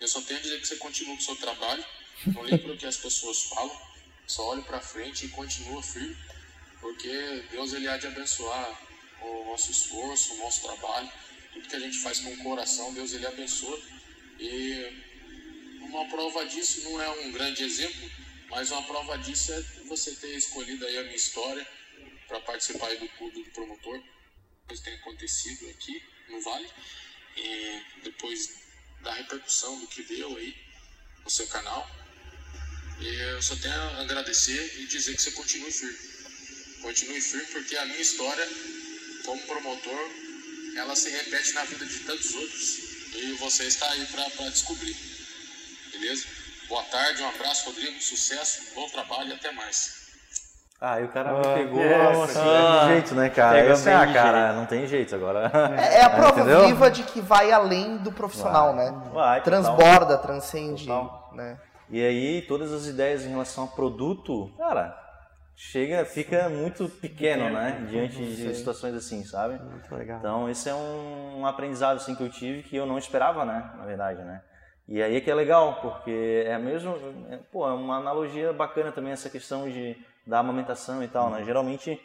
[0.00, 1.84] Eu só tenho a dizer que você continua com o seu trabalho,
[2.26, 3.88] não para o que as pessoas falam,
[4.26, 6.16] só olhe para frente e continua firme,
[6.80, 8.80] porque Deus ele há de abençoar
[9.20, 11.10] o nosso esforço, o nosso trabalho,
[11.52, 13.78] tudo que a gente faz com o coração, Deus ele abençoa.
[14.38, 15.07] E
[15.88, 18.10] uma prova disso não é um grande exemplo,
[18.50, 21.66] mas uma prova disso é você ter escolhido aí a minha história
[22.26, 24.02] para participar do clube do promotor.
[24.62, 26.68] Depois tem acontecido aqui no Vale,
[27.36, 28.50] e depois
[29.00, 30.54] da repercussão do que deu aí
[31.24, 31.88] no seu canal.
[33.00, 35.98] Eu só tenho a agradecer e dizer que você continue firme.
[36.82, 38.46] Continue firme porque a minha história
[39.24, 40.10] como promotor,
[40.76, 42.78] ela se repete na vida de tantos outros
[43.14, 45.07] e você está aí para descobrir.
[45.92, 46.26] Beleza?
[46.68, 49.96] Boa tarde, um abraço, Rodrigo, sucesso, bom trabalho e até mais.
[50.80, 52.80] Ah, e o cara Ah, me pegou essa assim, aqui.
[52.86, 53.76] de jeito, né, cara?
[53.76, 55.50] Sei, bem ah, cara, não tem jeito agora.
[55.76, 56.66] É, é a prova Entendeu?
[56.66, 58.90] viva de que vai além do profissional, né?
[59.12, 59.62] Vai, total.
[59.62, 61.30] Transborda, transcende, Total.
[61.34, 61.58] né?
[61.90, 64.94] E aí, todas as ideias em relação ao produto, cara,
[65.56, 67.84] chega, fica muito pequeno, né?
[67.88, 69.58] Diante de situações assim, sabe?
[69.58, 70.18] Muito legal.
[70.18, 73.68] Então, esse é um, um aprendizado assim, que eu tive que eu não esperava, né?
[73.78, 74.42] Na verdade, né?
[74.88, 76.96] E aí é que é legal, porque é mesmo,
[77.30, 79.96] é, pô, é uma analogia bacana também essa questão de
[80.26, 81.42] da amamentação e tal, né?
[81.44, 82.00] Geralmente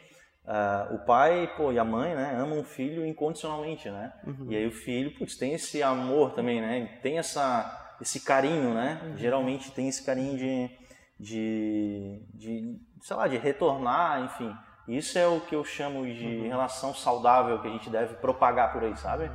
[0.46, 4.12] ah, o pai, pô, e a mãe, né, amam o filho incondicionalmente, né?
[4.48, 6.98] E aí o filho, putz, tem esse amor também, né?
[7.02, 9.00] Tem essa esse carinho, né?
[9.16, 10.70] Geralmente tem esse carinho de,
[11.18, 14.54] de, de, sei lá, de retornar, enfim.
[14.86, 18.82] Isso é o que eu chamo de relação saudável que a gente deve propagar por
[18.82, 19.30] aí, sabe?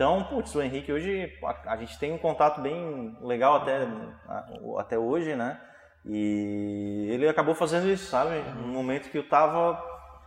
[0.00, 3.86] Então, putz, o Henrique hoje, a, a gente tem um contato bem legal até,
[4.78, 5.60] até hoje, né?
[6.06, 8.40] E ele acabou fazendo isso, sabe?
[8.62, 9.78] Num momento que eu tava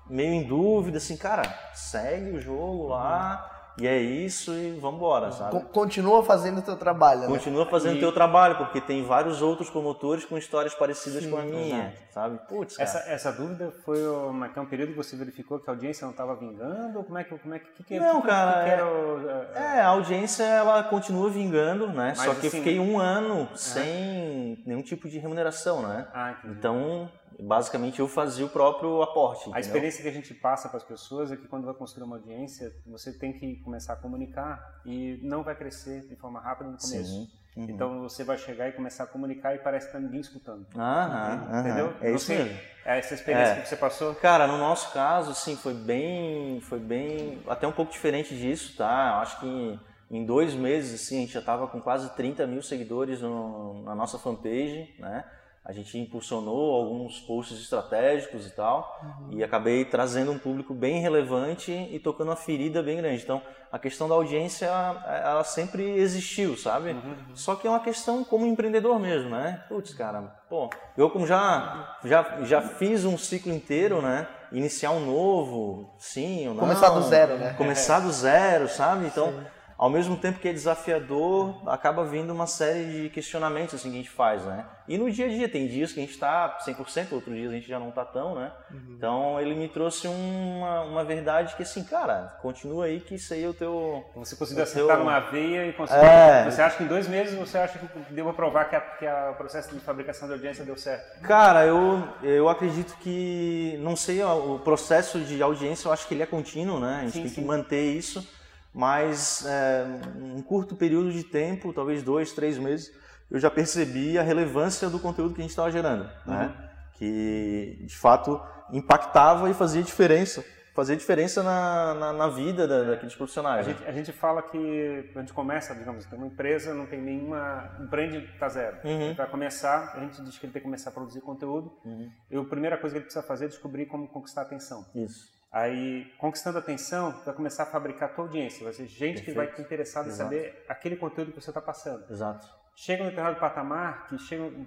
[0.07, 1.41] meio em dúvida, assim, cara,
[1.73, 5.51] segue o jogo lá, e é isso, e vambora, sabe?
[5.51, 7.27] Con- Continua fazendo o teu trabalho, né?
[7.27, 11.41] Continua fazendo o teu trabalho, porque tem vários outros promotores com histórias parecidas com a
[11.41, 12.39] minha, sabe?
[12.47, 12.77] Putz.
[12.79, 15.73] Essa, essa dúvida foi o, mas que é um período que você verificou que a
[15.73, 17.03] audiência não estava vingando?
[17.03, 19.29] Como é que, como é que, que, que Não, que- cara, que é- era o,
[19.55, 22.13] É, a audiência ela continua vingando, né?
[22.15, 26.07] Mas, Só que eu assim, fiquei um ano sem nenhum tipo de remuneração, né?
[26.13, 26.55] Ah, entendi.
[26.57, 27.09] Então,
[27.47, 29.45] basicamente eu fazia o próprio aporte.
[29.45, 29.59] A entendeu?
[29.61, 32.73] experiência que a gente passa para as pessoas é que quando vai construir uma audiência,
[32.85, 37.03] você tem que começar a comunicar e não vai crescer de forma rápida no começo.
[37.11, 37.29] Sim.
[37.55, 37.65] Uhum.
[37.69, 40.65] Então você vai chegar e começar a comunicar e parece que tá ninguém escutando.
[40.75, 41.59] Aham, aham.
[41.59, 41.93] Entendeu?
[42.01, 42.57] É isso mesmo.
[42.85, 43.61] É essa experiência É.
[43.61, 44.15] que você passou?
[44.15, 49.09] Cara, no nosso caso, sim, foi bem, foi bem, até um pouco diferente disso, tá?
[49.15, 49.79] Eu acho que
[50.09, 53.93] em dois meses, assim, a gente já tava com quase 30 mil seguidores no- na
[53.95, 55.23] nossa fanpage, né?
[55.65, 58.99] A gente impulsionou alguns posts estratégicos e tal,
[59.29, 63.23] e acabei trazendo um público bem relevante e tocando uma ferida bem grande.
[63.23, 63.41] Então,
[63.71, 66.95] a questão da audiência, ela sempre existiu, sabe?
[67.33, 69.63] Só que é uma questão como empreendedor mesmo, né?
[69.69, 74.27] Putz, cara, pô, eu como já, já, já fiz um ciclo inteiro, né?
[74.53, 76.61] iniciar um novo, sim ou não.
[76.61, 77.53] Começar do zero, né?
[77.57, 79.07] Começar do zero, sabe?
[79.07, 79.33] Então,
[79.77, 83.99] ao mesmo tempo que é desafiador, acaba vindo uma série de questionamentos assim que a
[83.99, 84.65] gente faz, né?
[84.87, 87.55] E no dia a dia, tem dias que a gente está 100%, outros dias a
[87.55, 88.51] gente já não está tão, né?
[88.69, 88.95] Uhum.
[88.97, 93.43] Então ele me trouxe uma, uma verdade que assim, cara, continua aí que isso aí
[93.43, 94.03] é o teu...
[94.15, 96.03] Você conseguiu o acertar teu- numa veia e conseguiu.
[96.03, 96.43] É.
[96.51, 99.05] Você acha que em dois meses você acha que deu pra provar que, a- que
[99.07, 101.21] o processo de fabricação de audiência deu certo?
[101.21, 106.23] Cara, eu, eu acredito que, não sei, o processo de audiência, eu acho que ele
[106.23, 106.97] é contínuo, né?
[106.97, 107.35] A gente Sim, tem sim.
[107.35, 108.27] que manter isso,
[108.73, 109.85] mas é,
[110.17, 112.91] um curto período de tempo, talvez dois, três meses,
[113.29, 116.45] eu já percebi a relevância do conteúdo que a gente estava gerando, né?
[116.57, 116.67] Uhum.
[116.93, 118.39] Que, de fato,
[118.71, 120.43] impactava e fazia diferença.
[120.75, 123.67] Fazia diferença na, na, na vida da- daqueles A profissionais.
[123.67, 123.73] né?
[123.73, 126.99] gente, a gente fala que quando a gente começa, digamos, tem uma empresa, não tem
[126.99, 127.77] nenhuma.
[127.79, 128.77] O brand está zero.
[128.83, 129.13] Uhum.
[129.13, 131.71] Para começar, a gente diz que ele tem que começar a produzir conteúdo.
[131.85, 132.09] Uhum.
[132.31, 134.83] E a primeira coisa que ele precisa fazer é descobrir como conquistar a atenção.
[134.95, 135.31] Isso.
[135.53, 138.63] Aí, conquistando a atenção, vai começar a fabricar a tua audiência.
[138.63, 142.11] Vai ser gente que vai estar interessada em saber aquele conteúdo que você está passando.
[142.11, 142.47] Exato.
[142.75, 144.65] Chega um determinado patamar, que chega um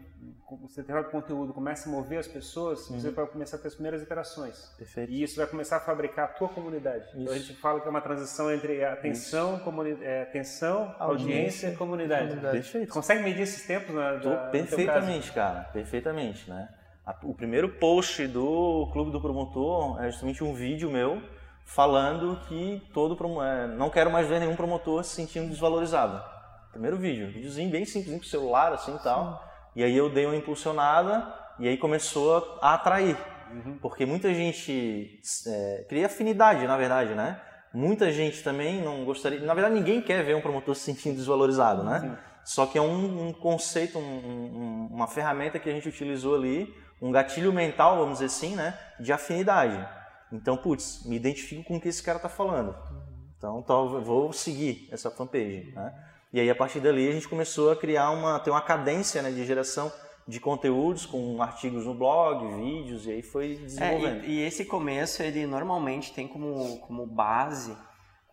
[0.68, 3.00] determinado conteúdo, começa a mover as pessoas, Uhum.
[3.00, 4.64] você vai começar a ter as primeiras interações.
[4.78, 5.10] Perfeito.
[5.10, 7.04] E isso vai começar a fabricar a tua comunidade.
[7.16, 7.48] Então a Isso.
[7.48, 12.36] gente fala que é uma transição entre atenção, comuni é, atenção audiência e comunidade.
[12.36, 12.92] Perfeito.
[12.92, 16.68] Consegue medir esses tempos Tô da, no perfeitamente, cara, perfeitamente, né?
[17.22, 21.22] O primeiro post do Clube do Promotor é justamente um vídeo meu
[21.64, 26.20] falando que todo é, não quero mais ver nenhum promotor se sentindo desvalorizado.
[26.72, 29.40] Primeiro vídeo, videozinho bem simples, com celular assim e tal.
[29.76, 33.16] E aí eu dei uma impulsionada e aí começou a atrair.
[33.80, 37.40] Porque muita gente é, cria afinidade, na verdade, né?
[37.72, 39.40] Muita gente também não gostaria.
[39.40, 42.18] Na verdade, ninguém quer ver um promotor se sentindo desvalorizado, né?
[42.44, 46.72] Só que é um, um conceito, um- um- uma ferramenta que a gente utilizou ali,
[47.00, 48.78] um gatilho mental, vamos dizer assim, né?
[48.98, 49.86] De afinidade.
[50.32, 52.74] Então, putz, me identifico com o que esse cara tá falando.
[53.38, 55.94] Então, tal, vou seguir essa fanpage, né?
[56.32, 59.30] E aí, a partir dali, a gente começou a criar uma, ter uma cadência né,
[59.30, 59.92] de geração
[60.26, 64.24] de conteúdos com artigos no blog, vídeos, e aí foi É, desenvolvendo.
[64.24, 67.76] e, e esse começo, ele normalmente tem como, como base,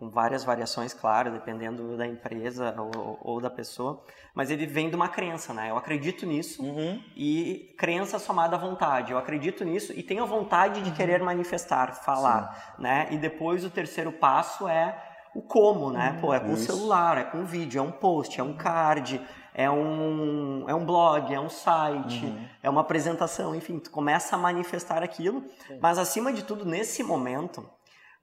[0.03, 4.03] com várias variações, claro, dependendo da empresa ou, ou da pessoa,
[4.35, 5.69] mas ele vem de uma crença, né?
[5.69, 7.01] Eu acredito nisso Uhum.
[7.15, 9.11] e crença somada à vontade.
[9.11, 13.07] Eu acredito nisso e tenho a vontade de querer manifestar, falar, né?
[13.11, 14.97] E depois o terceiro passo é
[15.35, 16.17] o como, né?
[16.21, 19.19] Pô, é com o celular, é com o vídeo, é um post, é um card,
[19.53, 22.45] é um, é um blog, é um site, Uhum.
[22.61, 25.43] é uma apresentação, enfim, tu começa a manifestar aquilo,
[25.81, 27.67] mas acima de tudo, nesse momento,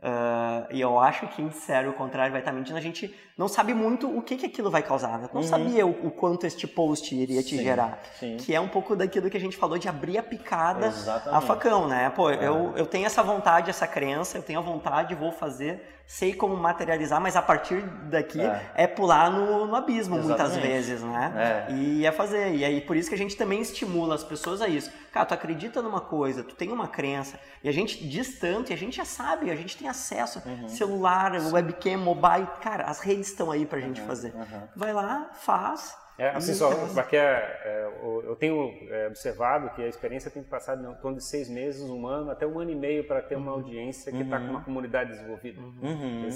[0.03, 3.49] ah, e eu acho que em sério o contrário vai estar mentindo, a gente não
[3.49, 5.29] sabe muito o que, que aquilo vai causar, né?
[5.33, 5.47] Não Uhum.
[5.47, 8.01] sabia o, o quanto este post iria te Sim, gerar.
[8.19, 8.37] sim.
[8.39, 11.37] Que é um pouco daquilo que a gente falou de abrir a picada Exatamente.
[11.37, 12.11] a facão, né?
[12.11, 16.35] Pô, eu, eu tenho essa vontade, essa crença, eu tenho a vontade, vou fazer, sei
[16.35, 18.87] como materializar, mas a partir daqui é, É.
[18.89, 20.67] pular no, no abismo muitas Exatamente.
[20.67, 21.67] vezes, né?
[21.69, 21.73] É.
[21.73, 22.53] E é fazer.
[22.53, 24.91] E aí por isso que a gente também estimula as pessoas a isso.
[25.13, 28.75] Cara, tu acredita numa coisa, tu tem uma crença, e a gente diz tanto, e
[28.75, 30.69] a gente já sabe, a gente tem acesso, Uhum.
[30.69, 34.35] celular, webcam, mobile, cara, as redes estão aí pra gente fazer.
[34.35, 34.63] uhum.
[34.75, 35.95] Vai lá, faz.
[36.21, 40.51] É, assim, só, porque é, o- eu tenho é, observado que a experiência tem que
[40.51, 43.37] passar em torno de seis meses, um ano, até um ano e meio para ter
[43.37, 45.61] uma audiência que está com uma comunidade desenvolvida.
[45.61, 46.29] Uhum.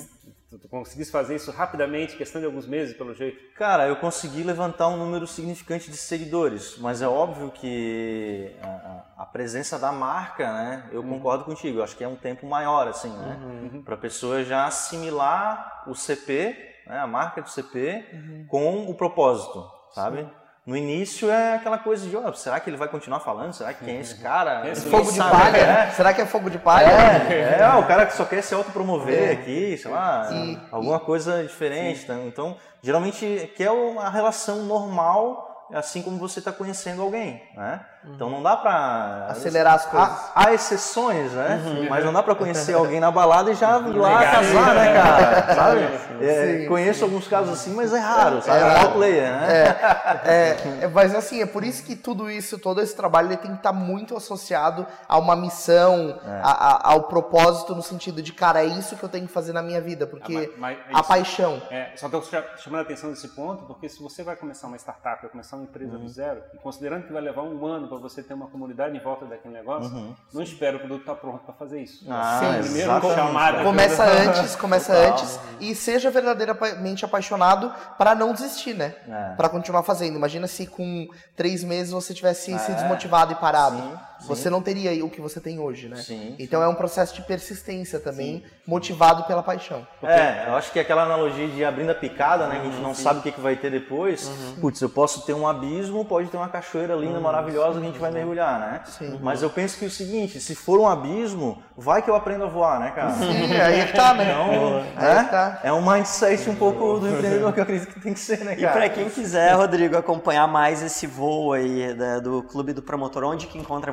[0.50, 3.38] Tu, tu conseguisse fazer isso rapidamente, questão de alguns meses, pelo jeito?
[3.56, 9.26] Cara, eu consegui levantar um número significante de seguidores, mas é óbvio que a, a-
[9.26, 10.88] presença da marca, né?
[10.92, 11.78] Eu concordo contigo.
[11.80, 13.80] Eu acho que é um tempo maior, assim, né?
[13.84, 16.56] Para a pessoa já assimilar o CP,
[16.86, 16.98] né?
[16.98, 20.28] a marca do CP, com o propósito, sabe?
[20.66, 23.52] No início é aquela coisa de, ó, será que ele vai continuar falando?
[23.52, 24.66] Será que quem é esse cara?
[24.66, 25.56] Esse Fogo de palha?
[25.58, 25.90] É.
[25.90, 26.86] Será que é fogo de palha?
[26.86, 31.42] É, é, o cara que só quer se autopromover aqui, sei lá, E- alguma coisa
[31.42, 32.06] diferente.
[32.06, 32.14] tá?
[32.14, 37.84] Então, geralmente quer uma relação normal, assim como você está conhecendo alguém, né?
[38.06, 39.26] Então não dá pra...
[39.30, 40.08] Acelerar as coisas.
[40.08, 41.86] Há, há exceções, né?
[41.88, 45.54] Mas não dá pra conhecer alguém na balada e já ir lá casar, né, cara?
[45.54, 45.80] Sabe?
[46.20, 48.58] É, Sim, conheço alguns casos assim, mas é raro, sabe?
[48.60, 49.76] É raro player, né?
[50.24, 53.50] É, é, mas assim, é por isso que tudo isso, todo esse trabalho, ele tem
[53.50, 56.40] que estar muito associado a uma missão, É.
[56.42, 59.52] a- a- ao propósito, no sentido de, cara, é isso que eu tenho que fazer
[59.52, 61.60] na minha vida, porque Ah, mas- mas a paixão.
[61.70, 62.22] É, só estou
[62.58, 65.64] chamando a atenção desse ponto, porque se você vai começar uma startup, vai começar uma
[65.64, 68.96] empresa do zero, e considerando que vai levar um ano para você ter uma comunidade
[68.96, 72.04] em volta daquele negócio, não espera o produto estar pronto para fazer isso.
[72.10, 73.14] Ah, Sim, primeiro exatamente.
[73.18, 73.62] chamada.
[73.64, 75.10] Começa antes, começa Total.
[75.12, 78.94] antes e seja verdadeiramente apaixonado para não desistir, né?
[79.08, 79.34] É.
[79.36, 80.16] Pra continuar fazendo.
[80.16, 82.74] Imagina se com três meses você tivesse se É.
[82.74, 83.76] desmotivado e parado.
[83.76, 83.92] Sim.
[84.26, 85.96] Você não teria o que você tem hoje, né?
[85.96, 89.86] Sim, Então é um processo de persistência também, motivado pela paixão.
[90.02, 92.60] É, eu acho que é aquela analogia de abrindo a picada, né?
[92.60, 94.30] Que a gente não sabe o que, que vai ter depois.
[94.60, 97.98] Putz, eu posso ter um abismo, pode ter uma cachoeira linda, maravilhosa que a gente
[97.98, 98.80] vai mergulhar, né?
[98.86, 99.18] Sim.
[99.22, 102.44] Mas eu penso que é o seguinte, se for um abismo, vai que eu aprendo
[102.44, 103.10] a voar, né, cara?
[103.12, 104.24] Sim, aí é que tá, né?
[104.24, 105.24] Então, Aí né?
[105.24, 105.60] que tá.
[105.62, 108.54] É um mindset um pouco do empreendedor que eu acredito que tem que ser, né,
[108.56, 108.72] E cara?
[108.72, 113.46] pra quem quiser, Rodrigo, acompanhar mais esse voo aí da- do Clube do Promotor, onde
[113.46, 113.92] que encontra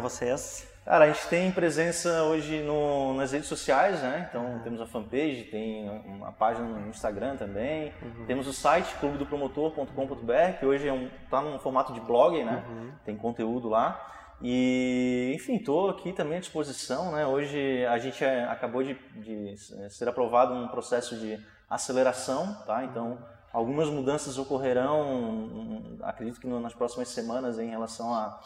[0.83, 4.27] Cara, a gente tem presença hoje no- nas redes sociais, né?
[4.29, 7.93] Então temos a fanpage, tem uma página no Instagram também.
[8.25, 12.63] Temos o site clubedopromotor.com.br, que hoje é um, tá num formato de blog, né?
[13.05, 14.07] Tem conteúdo lá.
[14.41, 17.27] E, enfim, estou aqui também à disposição, né?
[17.27, 19.55] Hoje a gente é- acabou de, de
[19.89, 21.39] ser aprovado um processo de
[21.69, 22.83] aceleração, tá?
[22.83, 23.19] Então
[23.53, 28.39] algumas mudanças ocorrerão, hum, acredito que nas próximas semanas em relação a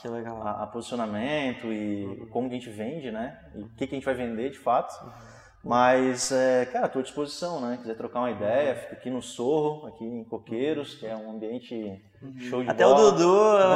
[0.44, 3.40] a, a posicionamento e como que a gente vende, né?
[3.56, 4.94] E o que, que a gente vai vender de fato.
[5.64, 7.78] Mas, é, cara, estou à disposição, né?
[7.82, 12.04] Quiser trocar uma ideia, fica aqui no Sorro, aqui em Coqueiros, que é um ambiente
[12.50, 13.12] show de Até o bola.
[13.12, 13.34] Dudu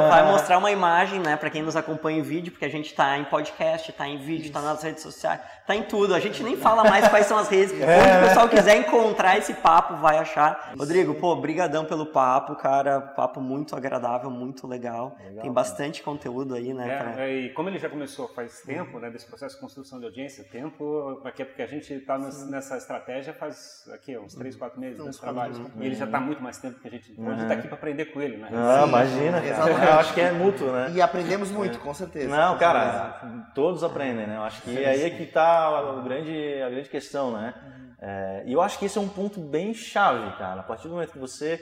[0.08, 3.16] vai mostrar uma imagem, né, pra quem nos acompanha em vídeo, porque a gente tá
[3.18, 6.14] em podcast, tá em vídeo, tá nas redes sociais, tá em tudo.
[6.14, 7.72] A gente nem fala mais quais são as redes.
[7.74, 10.72] Onde o pessoal quiser encontrar esse papo, vai achar.
[10.78, 13.00] Rodrigo, pô, brigadão pelo papo, cara.
[13.00, 15.16] Papo muito agradável, muito legal.
[15.40, 19.10] Tem bastante conteúdo aí, né, pra- É, e como ele já começou faz tempo, né,
[19.10, 23.32] desse processo de construção de audiência, tempo, aqui é porque a gente está nessa estratégia
[23.34, 25.70] faz aqui, uns 3, 4 meses nesse trabalho.
[25.78, 27.12] E ele já está muito mais tempo que a gente.
[27.12, 28.48] Então a gente está aqui para aprender com ele, né?
[28.52, 29.70] Ah, Sim, imagina, cara.
[29.70, 30.92] Eu acho que é mútuo, né?
[30.94, 32.28] E aprendemos muito, com certeza.
[32.28, 33.20] Não, cara,
[33.54, 34.36] todos aprendem, né?
[34.36, 37.54] Eu acho que aí é que tá a grande, a grande questão, né?
[38.00, 40.60] É, e eu acho que esse é um ponto bem chave, cara.
[40.60, 41.60] A partir do momento que você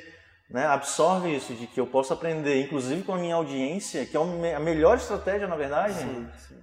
[0.49, 4.55] né, absorve isso, de que eu posso aprender, inclusive com a minha audiência, que é
[4.55, 5.95] a melhor estratégia, na verdade,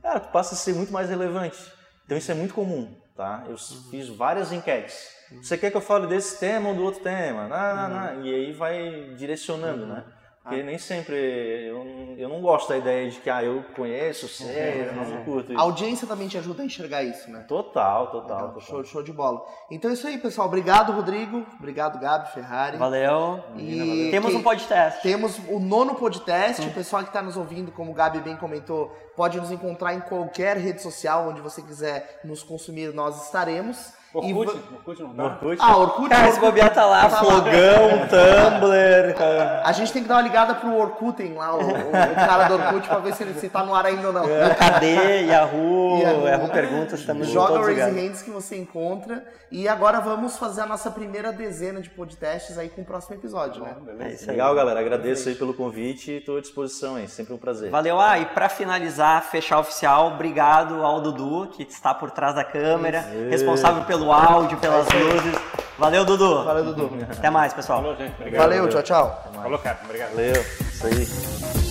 [0.01, 1.57] cara, tu passa a ser muito mais relevante.
[2.05, 3.43] Então isso é muito comum, tá?
[3.47, 3.57] Eu
[3.91, 5.14] fiz várias enquetes.
[5.41, 7.47] Você quer que eu fale desse tema ou do outro tema?
[7.47, 8.25] Não, não, não.
[8.25, 10.03] E aí vai direcionando, né?
[10.45, 14.85] Porque nem sempre eu, eu não gosto da ideia de que ah, eu conheço, sei,
[14.87, 15.61] eu não curto A isso.
[15.63, 17.43] audiência também te ajuda a enxergar isso, né?
[17.47, 18.61] Total, total, Legal, total.
[18.61, 19.43] Show, show de bola.
[19.71, 20.47] Então é isso aí, pessoal.
[20.47, 21.43] Obrigado, Rodrigo.
[21.57, 22.77] Obrigado, Gabi, Ferrari.
[22.77, 23.43] Valeu.
[23.57, 25.01] E Temos um podcast.
[25.01, 26.61] Temos o nono podcast.
[26.67, 30.01] O pessoal que está nos ouvindo, como o Gabi bem comentou, pode nos encontrar em
[30.01, 33.93] qualquer rede social onde você quiser nos consumir, nós estaremos.
[34.23, 35.23] E Orkut, va- Orkut não dá.
[35.25, 35.57] Orkut.
[35.59, 36.09] Ah, Orkut.
[36.09, 36.45] Cara, esse Orkut.
[36.51, 37.17] bobear tá lá, Tá lá.
[37.23, 39.13] flogão, Tumblr.
[39.17, 39.61] cara.
[39.65, 42.87] A gente tem que dar uma ligada pro Orkuten lá, o, o- cara do Orkut,
[42.87, 44.23] pra ver se ele se tá no ar ainda ou não.
[44.23, 46.27] KD, Yahoo, Yahoo.
[46.27, 47.81] Yahoo Perguntas, estamos em Joga o Raise.
[47.81, 49.23] Hands que você encontra.
[49.51, 53.63] E agora vamos fazer a nossa primeira dezena de podcasts aí com o próximo episódio,
[53.63, 53.75] né?
[53.99, 54.27] É isso.
[54.27, 54.79] Legal, galera.
[54.79, 57.07] Agradeço aí pelo convite e estou à disposição aí.
[57.07, 57.69] Sempre um prazer.
[57.69, 57.99] Valeu.
[57.99, 63.05] Ah, e pra finalizar, fechar oficial, obrigado ao Dudu, que está por trás da câmera,
[63.29, 65.35] responsável pelo áudio, pelas luzes.
[65.77, 66.43] Valeu, Dudu.
[66.43, 66.91] Valeu, Dudu.
[67.09, 67.81] Até mais, pessoal.
[67.81, 68.13] Falou, gente.
[68.19, 68.41] Obrigado.
[68.41, 69.23] Valeu, tchau, tchau.
[69.33, 69.79] Falou, cara.
[69.83, 70.11] Obrigado.
[70.11, 70.41] Valeu.
[70.41, 71.64] Isso aí.